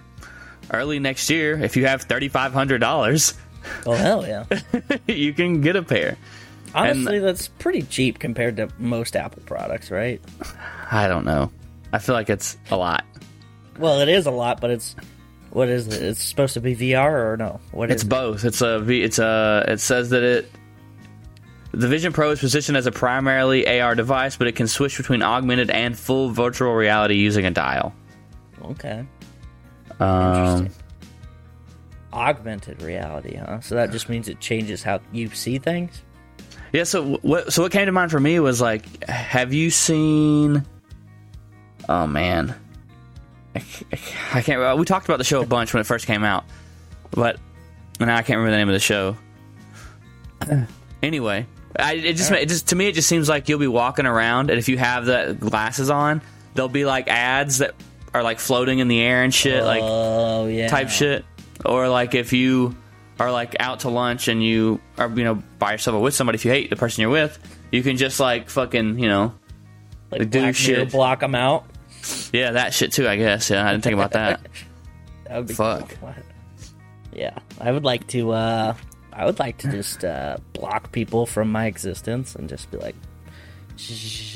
early 0.73 0.99
next 0.99 1.31
year, 1.31 1.61
if 1.63 1.77
you 1.77 1.87
have 1.87 2.03
thirty 2.03 2.29
five 2.29 2.53
hundred 2.53 2.79
dollars, 2.79 3.35
Oh 3.87 3.93
hell 3.93 4.27
yeah. 4.27 4.45
you 5.07 5.33
can 5.33 5.61
get 5.61 5.77
a 5.77 5.83
pair. 5.83 6.17
Honestly, 6.75 7.21
that's 7.21 7.47
pretty 7.49 7.83
cheap 7.83 8.19
compared 8.19 8.57
to 8.57 8.69
most 8.79 9.15
Apple 9.15 9.43
products, 9.47 9.93
right? 9.93 10.21
I 10.91 11.07
don't 11.07 11.25
know. 11.25 11.53
I 11.93 11.99
feel 11.99 12.17
like 12.17 12.29
it's 12.29 12.57
a 12.71 12.77
lot. 12.77 13.05
Well, 13.79 14.01
it 14.01 14.09
is 14.09 14.27
a 14.27 14.33
lot, 14.33 14.61
but 14.61 14.71
it's 14.71 14.97
what 15.55 15.69
is 15.69 15.87
it? 15.89 16.03
It's 16.03 16.23
supposed 16.23 16.53
to 16.55 16.61
be 16.61 16.77
VR 16.77 17.33
or 17.33 17.37
no? 17.39 17.61
What 17.71 17.89
is 17.91 17.95
It's 17.95 18.05
it? 18.05 18.09
both. 18.09 18.45
It's 18.45 18.61
a 18.61 18.81
V. 18.81 19.03
It's 19.03 19.19
a. 19.19 19.65
It 19.69 19.81
says 19.81 20.11
that 20.11 20.23
it. 20.23 20.51
The 21.71 21.89
Vision 21.89 22.13
Pro 22.13 22.31
is 22.31 22.39
positioned 22.41 22.77
as 22.77 22.87
a 22.87 22.93
primarily 22.93 23.81
AR 23.81 23.95
device, 23.95 24.37
but 24.37 24.47
it 24.47 24.55
can 24.55 24.69
switch 24.69 24.97
between 24.97 25.23
augmented 25.23 25.71
and 25.71 25.99
full 25.99 26.31
virtual 26.31 26.75
reality 26.75 27.15
using 27.15 27.47
a 27.47 27.51
dial. 27.51 27.93
Okay. 28.65 29.05
Um, 29.99 30.35
Interesting. 30.35 30.71
Augmented 32.13 32.81
reality, 32.81 33.37
huh? 33.37 33.61
So 33.61 33.75
that 33.75 33.91
just 33.91 34.09
means 34.09 34.29
it 34.29 34.39
changes 34.39 34.85
how 34.85 35.01
you 35.13 35.29
see 35.31 35.59
things. 35.59 36.01
Yeah. 36.73 36.85
So 36.85 37.17
what? 37.23 37.53
So 37.53 37.63
what 37.63 37.73
came 37.73 37.87
to 37.87 37.93
mind 37.93 38.11
for 38.13 38.21
me 38.21 38.39
was 38.39 38.61
like, 38.61 39.05
have 39.09 39.53
you 39.53 39.71
seen? 39.71 40.65
Oh 41.89 42.07
man, 42.07 42.55
I, 44.33 44.43
can't. 44.43 44.79
We 44.79 44.85
talked 44.85 45.07
about 45.07 45.19
the 45.19 45.25
show 45.25 45.41
a 45.41 45.47
bunch 45.47 45.73
when 45.73 45.81
it 45.81 45.85
first 45.85 46.07
came 46.07 46.25
out, 46.25 46.45
but 47.11 47.39
now 48.01 48.17
I 48.17 48.23
can't 48.23 48.39
remember 48.39 48.51
the 48.51 48.57
name 48.59 48.69
of 48.69 48.73
the 48.75 48.81
show. 48.81 49.17
Anyway, 51.03 51.47
I, 51.79 51.95
it 51.95 52.15
just 52.15 52.31
it 52.33 52.49
just 52.49 52.69
to 52.69 52.77
me 52.77 52.89
it 52.89 52.95
just 52.95 53.09
seems 53.09 53.29
like 53.29 53.49
you'll 53.49 53.59
be 53.59 53.67
walking 53.69 54.07
around, 54.07 54.51
and 54.51 54.59
if 54.59 54.69
you 54.69 54.79
have 54.79 55.05
the 55.07 55.37
glasses 55.39 55.91
on, 55.91 56.23
there'll 56.55 56.69
be 56.69 56.85
like 56.85 57.09
ads 57.09 57.59
that 57.59 57.75
are 58.13 58.23
like 58.23 58.39
floating 58.41 58.79
in 58.79 58.89
the 58.89 59.01
air 59.01 59.23
and 59.23 59.33
shit, 59.35 59.63
like 59.63 59.81
Oh 59.83 60.47
yeah, 60.47 60.69
type 60.69 60.89
shit. 60.89 61.25
Or 61.65 61.89
like 61.89 62.15
if 62.15 62.33
you 62.33 62.75
are 63.21 63.31
like 63.31 63.55
out 63.61 63.81
to 63.81 63.89
lunch 63.91 64.29
and 64.29 64.43
you 64.43 64.81
are 64.99 65.09
you 65.11 65.25
know 65.25 65.43
by 65.59 65.73
yourself 65.73 65.95
or 65.97 66.01
with 66.01 66.15
somebody, 66.15 66.37
if 66.37 66.45
you 66.45 66.51
hate 66.51 66.71
the 66.71 66.77
person 66.77 67.03
you're 67.03 67.11
with, 67.11 67.39
you 67.71 67.83
can 67.83 67.97
just 67.97 68.19
like 68.19 68.51
fucking 68.51 68.99
you 68.99 69.09
know 69.09 69.35
Like 70.11 70.31
do 70.31 70.53
shit. 70.53 70.91
block 70.91 71.21
them 71.21 71.35
out. 71.35 71.67
Yeah 72.33 72.53
that 72.53 72.75
shit 72.75 72.93
too. 72.93 73.09
I 73.09 73.17
guess 73.17 73.51
yeah 73.51 73.67
I 73.67 73.73
didn't 73.73 73.85
think 73.85 73.95
about 73.95 74.13
that. 74.13 74.41
That 75.27 75.39
would 75.39 75.49
be 75.49 75.55
Fuck. 75.55 75.97
cool. 76.01 76.15
Yeah, 77.15 77.39
I 77.59 77.73
would 77.73 77.83
like 77.85 78.07
to. 78.09 78.33
uh 78.33 78.75
I 79.13 79.25
would 79.25 79.39
like 79.39 79.57
to 79.59 79.71
just 79.71 80.05
uh 80.05 80.37
block 80.53 80.93
people 80.93 81.25
from 81.25 81.51
my 81.51 81.65
existence 81.67 82.35
and 82.35 82.47
just 82.49 82.71
be 82.71 82.77
like, 82.77 82.95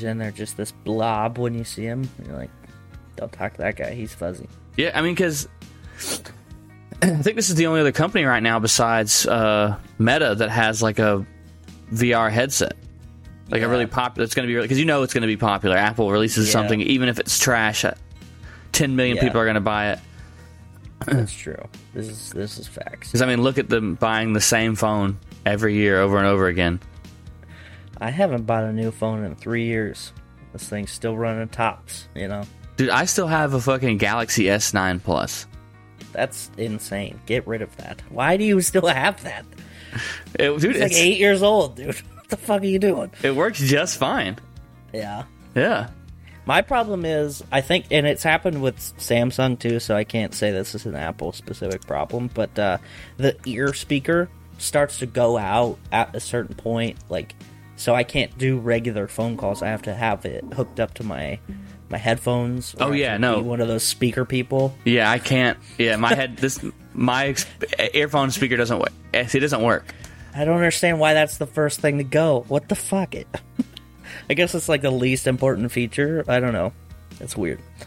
and 0.03 0.19
they're 0.19 0.31
just 0.31 0.57
this 0.57 0.71
blob 0.71 1.37
when 1.37 1.53
you 1.53 1.63
see 1.63 1.85
them. 1.85 2.09
You're 2.25 2.37
like, 2.37 2.49
don't 3.17 3.31
talk 3.31 3.53
to 3.53 3.57
that 3.59 3.75
guy. 3.75 3.93
He's 3.93 4.13
fuzzy. 4.15 4.47
Yeah, 4.77 4.91
I 4.97 5.01
mean, 5.03 5.13
because 5.13 5.47
I 7.01 7.07
think 7.21 7.35
this 7.35 7.49
is 7.49 7.55
the 7.55 7.67
only 7.67 7.81
other 7.81 7.91
company 7.91 8.23
right 8.25 8.43
now 8.43 8.59
besides 8.59 9.25
uh, 9.27 9.77
Meta 9.99 10.35
that 10.35 10.49
has 10.49 10.81
like 10.81 10.99
a 10.99 11.25
VR 11.93 12.31
headset, 12.31 12.75
like 13.49 13.61
Yeah. 13.61 13.67
a 13.67 13.69
really 13.69 13.85
popular. 13.87 14.23
It's 14.25 14.35
going 14.35 14.45
to 14.45 14.47
be 14.47 14.55
really 14.55 14.67
because 14.67 14.79
you 14.79 14.85
know 14.85 15.03
it's 15.03 15.13
going 15.13 15.21
to 15.21 15.27
be 15.27 15.37
popular. 15.37 15.75
Apple 15.77 16.11
releases 16.11 16.47
Yeah. 16.47 16.53
something, 16.53 16.81
even 16.81 17.09
if 17.09 17.19
it's 17.19 17.37
trash, 17.39 17.83
uh, 17.85 17.93
ten 18.71 18.95
million 18.95 19.17
Yeah. 19.17 19.23
people 19.23 19.41
are 19.41 19.45
going 19.45 19.55
to 19.55 19.61
buy 19.61 19.91
it. 19.91 19.99
That's 21.05 21.33
true. 21.33 21.63
This 21.93 22.07
is 22.07 22.29
this 22.31 22.57
is 22.57 22.67
facts. 22.67 23.07
Because 23.09 23.21
I 23.21 23.25
mean, 23.25 23.41
look 23.41 23.57
at 23.57 23.69
them 23.69 23.95
buying 23.95 24.33
the 24.33 24.41
same 24.41 24.75
phone 24.75 25.17
every 25.45 25.75
year 25.75 25.99
over 26.01 26.17
and 26.17 26.27
over 26.27 26.47
again. 26.47 26.79
I 28.01 28.11
haven't 28.11 28.45
bought 28.45 28.63
a 28.63 28.71
new 28.73 28.91
phone 28.91 29.23
in 29.23 29.35
three 29.35 29.65
years. 29.65 30.13
This 30.53 30.67
thing's 30.67 30.91
still 30.91 31.17
running 31.17 31.47
tops. 31.49 32.07
You 32.15 32.27
know, 32.27 32.43
Dude, 32.77 32.89
I 32.89 33.05
still 33.05 33.27
have 33.27 33.53
a 33.53 33.61
fucking 33.61 33.97
Galaxy 33.97 34.45
S9 34.45 35.03
Plus. 35.03 35.45
that's 36.11 36.49
insane. 36.57 37.19
Get 37.25 37.45
rid 37.47 37.61
of 37.61 37.75
that. 37.77 38.01
Why 38.09 38.35
do 38.37 38.43
you 38.43 38.61
still 38.61 38.87
have 38.87 39.21
that? 39.23 39.45
It, 40.39 40.59
dude, 40.59 40.75
It's 40.75 40.79
like 40.79 40.93
eight 40.93 41.17
years 41.17 41.41
old, 41.43 41.75
dude. 41.75 41.95
What 42.29 42.39
the 42.39 42.45
fuck 42.45 42.61
are 42.61 42.65
you 42.65 42.77
doing? 42.77 43.09
it 43.23 43.35
works 43.35 43.59
just 43.59 43.97
fine. 43.97 44.37
Yeah. 44.93 45.23
Yeah. 45.55 45.89
My 46.45 46.61
problem 46.61 47.03
is, 47.03 47.43
I 47.51 47.61
think, 47.61 47.85
and 47.89 48.05
it's 48.05 48.21
happened 48.21 48.61
with 48.61 48.77
Samsung 48.99 49.57
too, 49.57 49.79
so 49.79 49.95
I 49.95 50.03
can't 50.03 50.35
say 50.35 50.51
this 50.51 50.75
is 50.75 50.85
an 50.85 50.93
Apple 50.93 51.31
specific 51.31 51.87
problem, 51.87 52.29
but 52.31 52.57
uh, 52.59 52.77
the 53.17 53.35
ear 53.47 53.73
speaker 53.73 54.29
starts 54.59 54.99
to 54.99 55.07
go 55.07 55.39
out 55.39 55.79
at 55.91 56.15
a 56.15 56.19
certain 56.19 56.53
point, 56.55 56.97
like, 57.09 57.33
so 57.77 57.95
I 57.95 58.03
can't 58.03 58.37
do 58.37 58.59
regular 58.59 59.07
phone 59.07 59.35
calls. 59.35 59.63
I 59.63 59.69
have 59.69 59.81
to 59.83 59.93
have 59.95 60.23
it 60.25 60.43
hooked 60.53 60.79
up 60.79 60.93
to 60.95 61.03
my 61.03 61.39
my 61.89 61.97
headphones. 61.97 62.75
or 62.75 62.89
Oh, 62.89 62.91
yeah, 62.91 63.17
no. 63.17 63.37
be 63.41 63.47
one 63.47 63.59
of 63.61 63.67
those 63.67 63.83
speaker 63.83 64.23
people. 64.23 64.75
Yeah, 64.85 65.09
I 65.09 65.17
can't. 65.17 65.57
Yeah, 65.79 65.95
my 65.95 66.13
head. 66.13 66.37
This 66.37 66.63
my 66.93 67.27
ex- 67.27 67.47
earphone 67.95 68.29
speaker 68.29 68.55
doesn't 68.57 68.77
work. 68.77 68.91
It 69.13 69.39
doesn't 69.39 69.63
work. 69.63 69.85
I 70.33 70.45
don't 70.45 70.55
understand 70.55 70.99
why 70.99 71.13
that's 71.13 71.37
the 71.37 71.47
first 71.47 71.79
thing 71.79 71.97
to 71.97 72.03
go. 72.03 72.45
What 72.47 72.69
the 72.69 72.75
fuck? 72.75 73.15
It. 73.15 73.27
I 74.29 74.33
guess 74.33 74.53
it's 74.55 74.69
like 74.69 74.81
the 74.81 74.91
least 74.91 75.27
important 75.27 75.71
feature. 75.71 76.23
I 76.27 76.39
don't 76.39 76.53
know. 76.53 76.73
It's 77.19 77.35
weird. 77.35 77.59
Yeah, 77.59 77.81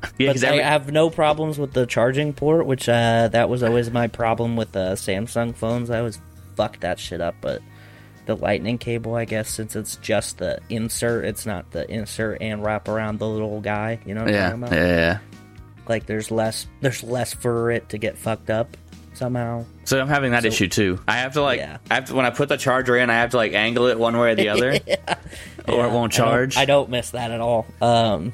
But 0.00 0.16
because 0.18 0.44
I 0.44 0.48
every, 0.48 0.62
have 0.62 0.92
no 0.92 1.10
problems 1.10 1.58
with 1.58 1.72
the 1.72 1.86
charging 1.86 2.32
port, 2.32 2.66
which 2.66 2.88
uh, 2.88 3.28
that 3.28 3.48
was 3.48 3.62
always 3.62 3.90
my 3.90 4.06
problem 4.06 4.56
with 4.56 4.72
the 4.72 4.92
Samsung 4.92 5.54
phones. 5.54 5.90
I 5.90 5.98
always 5.98 6.20
fucked 6.56 6.80
that 6.82 6.98
shit 6.98 7.20
up, 7.20 7.34
but 7.40 7.62
the 8.26 8.36
lightning 8.36 8.78
cable, 8.78 9.14
I 9.14 9.24
guess, 9.24 9.48
since 9.48 9.74
it's 9.74 9.96
just 9.96 10.38
the 10.38 10.60
insert, 10.68 11.24
it's 11.24 11.46
not 11.46 11.70
the 11.70 11.90
insert 11.90 12.42
and 12.42 12.62
wrap 12.62 12.86
around 12.88 13.18
the 13.18 13.26
little 13.28 13.60
guy. 13.60 13.98
You 14.04 14.14
know 14.14 14.24
what 14.24 14.32
yeah, 14.32 14.52
I'm 14.52 14.60
talking 14.60 14.76
about? 14.76 14.86
yeah. 14.86 15.18
Like 15.88 16.06
there's 16.06 16.30
less, 16.30 16.66
there's 16.80 17.02
less 17.02 17.32
for 17.32 17.70
it 17.70 17.88
to 17.88 17.98
get 17.98 18.18
fucked 18.18 18.50
up 18.50 18.76
somehow. 19.18 19.64
So 19.84 20.00
I'm 20.00 20.08
having 20.08 20.30
that 20.32 20.44
issue 20.44 20.68
too. 20.68 21.00
I 21.06 21.18
have 21.18 21.34
to 21.34 21.42
like, 21.42 21.58
Yeah. 21.58 21.78
I 21.90 21.94
have 21.96 22.06
to 22.06 22.14
when 22.14 22.24
I 22.24 22.30
put 22.30 22.48
the 22.48 22.56
charger 22.56 22.96
in, 22.96 23.10
I 23.10 23.14
have 23.14 23.30
to 23.30 23.36
like 23.36 23.52
angle 23.52 23.86
it 23.88 23.98
one 23.98 24.16
way 24.16 24.32
or 24.32 24.34
the 24.34 24.48
other, 24.50 24.70
or 25.68 25.86
it 25.86 25.90
won't 25.90 25.90
I 25.90 25.90
don't- 25.92 26.10
charge. 26.10 26.56
I 26.56 26.64
don't, 26.64 26.88
miss 26.90 27.10
that 27.10 27.30
at 27.30 27.40
all. 27.40 27.66
Um, 27.82 28.32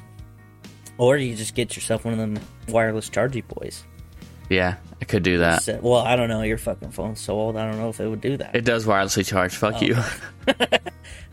or 0.99 1.17
you 1.17 1.35
just 1.35 1.55
get 1.55 1.75
yourself 1.75 2.05
one 2.05 2.13
of 2.15 2.21
them 2.21 2.39
wireless 2.69 3.11
chargy 3.11 3.43
boys. 3.47 3.83
Yeah, 4.51 4.77
I 5.01 5.07
could 5.07 5.23
do 5.23 5.39
that. 5.39 5.63
So- 5.63 5.81
well, 5.83 6.03
I 6.03 6.17
don't 6.17 6.29
know. 6.29 6.43
Your 6.43 6.59
fucking 6.59 6.91
phone's 6.93 7.21
so 7.21 7.35
old. 7.35 7.57
I 7.57 7.69
don't 7.69 7.79
know 7.79 7.89
if 7.89 7.99
it 7.99 8.07
would 8.09 8.21
do 8.21 8.37
that. 8.37 8.55
It 8.55 8.65
does 8.65 8.85
wirelessly 8.87 9.27
charge. 9.27 9.57
Fuck 9.57 9.83
you. 9.83 9.97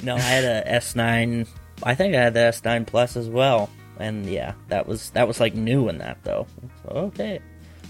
No, 0.03 0.15
I 0.15 0.19
had 0.19 0.43
a 0.43 0.67
S9. 0.79 1.47
I 1.83 1.93
think 1.95 2.15
I 2.15 2.21
had 2.21 2.33
the 2.33 2.39
S9 2.39 2.87
Plus 2.87 3.15
as 3.15 3.29
well, 3.29 3.69
and 3.99 4.25
yeah, 4.25 4.53
that 4.69 4.87
was 4.87 5.11
that 5.11 5.27
was 5.27 5.39
like 5.39 5.53
new 5.53 5.89
in 5.89 5.99
that 5.99 6.17
though. 6.23 6.47
So, 6.83 6.89
okay. 6.89 7.39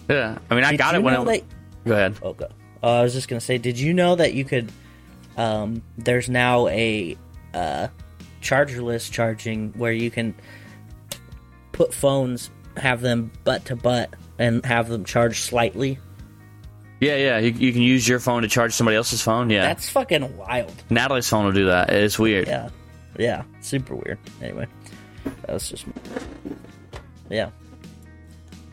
Yeah, 0.10 0.38
I 0.50 0.56
mean, 0.56 0.64
I 0.64 0.72
Did 0.72 0.78
got 0.78 0.96
it 0.96 1.04
when 1.04 1.14
it. 1.14 1.26
that- 1.26 1.44
Go 1.86 1.94
ahead. 1.94 2.16
Okay. 2.22 2.48
Oh, 2.84 3.00
I 3.00 3.02
was 3.04 3.14
just 3.14 3.28
gonna 3.28 3.42
say, 3.42 3.58
did 3.58 3.80
you 3.80 3.94
know 3.94 4.16
that 4.16 4.34
you 4.34 4.46
could? 4.46 4.72
Um, 5.38 5.82
there's 5.98 6.30
now 6.30 6.68
a 6.68 7.18
uh, 7.54 7.88
chargerless 8.42 9.10
charging 9.10 9.72
where 9.74 9.92
you 9.92 10.12
can 10.12 10.36
put 11.72 11.94
phones, 11.94 12.50
have 12.78 13.02
them 13.02 13.32
butt 13.44 13.66
to 13.66 13.76
butt, 13.76 14.14
and 14.38 14.64
have 14.66 14.90
them 14.90 15.06
charge 15.06 15.40
slightly. 15.40 15.98
Yeah, 17.00 17.16
yeah. 17.16 17.38
You, 17.40 17.52
you 17.52 17.74
can 17.74 17.82
use 17.82 18.08
your 18.08 18.20
phone 18.20 18.44
to 18.44 18.48
charge 18.48 18.74
somebody 18.74 18.96
else's 18.98 19.22
phone. 19.24 19.50
Yeah, 19.50 19.62
That's 19.64 19.90
fucking 19.90 20.38
wild. 20.38 20.74
Natalie's 20.92 21.28
phone 21.28 21.46
will 21.46 21.52
do 21.52 21.66
that. 21.68 21.90
It's 21.90 22.20
weird. 22.20 22.48
Yeah, 22.48 22.70
yeah, 23.18 23.44
super 23.62 23.96
weird. 23.96 24.20
Anyway, 24.42 24.68
that 25.24 25.54
was 25.54 25.68
just 25.70 25.86
yeah. 27.30 27.50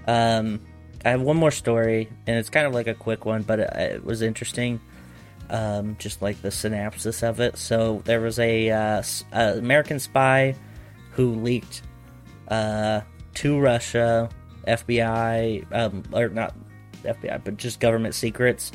Um, 0.06 0.60
I 1.04 1.10
have 1.10 1.20
one 1.20 1.36
more 1.36 1.50
story, 1.50 2.08
and 2.26 2.36
it's 2.36 2.50
kind 2.50 2.66
of 2.66 2.74
like 2.74 2.86
a 2.86 2.94
quick 2.94 3.24
one, 3.24 3.42
but 3.42 3.60
it, 3.60 3.72
it 3.74 4.04
was 4.04 4.22
interesting. 4.22 4.80
Um, 5.50 5.96
just 5.98 6.20
like 6.20 6.42
the 6.42 6.50
synopsis 6.50 7.22
of 7.22 7.40
it. 7.40 7.56
So 7.56 8.02
there 8.04 8.20
was 8.20 8.38
a, 8.38 8.70
uh, 8.70 9.02
a 9.32 9.56
American 9.56 9.98
spy 9.98 10.54
who 11.12 11.36
leaked 11.36 11.80
uh, 12.48 13.00
to 13.34 13.58
Russia, 13.58 14.28
FBI, 14.66 15.64
um, 15.72 16.02
or 16.12 16.28
not 16.28 16.54
FBI, 17.02 17.42
but 17.44 17.56
just 17.56 17.80
government 17.80 18.14
secrets. 18.14 18.72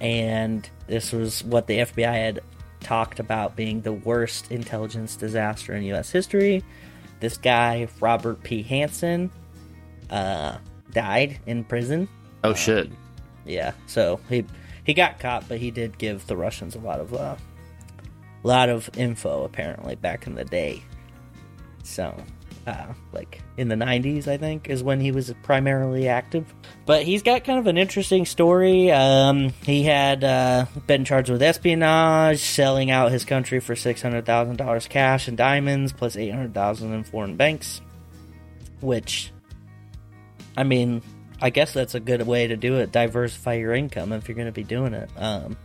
And 0.00 0.68
this 0.86 1.12
was 1.12 1.42
what 1.42 1.66
the 1.66 1.78
FBI 1.78 2.14
had 2.14 2.40
talked 2.80 3.18
about 3.18 3.56
being 3.56 3.80
the 3.80 3.92
worst 3.92 4.50
intelligence 4.50 5.16
disaster 5.16 5.74
in 5.74 5.82
U.S. 5.84 6.10
history. 6.10 6.62
This 7.20 7.36
guy, 7.36 7.88
Robert 8.00 8.42
P. 8.42 8.62
Hanssen, 8.62 9.30
uh, 10.10 10.58
died 10.92 11.38
in 11.46 11.64
prison. 11.64 12.08
Oh 12.44 12.54
shit. 12.54 12.90
Yeah, 13.44 13.72
so 13.86 14.20
he 14.28 14.44
he 14.84 14.94
got 14.94 15.18
caught, 15.18 15.48
but 15.48 15.58
he 15.58 15.70
did 15.70 15.98
give 15.98 16.26
the 16.26 16.36
Russians 16.36 16.74
a 16.74 16.80
lot 16.80 17.00
of 17.00 17.14
uh, 17.14 17.36
lot 18.42 18.68
of 18.68 18.90
info 18.96 19.44
apparently 19.44 19.96
back 19.96 20.26
in 20.26 20.34
the 20.34 20.44
day. 20.44 20.82
So, 21.82 22.14
uh, 22.66 22.92
like 23.12 23.42
in 23.56 23.68
the 23.68 23.74
'90s, 23.74 24.28
I 24.28 24.36
think 24.36 24.68
is 24.68 24.82
when 24.82 25.00
he 25.00 25.12
was 25.12 25.32
primarily 25.42 26.08
active. 26.08 26.52
But 26.86 27.02
he's 27.02 27.22
got 27.22 27.44
kind 27.44 27.58
of 27.58 27.66
an 27.66 27.78
interesting 27.78 28.26
story. 28.26 28.90
Um, 28.90 29.50
he 29.62 29.82
had 29.82 30.24
uh, 30.24 30.66
been 30.86 31.04
charged 31.04 31.30
with 31.30 31.42
espionage, 31.42 32.40
selling 32.40 32.90
out 32.90 33.10
his 33.10 33.24
country 33.24 33.60
for 33.60 33.76
six 33.76 34.02
hundred 34.02 34.26
thousand 34.26 34.56
dollars 34.56 34.86
cash 34.86 35.28
and 35.28 35.36
diamonds, 35.36 35.92
plus 35.92 36.16
eight 36.16 36.30
hundred 36.30 36.54
thousand 36.54 36.92
in 36.92 37.04
foreign 37.04 37.36
banks. 37.36 37.80
Which, 38.80 39.32
I 40.58 40.64
mean, 40.64 41.02
I 41.40 41.50
guess 41.50 41.72
that's 41.72 41.94
a 41.94 42.00
good 42.00 42.26
way 42.26 42.48
to 42.48 42.56
do 42.56 42.78
it. 42.78 42.90
Diversify 42.90 43.54
your 43.54 43.72
income 43.74 44.12
if 44.12 44.26
you're 44.26 44.34
going 44.34 44.48
to 44.48 44.52
be 44.52 44.64
doing 44.64 44.92
it. 44.92 45.08
Um, 45.16 45.56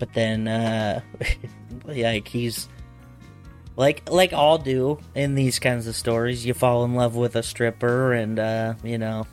but 0.00 0.12
then, 0.12 0.48
uh, 0.48 1.02
like 1.84 2.26
he's 2.26 2.68
like 3.76 4.10
like 4.10 4.32
all 4.32 4.58
do 4.58 4.98
in 5.14 5.36
these 5.36 5.60
kinds 5.60 5.86
of 5.86 5.94
stories. 5.94 6.44
You 6.44 6.52
fall 6.52 6.84
in 6.84 6.94
love 6.94 7.14
with 7.14 7.36
a 7.36 7.44
stripper, 7.44 8.12
and 8.12 8.40
uh, 8.40 8.74
you 8.82 8.98
know, 8.98 9.24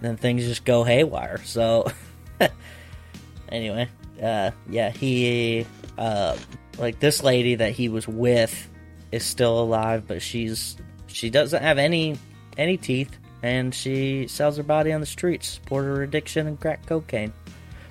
then 0.00 0.16
things 0.16 0.44
just 0.44 0.64
go 0.64 0.84
haywire. 0.84 1.42
So, 1.44 1.90
anyway, 3.48 3.88
uh, 4.22 4.52
yeah, 4.70 4.90
he 4.90 5.66
uh, 5.98 6.36
like 6.78 7.00
this 7.00 7.24
lady 7.24 7.56
that 7.56 7.72
he 7.72 7.88
was 7.88 8.06
with 8.06 8.70
is 9.10 9.24
still 9.24 9.58
alive, 9.58 10.06
but 10.06 10.22
she's 10.22 10.76
she 11.08 11.28
doesn't 11.28 11.60
have 11.60 11.78
any 11.78 12.16
any 12.56 12.76
teeth 12.76 13.18
and 13.44 13.74
she 13.74 14.26
sells 14.26 14.56
her 14.56 14.62
body 14.62 14.90
on 14.90 15.00
the 15.00 15.06
streets, 15.06 15.46
support 15.48 15.84
her 15.84 16.02
addiction 16.02 16.46
and 16.46 16.58
crack 16.58 16.86
cocaine. 16.86 17.30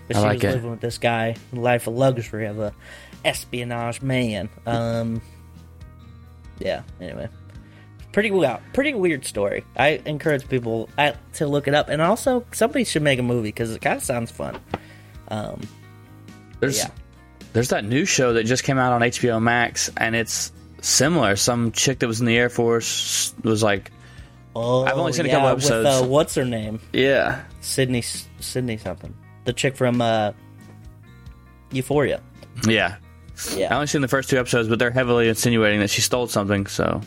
But 0.08 0.18
I 0.18 0.20
she 0.20 0.26
like 0.26 0.36
was 0.38 0.44
it. 0.46 0.56
living 0.56 0.72
with 0.72 0.82
this 0.82 0.98
guy, 0.98 1.36
life 1.52 1.86
of 1.86 1.94
luxury 1.94 2.48
of 2.48 2.60
a 2.60 2.74
espionage 3.24 4.02
man. 4.02 4.50
Um, 4.66 5.22
yeah. 6.58 6.82
Anyway, 7.00 7.30
pretty 8.14 8.32
well, 8.32 8.62
pretty 8.74 8.96
weird 8.96 9.26
story. 9.26 9.64
I 9.78 10.02
encourage 10.08 10.50
people 10.50 10.90
uh, 10.98 11.12
to 11.34 11.46
look 11.46 11.68
it 11.68 11.76
up, 11.76 11.88
and 11.88 12.02
also 12.02 12.44
somebody 12.52 12.84
should 12.84 13.04
make 13.04 13.20
a 13.20 13.24
movie 13.24 13.50
because 13.50 13.76
it 13.76 13.80
kind 13.80 13.98
of 13.98 14.04
sounds 14.04 14.32
fun. 14.32 14.60
Um, 15.28 15.62
There's 16.62 16.80
yeah. 16.80 16.90
there's 17.54 17.70
that 17.70 17.86
new 17.86 18.06
show 18.06 18.34
that 18.34 18.46
just 18.46 18.64
came 18.64 18.80
out 18.80 18.92
on 18.92 19.02
HBO 19.02 19.40
Max, 19.40 19.92
and 19.98 20.16
it's 20.16 20.52
similar. 20.82 21.36
Some 21.36 21.74
chick 21.74 22.00
that 22.00 22.08
was 22.08 22.22
in 22.22 22.26
the 22.26 22.36
Air 22.36 22.50
Force 22.50 23.36
was 23.44 23.62
like, 23.62 23.92
oh, 24.56 24.86
I've 24.86 24.98
only 24.98 25.14
seen 25.14 25.26
a 25.26 25.30
yeah, 25.30 25.36
couple 25.36 25.56
with, 25.56 25.64
episodes. 25.66 26.02
uh, 26.04 26.06
what's 26.08 26.36
her 26.36 26.46
name? 26.46 26.80
yeah, 26.94 27.44
Sydney 27.62 28.02
Sydney 28.02 28.78
something. 28.78 29.14
The 29.46 29.54
chick 29.54 29.76
from 29.76 30.02
uh, 30.02 30.32
Euphoria. 31.72 32.22
yeah. 32.68 32.96
yeah. 33.56 33.72
I 33.72 33.76
only 33.76 33.88
seen 33.88 34.02
the 34.02 34.08
first 34.08 34.30
two 34.30 34.38
episodes, 34.38 34.70
but 34.70 34.80
they're 34.80 34.92
heavily 34.92 35.28
insinuating 35.28 35.80
that 35.80 35.90
she 35.90 36.02
stole 36.02 36.28
something. 36.28 36.68
So 36.68 37.02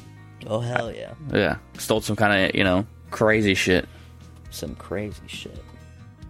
Oh 0.46 0.60
hell 0.60 0.92
yeah. 0.92 1.14
yeah, 1.32 1.56
stole 1.78 2.00
some 2.00 2.16
kind 2.16 2.48
of 2.50 2.54
you 2.54 2.64
know 2.64 2.86
crazy 3.10 3.54
shit. 3.54 3.88
Some 4.50 4.74
crazy 4.76 5.22
shit. 5.26 5.62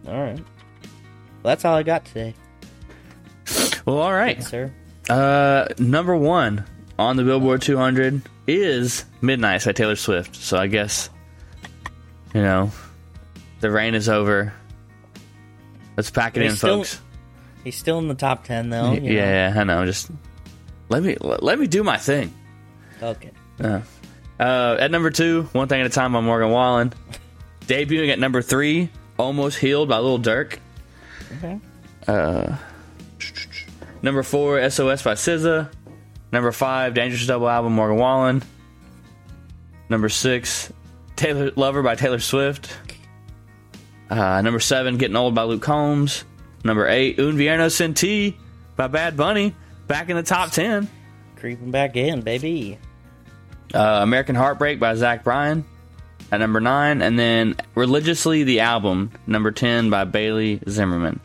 All 0.06 0.14
right. 0.20 0.38
Well, 0.38 1.52
that's 1.54 1.64
all 1.64 1.74
I 1.74 1.82
got 1.82 2.04
today, 2.04 2.34
Well, 3.84 3.98
all 3.98 4.12
right. 4.12 4.42
sir. 4.42 4.72
Uh, 5.08 5.66
number 5.78 6.16
one 6.16 6.64
on 6.98 7.16
the 7.16 7.24
Billboard 7.24 7.62
200 7.62 8.22
is 8.46 9.04
"Midnight" 9.20 9.64
by 9.64 9.72
Taylor 9.72 9.96
Swift. 9.96 10.36
So 10.36 10.56
I 10.58 10.66
guess 10.66 11.10
you 12.34 12.42
know 12.42 12.70
the 13.60 13.70
reign 13.70 13.94
is 13.94 14.08
over. 14.08 14.52
Let's 15.96 16.10
pack 16.10 16.36
it 16.36 16.42
He's 16.42 16.52
in, 16.52 16.56
still- 16.56 16.78
folks. 16.78 17.00
He's 17.64 17.76
still 17.76 17.98
in 17.98 18.06
the 18.06 18.14
top 18.14 18.44
ten 18.44 18.70
though. 18.70 18.92
yeah, 18.92 19.00
know. 19.00 19.08
yeah, 19.10 19.54
I 19.56 19.64
know. 19.64 19.84
Just 19.86 20.10
let 20.88 21.02
me 21.02 21.16
let, 21.20 21.42
let 21.42 21.58
me 21.58 21.66
do 21.66 21.82
my 21.82 21.96
thing. 21.96 22.32
Okay. 23.02 23.32
Uh, 23.60 23.80
uh, 24.38 24.76
at 24.78 24.90
number 24.92 25.10
two, 25.10 25.48
"One 25.52 25.66
Thing 25.66 25.80
at 25.80 25.86
a 25.86 25.90
Time" 25.90 26.12
by 26.12 26.20
Morgan 26.20 26.50
Wallen. 26.50 26.92
Debuting 27.62 28.10
at 28.12 28.20
number 28.20 28.40
three, 28.40 28.88
"Almost 29.18 29.58
Healed" 29.58 29.88
by 29.88 29.98
Lil 29.98 30.20
Durk. 30.20 30.58
Okay. 31.38 31.58
Uh, 32.06 32.56
Number 34.02 34.22
four, 34.22 34.60
SOS 34.70 35.02
by 35.02 35.14
SZA. 35.14 35.68
Number 36.32 36.52
five, 36.52 36.94
Dangerous 36.94 37.26
Double 37.26 37.48
Album, 37.48 37.72
Morgan 37.74 37.98
Wallen. 37.98 38.42
Number 39.88 40.08
six, 40.08 40.72
Taylor 41.14 41.52
Lover 41.56 41.82
by 41.82 41.94
Taylor 41.94 42.18
Swift. 42.18 42.76
Uh, 44.10 44.40
number 44.42 44.60
seven, 44.60 44.96
Getting 44.98 45.16
Old 45.16 45.34
by 45.34 45.42
Luke 45.44 45.62
Combs. 45.62 46.24
Number 46.64 46.86
eight, 46.88 47.18
Un 47.20 47.36
Verano 47.36 47.68
Sin 47.68 47.94
Ti 47.94 48.36
by 48.76 48.88
Bad 48.88 49.16
Bunny. 49.16 49.54
Back 49.86 50.10
in 50.10 50.16
the 50.16 50.22
top 50.22 50.50
ten. 50.50 50.88
Creeping 51.36 51.70
back 51.70 51.96
in, 51.96 52.22
baby. 52.22 52.78
Uh, 53.74 54.00
American 54.02 54.34
Heartbreak 54.34 54.80
by 54.80 54.94
Zach 54.94 55.22
Bryan 55.22 55.64
at 56.32 56.38
number 56.40 56.60
nine. 56.60 57.02
And 57.02 57.18
then 57.18 57.56
Religiously 57.74 58.42
the 58.44 58.60
Album, 58.60 59.10
number 59.26 59.50
10 59.50 59.90
by 59.90 60.04
Bailey 60.04 60.60
Zimmerman. 60.68 61.20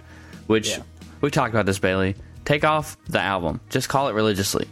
Which, 0.48 0.70
Yeah. 0.70 0.84
we 1.22 1.30
talked 1.32 1.54
about 1.54 1.66
this, 1.66 1.80
Bailey. 1.80 2.16
Take 2.46 2.64
off 2.64 2.98
the 3.08 3.22
album. 3.22 3.62
Just 3.70 3.90
call 3.90 4.10
it 4.10 4.14
Religiously. 4.14 4.68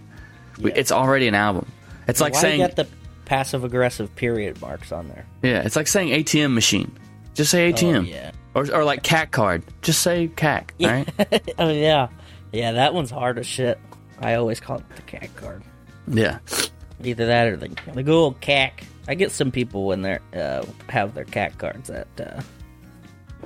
Yeah. 0.59 0.73
It's 0.75 0.91
already 0.91 1.27
an 1.27 1.35
album. 1.35 1.71
It's 2.07 2.21
like 2.21 2.33
Why 2.33 2.41
saying, 2.41 2.61
you 2.61 2.67
got 2.67 2.75
the 2.75 2.87
passive 3.25 3.63
aggressive 3.63 4.13
period 4.15 4.59
marks 4.61 4.91
on 4.91 5.07
there? 5.09 5.25
yeah, 5.43 5.61
it's 5.61 5.75
like 5.75 5.87
saying 5.87 6.09
ATM 6.09 6.53
machine. 6.53 6.91
Just 7.33 7.51
say 7.51 7.71
ATM. 7.71 7.99
Oh, 7.99 8.01
yeah. 8.01 8.31
Or, 8.55 8.63
or 8.73 8.83
like 8.83 9.03
CAC 9.03 9.31
card. 9.31 9.63
Just 9.81 10.01
say 10.01 10.27
CAC, 10.35 10.71
Yeah. 10.77 10.91
right? 10.91 11.53
oh 11.59 11.69
yeah. 11.69 12.07
Yeah, 12.51 12.71
that 12.73 12.93
one's 12.93 13.11
hard 13.11 13.37
as 13.37 13.45
shit. 13.45 13.79
I 14.19 14.33
always 14.35 14.59
call 14.59 14.77
it 14.77 14.83
the 14.95 15.01
cat 15.03 15.29
card. 15.35 15.63
yeah. 16.07 16.39
Either 17.03 17.27
that 17.27 17.47
or 17.47 17.55
the 17.55 17.69
the 17.93 18.03
good 18.03 18.13
old 18.13 18.41
cack. 18.41 18.83
I 19.07 19.15
get 19.15 19.31
some 19.31 19.51
people 19.51 19.85
when 19.85 20.01
they're 20.01 20.19
uh, 20.35 20.65
have 20.89 21.13
their 21.13 21.23
cat 21.23 21.57
cards 21.57 21.89
at 21.89 22.07
uh, 22.19 22.41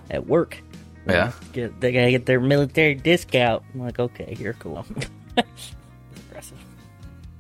at 0.10 0.26
work. 0.26 0.58
Yeah. 1.08 1.34
Get 1.52 1.80
they 1.80 1.92
gotta 1.92 2.10
get 2.10 2.26
their 2.26 2.40
military 2.40 2.96
discount. 2.96 3.62
I'm 3.74 3.82
like, 3.82 4.00
okay, 4.00 4.36
you're 4.40 4.54
cool. 4.54 4.86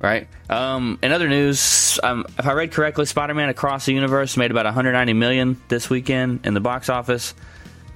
Right. 0.03 0.27
Um, 0.49 0.99
in 1.01 1.13
other 1.13 1.29
news, 1.29 1.97
um, 2.03 2.25
if 2.37 2.45
I 2.45 2.51
read 2.51 2.73
correctly, 2.73 3.05
Spider-Man 3.05 3.47
Across 3.47 3.85
the 3.85 3.93
Universe 3.93 4.35
made 4.35 4.51
about 4.51 4.65
190 4.65 5.13
million 5.13 5.61
this 5.69 5.89
weekend 5.89 6.45
in 6.45 6.53
the 6.53 6.59
box 6.59 6.89
office. 6.89 7.33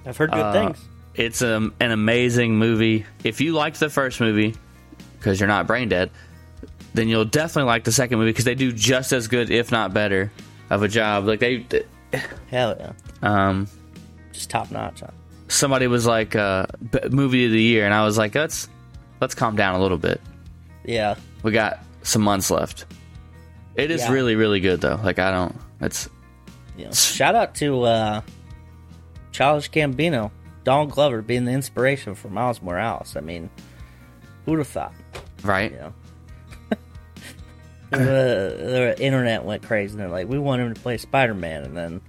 I've 0.06 0.16
heard 0.16 0.32
good 0.32 0.40
Uh, 0.40 0.54
things. 0.54 0.86
It's 1.16 1.42
um, 1.42 1.74
an 1.82 1.92
amazing 1.92 2.56
movie. 2.58 3.06
If 3.26 3.42
you 3.42 3.52
liked 3.52 3.82
the 3.82 3.90
first 3.90 4.22
movie, 4.22 4.56
because 5.20 5.38
you're 5.38 5.48
not 5.50 5.68
brain 5.68 5.90
dead, 5.90 6.10
then 6.94 7.10
you'll 7.10 7.26
definitely 7.26 7.68
like 7.68 7.84
the 7.84 7.92
second 7.92 8.20
movie 8.20 8.32
because 8.32 8.46
they 8.46 8.56
do 8.56 8.72
just 8.72 9.12
as 9.12 9.28
good, 9.28 9.52
if 9.52 9.70
not 9.70 9.94
better, 9.94 10.32
of 10.70 10.84
a 10.84 10.88
job. 10.88 11.26
Like 11.26 11.42
they, 11.42 11.66
Hell 12.50 12.78
yeah, 12.80 12.94
um, 13.22 13.68
just 14.32 14.50
top 14.50 14.72
notch. 14.72 15.02
Huh? 15.02 15.08
somebody 15.50 15.88
was 15.88 16.06
like, 16.06 16.36
uh, 16.38 16.68
b- 16.92 17.00
movie 17.10 17.46
of 17.48 17.52
the 17.52 17.62
year, 17.62 17.84
and 17.84 17.94
I 17.94 18.06
was 18.06 18.18
like, 18.18 18.34
let's 18.34 18.70
let's 19.20 19.36
calm 19.36 19.58
down 19.58 19.76
a 19.76 19.82
little 19.82 19.98
bit. 19.98 20.22
Yeah, 20.86 21.16
We 21.44 21.52
got 21.52 21.80
some 22.08 22.22
months 22.22 22.50
left. 22.50 22.86
It 23.76 23.92
is 23.92 24.02
Yeah. 24.02 24.12
really, 24.12 24.36
really 24.36 24.60
good 24.60 24.82
though. 24.82 25.00
Like 25.04 25.20
I 25.20 25.32
don't. 25.32 25.56
It's 25.82 26.10
yeah. 26.78 26.92
Shout 26.92 27.36
out 27.36 27.56
to 27.56 27.84
uh, 27.84 28.22
Childish 29.32 29.70
Gambino, 29.72 30.32
Don 30.64 30.88
Glover 30.90 31.22
being 31.22 31.46
the 31.46 31.52
inspiration 31.52 32.16
for 32.16 32.30
Miles 32.30 32.62
Morales. 32.62 33.16
I 33.16 33.22
mean, 33.22 33.50
who'd 34.46 34.60
have 34.60 34.68
thought? 34.68 34.94
right. 35.44 35.72
You 35.72 35.78
know. 35.80 35.94
the, 37.90 38.96
the 38.96 38.96
internet 39.00 39.44
went 39.46 39.64
crazy. 39.64 39.92
and 39.94 40.00
They're 40.02 40.10
like, 40.10 40.28
we 40.28 40.38
want 40.40 40.62
him 40.62 40.74
to 40.74 40.80
play 40.82 40.98
Spider 40.98 41.34
Man, 41.34 41.64
and 41.64 41.76
then 41.78 42.02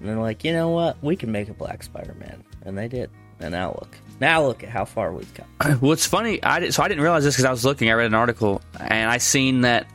and 0.00 0.08
they're 0.08 0.16
like, 0.18 0.42
you 0.44 0.52
know 0.52 0.70
what? 0.70 1.02
We 1.02 1.16
can 1.16 1.30
make 1.32 1.48
a 1.48 1.54
black 1.54 1.82
Spider 1.82 2.14
Man, 2.18 2.42
and 2.64 2.76
they 2.76 2.88
did. 2.88 3.10
And 3.40 3.52
now 3.52 3.70
look, 3.70 3.96
now 4.22 4.46
look 4.46 4.62
at 4.64 4.70
how 4.70 4.86
far 4.86 5.12
we've 5.12 5.32
come. 5.34 5.76
What's 5.80 6.06
funny, 6.06 6.42
I 6.42 6.60
did, 6.60 6.72
so 6.72 6.82
I 6.82 6.88
didn't 6.88 7.02
realize 7.02 7.24
this 7.24 7.34
because 7.34 7.44
I 7.44 7.50
was 7.50 7.64
looking. 7.64 7.90
I 7.90 7.92
read 7.92 8.06
an 8.06 8.14
article 8.14 8.62
and 8.80 9.10
I 9.10 9.18
seen 9.18 9.60
that. 9.62 9.86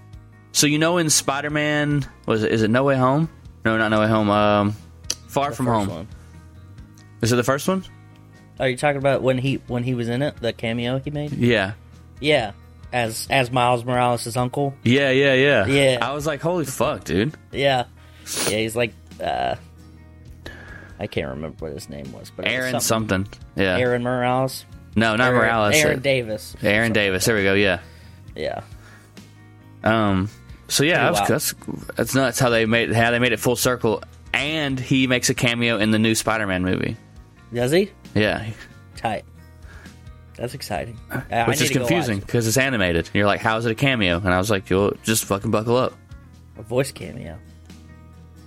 So 0.51 0.67
you 0.67 0.77
know, 0.79 0.97
in 0.97 1.09
Spider 1.09 1.49
Man, 1.49 2.05
was 2.27 2.43
it, 2.43 2.51
is 2.51 2.61
it 2.61 2.69
No 2.69 2.83
Way 2.83 2.95
Home? 2.97 3.29
No, 3.65 3.77
not 3.77 3.89
No 3.89 3.99
Way 4.01 4.07
Home. 4.07 4.29
Um, 4.29 4.75
Far 5.27 5.49
The 5.49 5.55
From 5.55 5.65
Home. 5.65 5.87
one. 5.87 6.07
Is 7.21 7.31
it 7.31 7.35
the 7.35 7.43
first 7.43 7.67
one? 7.67 7.83
Are 8.59 8.67
you 8.69 8.77
talking 8.77 8.97
about 8.97 9.21
when 9.23 9.37
he 9.37 9.55
when 9.67 9.83
he 9.83 9.93
was 9.93 10.09
in 10.09 10.21
it, 10.21 10.35
the 10.37 10.53
cameo 10.53 10.99
he 10.99 11.09
made? 11.11 11.31
Yeah, 11.33 11.73
Yeah, 12.19 12.53
as 12.91 13.27
as 13.29 13.51
Miles 13.51 13.83
Morales' 13.85 14.35
uncle. 14.35 14.73
yeah, 14.83 15.11
yeah, 15.11 15.33
yeah. 15.33 15.65
Yeah. 15.67 15.97
I 16.01 16.13
was 16.13 16.25
like, 16.25 16.41
holy 16.41 16.65
fuck, 16.65 17.03
dude. 17.03 17.35
Yeah, 17.51 17.85
yeah, 18.49 18.57
he's 18.57 18.75
like, 18.75 18.93
uh, 19.23 19.55
I 20.99 21.07
can't 21.07 21.29
remember 21.29 21.57
what 21.59 21.73
his 21.73 21.89
name 21.89 22.11
was, 22.11 22.31
but 22.35 22.47
Aaron 22.47 22.79
something. 22.79 23.27
Yeah. 23.55 23.77
Aaron 23.77 24.03
Morales. 24.03 24.65
no, 24.95 25.15
not 25.15 25.27
Aaron, 25.27 25.41
Morales. 25.41 25.75
Aaron 25.75 25.99
uh, 25.99 26.01
Davis. 26.01 26.55
Aaron 26.61 26.93
Davis. 26.93 27.23
like 27.23 27.25
There 27.27 27.35
we 27.35 27.43
go. 27.43 27.53
Yeah. 27.53 27.79
Yeah. 28.35 28.61
Um. 29.83 30.29
So 30.69 30.83
yeah, 30.83 31.11
that's, 31.11 31.27
that's 31.27 31.55
that's 31.95 32.15
nuts 32.15 32.39
how 32.39 32.49
they 32.49 32.65
made 32.65 32.91
how 32.91 33.11
they 33.11 33.19
made 33.19 33.31
it 33.31 33.39
full 33.39 33.55
circle, 33.55 34.03
and 34.33 34.79
he 34.79 35.07
makes 35.07 35.29
a 35.29 35.33
cameo 35.33 35.77
in 35.77 35.91
the 35.91 35.99
new 35.99 36.13
Spider-Man 36.13 36.63
movie. 36.63 36.97
Does 37.53 37.71
he? 37.71 37.91
Yeah, 38.13 38.49
Tight. 38.97 39.23
That's 40.35 40.53
exciting. 40.53 40.99
Uh, 41.09 41.21
I 41.31 41.47
which 41.47 41.61
is 41.61 41.69
to 41.69 41.73
go 41.73 41.81
watch 41.81 41.89
confusing 41.89 42.19
because 42.19 42.47
it's 42.47 42.57
animated. 42.57 43.09
You're 43.13 43.25
like, 43.25 43.39
how 43.39 43.57
is 43.57 43.65
it 43.65 43.71
a 43.71 43.75
cameo? 43.75 44.17
And 44.17 44.33
I 44.33 44.37
was 44.37 44.51
like, 44.51 44.69
yo, 44.69 44.95
just 45.03 45.25
fucking 45.25 45.51
buckle 45.51 45.77
up. 45.77 45.93
A 46.57 46.61
voice 46.61 46.91
cameo. 46.91 47.37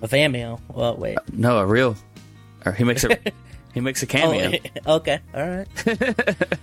A 0.02 0.08
cameo. 0.08 0.60
Well, 0.68 0.96
wait. 0.96 1.18
No, 1.32 1.58
a 1.58 1.66
real. 1.66 1.96
Or 2.66 2.72
he 2.72 2.84
makes 2.84 3.04
a 3.04 3.18
he 3.74 3.80
makes 3.80 4.02
a 4.02 4.06
oh, 4.06 4.08
cameo. 4.08 4.58
Oh, 4.86 4.96
okay. 4.96 5.20
All 5.34 5.48
right. 5.48 5.68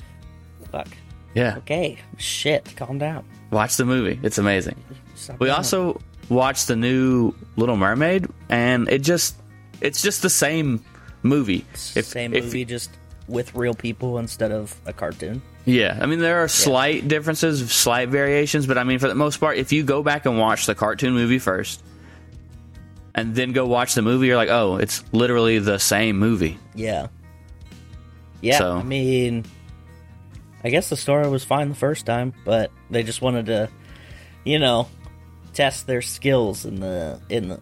Fuck. 0.71 0.87
Yeah, 1.33 1.57
Okay. 1.57 1.99
Shit. 2.17 2.73
Calm 2.75 2.97
down. 2.97 3.23
watch 3.51 3.77
the 3.77 3.85
movie. 3.85 4.19
It's 4.23 4.37
amazing. 4.37 4.75
Stop 5.15 5.39
We 5.39 5.49
also 5.49 6.01
watched 6.29 6.67
the 6.67 6.75
new 6.75 7.33
Little 7.55 7.77
Mermaid, 7.77 8.27
and 8.49 8.89
it 8.89 9.03
just 9.03 9.35
it's 9.81 10.01
just 10.01 10.21
the 10.21 10.29
same 10.29 10.83
movie. 11.23 11.65
If- 11.95 12.05
same 12.05 12.33
if- 12.33 12.45
movie, 12.45 12.65
just 12.65 12.89
with 13.27 13.53
real 13.55 13.73
people 13.73 14.17
instead 14.19 14.51
of 14.51 14.75
a 14.85 14.93
cartoon. 14.93 15.41
Yeah, 15.65 15.97
I 16.01 16.05
mean 16.05 16.19
there 16.19 16.41
are 16.43 16.47
slight 16.47 17.07
differences, 17.09 17.69
slight 17.71 18.07
variations, 18.07 18.65
but 18.65 18.77
I 18.77 18.85
mean 18.85 18.99
for 18.99 19.09
the 19.09 19.15
most 19.15 19.37
part, 19.37 19.57
if 19.57 19.73
you 19.73 19.83
go 19.83 20.01
back 20.01 20.25
and 20.25 20.39
watch 20.39 20.65
the 20.65 20.75
cartoon 20.75 21.13
movie 21.13 21.39
first, 21.39 21.83
and 23.17 23.35
then 23.35 23.51
go 23.51 23.65
watch 23.65 23.95
the 23.95 24.01
movie, 24.01 24.27
you're 24.27 24.37
like, 24.37 24.49
oh, 24.49 24.77
it's 24.77 25.03
literally 25.11 25.59
the 25.59 25.79
same 25.79 26.17
movie. 26.17 26.57
Yeah. 26.75 27.07
Yeah. 28.41 28.59
So- 28.59 28.77
I 28.77 28.83
mean, 28.83 29.43
I 30.63 30.69
guess 30.69 30.89
the 30.89 30.95
story 30.95 31.27
was 31.29 31.43
fine 31.43 31.69
the 31.69 31.75
first 31.75 32.05
time, 32.05 32.33
but 32.45 32.71
they 32.89 33.03
just 33.03 33.21
wanted 33.21 33.47
to, 33.47 33.69
you 34.45 34.59
know, 34.59 34.87
test 35.53 35.87
their 35.87 36.01
skills 36.01 36.65
in 36.65 36.79
the 36.79 37.19
in 37.29 37.49
the 37.49 37.59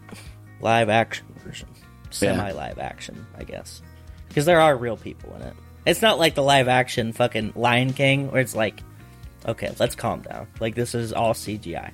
live 0.62 0.90
action 0.90 1.26
version. 1.44 1.70
semi 2.10 2.52
live 2.52 2.78
action, 2.80 3.26
I 3.38 3.44
guess, 3.44 3.82
because 4.28 4.46
there 4.46 4.60
are 4.62 4.76
real 4.76 4.98
people 4.98 5.34
in 5.36 5.42
it. 5.42 5.54
It's 5.86 6.02
not 6.02 6.18
like 6.20 6.36
the 6.36 6.44
live 6.44 6.68
action 6.68 7.14
fucking 7.14 7.54
Lion 7.56 7.94
King 7.94 8.32
where 8.32 8.42
it's 8.42 8.56
like, 8.56 8.80
okay, 9.46 9.72
let's 9.80 9.94
calm 9.96 10.22
down. 10.22 10.48
Like 10.60 10.74
this 10.76 10.96
is 10.96 11.14
all 11.14 11.34
CGI. 11.34 11.92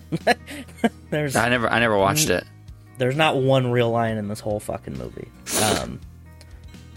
there's 1.09 1.35
I 1.35 1.49
never 1.49 1.67
I 1.69 1.79
never 1.79 1.97
watched 1.97 2.29
it. 2.29 2.45
There's 3.01 3.15
not 3.15 3.35
one 3.35 3.71
real 3.71 3.89
lion 3.89 4.19
in 4.19 4.27
this 4.27 4.39
whole 4.39 4.59
fucking 4.59 4.95
movie. 4.95 5.27
Um, 5.63 5.99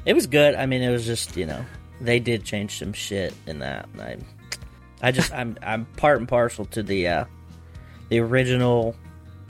it 0.05 0.13
was 0.13 0.27
good. 0.27 0.55
I 0.55 0.67
mean, 0.67 0.83
it 0.83 0.91
was 0.91 1.07
just 1.07 1.35
you 1.35 1.47
know 1.47 1.65
they 1.99 2.21
did 2.21 2.45
change 2.45 2.79
some 2.79 2.93
shit 2.93 3.33
in 3.47 3.61
that. 3.61 3.89
I, 3.99 4.19
I 5.01 5.13
just 5.13 5.33
I'm 5.33 5.57
I'm 5.63 5.87
part 5.97 6.19
and 6.19 6.29
parcel 6.29 6.67
to 6.67 6.83
the 6.83 7.09
uh, 7.09 7.25
the 8.11 8.21
original 8.21 8.95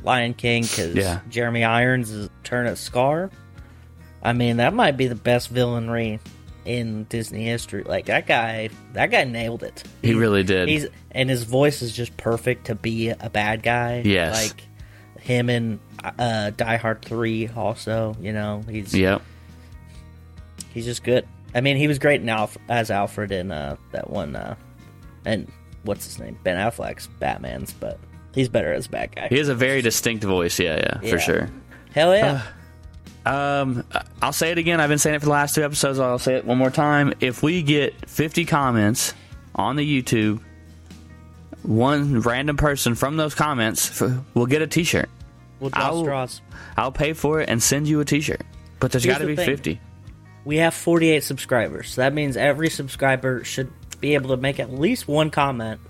Lion 0.04 0.32
King 0.32 0.62
because 0.62 0.94
Yeah. 0.94 1.22
Jeremy 1.28 1.64
Irons 1.64 2.12
is 2.12 2.28
turn 2.44 2.66
Turnip 2.66 2.78
Scar. 2.78 3.30
I 4.22 4.32
mean, 4.32 4.58
that 4.58 4.74
might 4.74 4.96
be 4.96 5.08
the 5.08 5.16
best 5.16 5.52
villainry 5.52 6.20
in 6.64 7.02
Disney 7.04 7.46
history. 7.46 7.82
Like 7.82 8.06
that 8.06 8.28
guy, 8.28 8.70
that 8.92 9.10
guy 9.10 9.24
nailed 9.24 9.64
it. 9.64 9.82
He 10.02 10.14
really 10.14 10.44
did. 10.44 10.68
He's 10.68 10.86
and 11.10 11.28
his 11.28 11.42
voice 11.42 11.82
is 11.82 11.92
just 11.92 12.16
perfect 12.16 12.66
to 12.66 12.76
be 12.76 13.08
a 13.08 13.28
bad 13.28 13.64
guy. 13.64 14.02
Yes. 14.04 14.52
like 14.52 14.62
him 15.20 15.50
and 15.50 15.80
uh, 16.18 16.50
Die 16.50 16.76
Hard 16.76 17.02
Three. 17.02 17.48
Also, 17.48 18.16
you 18.20 18.32
know, 18.32 18.62
he's 18.68 18.94
Yep. 18.94 19.22
he's 20.72 20.84
just 20.84 21.04
good. 21.04 21.26
I 21.54 21.60
mean, 21.60 21.76
he 21.76 21.86
was 21.88 21.98
great 21.98 22.20
in 22.20 22.28
Alf- 22.28 22.58
as 22.68 22.90
Alfred 22.90 23.30
in 23.32 23.52
uh, 23.52 23.76
that 23.92 24.10
one. 24.10 24.34
Uh, 24.36 24.56
and 25.24 25.50
what's 25.84 26.04
his 26.04 26.18
name? 26.18 26.38
Ben 26.42 26.56
Affleck's 26.56 27.06
Batman's, 27.20 27.72
but 27.72 27.98
he's 28.34 28.48
better 28.48 28.72
as 28.72 28.86
a 28.86 28.90
bad 28.90 29.14
guy. 29.14 29.28
He 29.28 29.38
has 29.38 29.48
a 29.48 29.54
very 29.54 29.80
distinct 29.82 30.24
voice. 30.24 30.58
Yeah, 30.58 30.76
yeah, 30.76 30.98
Yeah. 31.02 31.10
for 31.10 31.18
sure. 31.18 31.50
Hell 31.94 32.14
yeah! 32.14 32.42
Um, 33.24 33.84
I'll 34.20 34.32
say 34.32 34.50
it 34.50 34.58
again. 34.58 34.80
I've 34.80 34.88
been 34.88 34.98
saying 34.98 35.14
it 35.16 35.20
for 35.20 35.26
the 35.26 35.30
last 35.32 35.54
two 35.54 35.62
episodes. 35.64 35.98
I'll 35.98 36.18
say 36.18 36.34
it 36.34 36.44
one 36.44 36.58
more 36.58 36.70
time. 36.70 37.14
If 37.20 37.42
we 37.42 37.62
get 37.62 38.10
50 38.10 38.44
comments 38.44 39.14
on 39.54 39.76
the 39.76 40.02
YouTube, 40.02 40.40
one 41.62 42.20
random 42.20 42.56
person 42.56 42.94
from 42.94 43.16
those 43.16 43.34
comments 43.34 44.02
will 44.34 44.46
get 44.46 44.60
a 44.60 44.66
T-shirt. 44.66 45.08
We'll 45.60 45.70
draw 45.70 45.82
I'll- 45.82 46.02
straws. 46.02 46.40
I'll 46.76 46.92
pay 46.92 47.12
for 47.12 47.40
it 47.40 47.48
and 47.48 47.62
send 47.62 47.88
you 47.88 48.00
a 48.00 48.04
T-shirt. 48.04 48.42
But 48.80 48.92
there's 48.92 49.04
Here's 49.04 49.14
got 49.14 49.20
to 49.20 49.26
the 49.26 49.32
be 49.32 49.36
thing. 49.36 49.46
50. 49.46 49.80
We 50.44 50.58
have 50.58 50.74
48 50.74 51.22
subscribers. 51.24 51.90
So 51.90 52.02
that 52.02 52.12
means 52.12 52.36
every 52.36 52.68
subscriber 52.68 53.44
should 53.44 53.72
be 54.00 54.14
able 54.14 54.30
to 54.30 54.36
make 54.36 54.60
at 54.60 54.72
least 54.72 55.08
one 55.08 55.30
comment, 55.30 55.80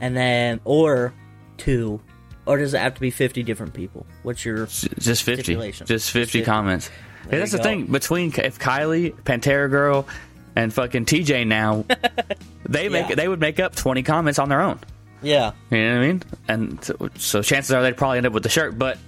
and 0.00 0.16
then 0.16 0.60
or 0.64 1.12
two, 1.58 2.00
or 2.46 2.56
does 2.58 2.72
it 2.74 2.78
have 2.78 2.94
to 2.94 3.00
be 3.00 3.10
50 3.10 3.42
different 3.42 3.74
people? 3.74 4.06
What's 4.22 4.44
your 4.44 4.66
Just 4.66 4.84
50. 4.88 5.00
Just 5.02 5.22
50 5.24 5.84
Just 5.84 6.10
50. 6.12 6.42
comments. 6.42 6.88
Hey, 7.30 7.38
that's 7.38 7.52
the 7.52 7.58
go. 7.58 7.64
thing. 7.64 7.86
Between 7.86 8.28
if 8.38 8.58
Kylie, 8.58 9.12
Pantera 9.24 9.68
Girl, 9.68 10.06
and 10.54 10.72
fucking 10.72 11.04
TJ 11.06 11.46
now, 11.46 11.84
they 12.68 12.88
make 12.88 13.08
Yeah. 13.10 13.14
they 13.16 13.28
would 13.28 13.40
make 13.40 13.58
up 13.60 13.74
20 13.74 14.02
comments 14.04 14.38
on 14.38 14.48
their 14.48 14.62
own. 14.62 14.78
Yeah 15.26 15.52
You 15.70 15.78
know 15.78 15.94
what 15.96 16.02
I 16.02 16.06
mean? 16.06 16.22
And 16.48 16.84
so, 16.84 16.94
so 17.16 17.42
chances 17.42 17.72
are 17.72 17.82
they'd 17.82 17.96
probably 17.96 18.18
end 18.18 18.26
up 18.26 18.32
with 18.32 18.42
the 18.42 18.48
shirt, 18.48 18.78
but 18.78 18.98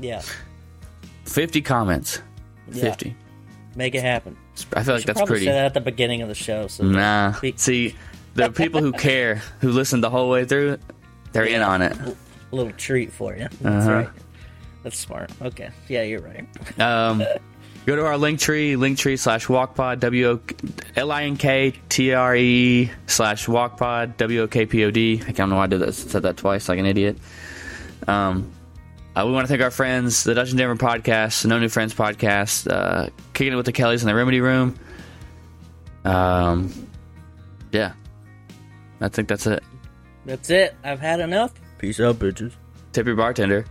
yeah 0.00 0.22
50 1.24 1.62
comments. 1.62 2.20
Yeah. 2.70 2.82
50. 2.82 3.14
make 3.76 3.94
it 3.94 4.02
happen? 4.02 4.36
I 4.74 4.82
feel 4.82 4.94
like 4.96 5.04
that's 5.04 5.22
pretty. 5.22 5.46
say 5.46 5.52
that 5.52 5.66
at 5.66 5.74
the 5.74 5.80
beginning 5.80 6.20
of 6.22 6.28
the 6.28 6.34
show. 6.34 6.66
So 6.66 6.84
Nah. 6.84 7.38
Be- 7.40 7.54
See, 7.56 7.94
the 8.34 8.50
people 8.50 8.80
who 8.80 8.92
care, 9.08 9.36
who 9.60 9.70
listen 9.70 10.00
the 10.00 10.10
whole 10.10 10.28
way 10.30 10.44
through, 10.44 10.78
they're 11.32 11.44
in 11.44 11.62
on 11.62 11.80
it. 11.82 11.96
a 11.98 12.14
little 12.54 12.72
treat 12.72 13.12
for 13.12 13.34
you. 13.34 13.48
That's 13.60 13.86
Uh-huh. 13.86 13.92
right. 13.94 14.08
That's 14.82 14.98
smart. 14.98 15.30
Okay. 15.40 15.70
Yeah, 15.88 16.02
you're 16.02 16.20
right. 16.20 16.46
Um, 16.80 17.22
go 17.86 17.96
to 17.96 18.04
our 18.04 18.16
link 18.16 18.40
tree, 18.40 18.74
linktree 18.74 19.18
slash 19.18 19.46
WOKpod, 19.46 20.00
W 20.00 20.30
O 20.30 20.40
L 20.96 21.12
I 21.12 21.24
N 21.24 21.36
K 21.36 21.72
T 21.88 22.12
R 22.12 22.36
E 22.36 22.90
slash 23.06 23.46
WOKpod, 23.46 24.16
W 24.16 24.42
O 24.42 24.46
K 24.46 24.66
P 24.66 24.84
O 24.84 24.90
D. 24.90 25.22
I 25.26 25.32
don't 25.32 25.50
know 25.50 25.56
why 25.56 25.64
I 25.64 25.66
did 25.66 25.80
that, 25.80 25.92
said 25.94 26.22
that 26.22 26.36
twice 26.36 26.68
like 26.68 26.78
an 26.78 26.86
idiot. 26.86 27.18
Um, 28.06 28.50
uh, 29.14 29.24
we 29.26 29.32
want 29.32 29.44
to 29.44 29.48
thank 29.48 29.62
our 29.62 29.70
friends, 29.70 30.24
the 30.24 30.34
Dungeon 30.34 30.56
Denver 30.56 30.76
podcast, 30.76 31.42
the 31.42 31.48
No 31.48 31.58
New 31.58 31.68
Friends 31.68 31.94
podcast, 31.94 32.70
uh, 32.70 33.10
kicking 33.34 33.52
it 33.52 33.56
with 33.56 33.66
the 33.66 33.72
Kellys 33.72 34.02
in 34.02 34.08
the 34.08 34.14
Remedy 34.14 34.40
Room. 34.40 34.78
Um, 36.04 36.88
yeah, 37.72 37.92
I 39.00 39.08
think 39.08 39.28
that's 39.28 39.46
it. 39.46 39.62
That's 40.24 40.50
it. 40.50 40.74
I've 40.82 41.00
had 41.00 41.20
enough. 41.20 41.52
Peace 41.78 42.00
out, 42.00 42.16
bitches. 42.16 42.52
Tip 42.92 43.06
your 43.06 43.16
bartender. 43.16 43.66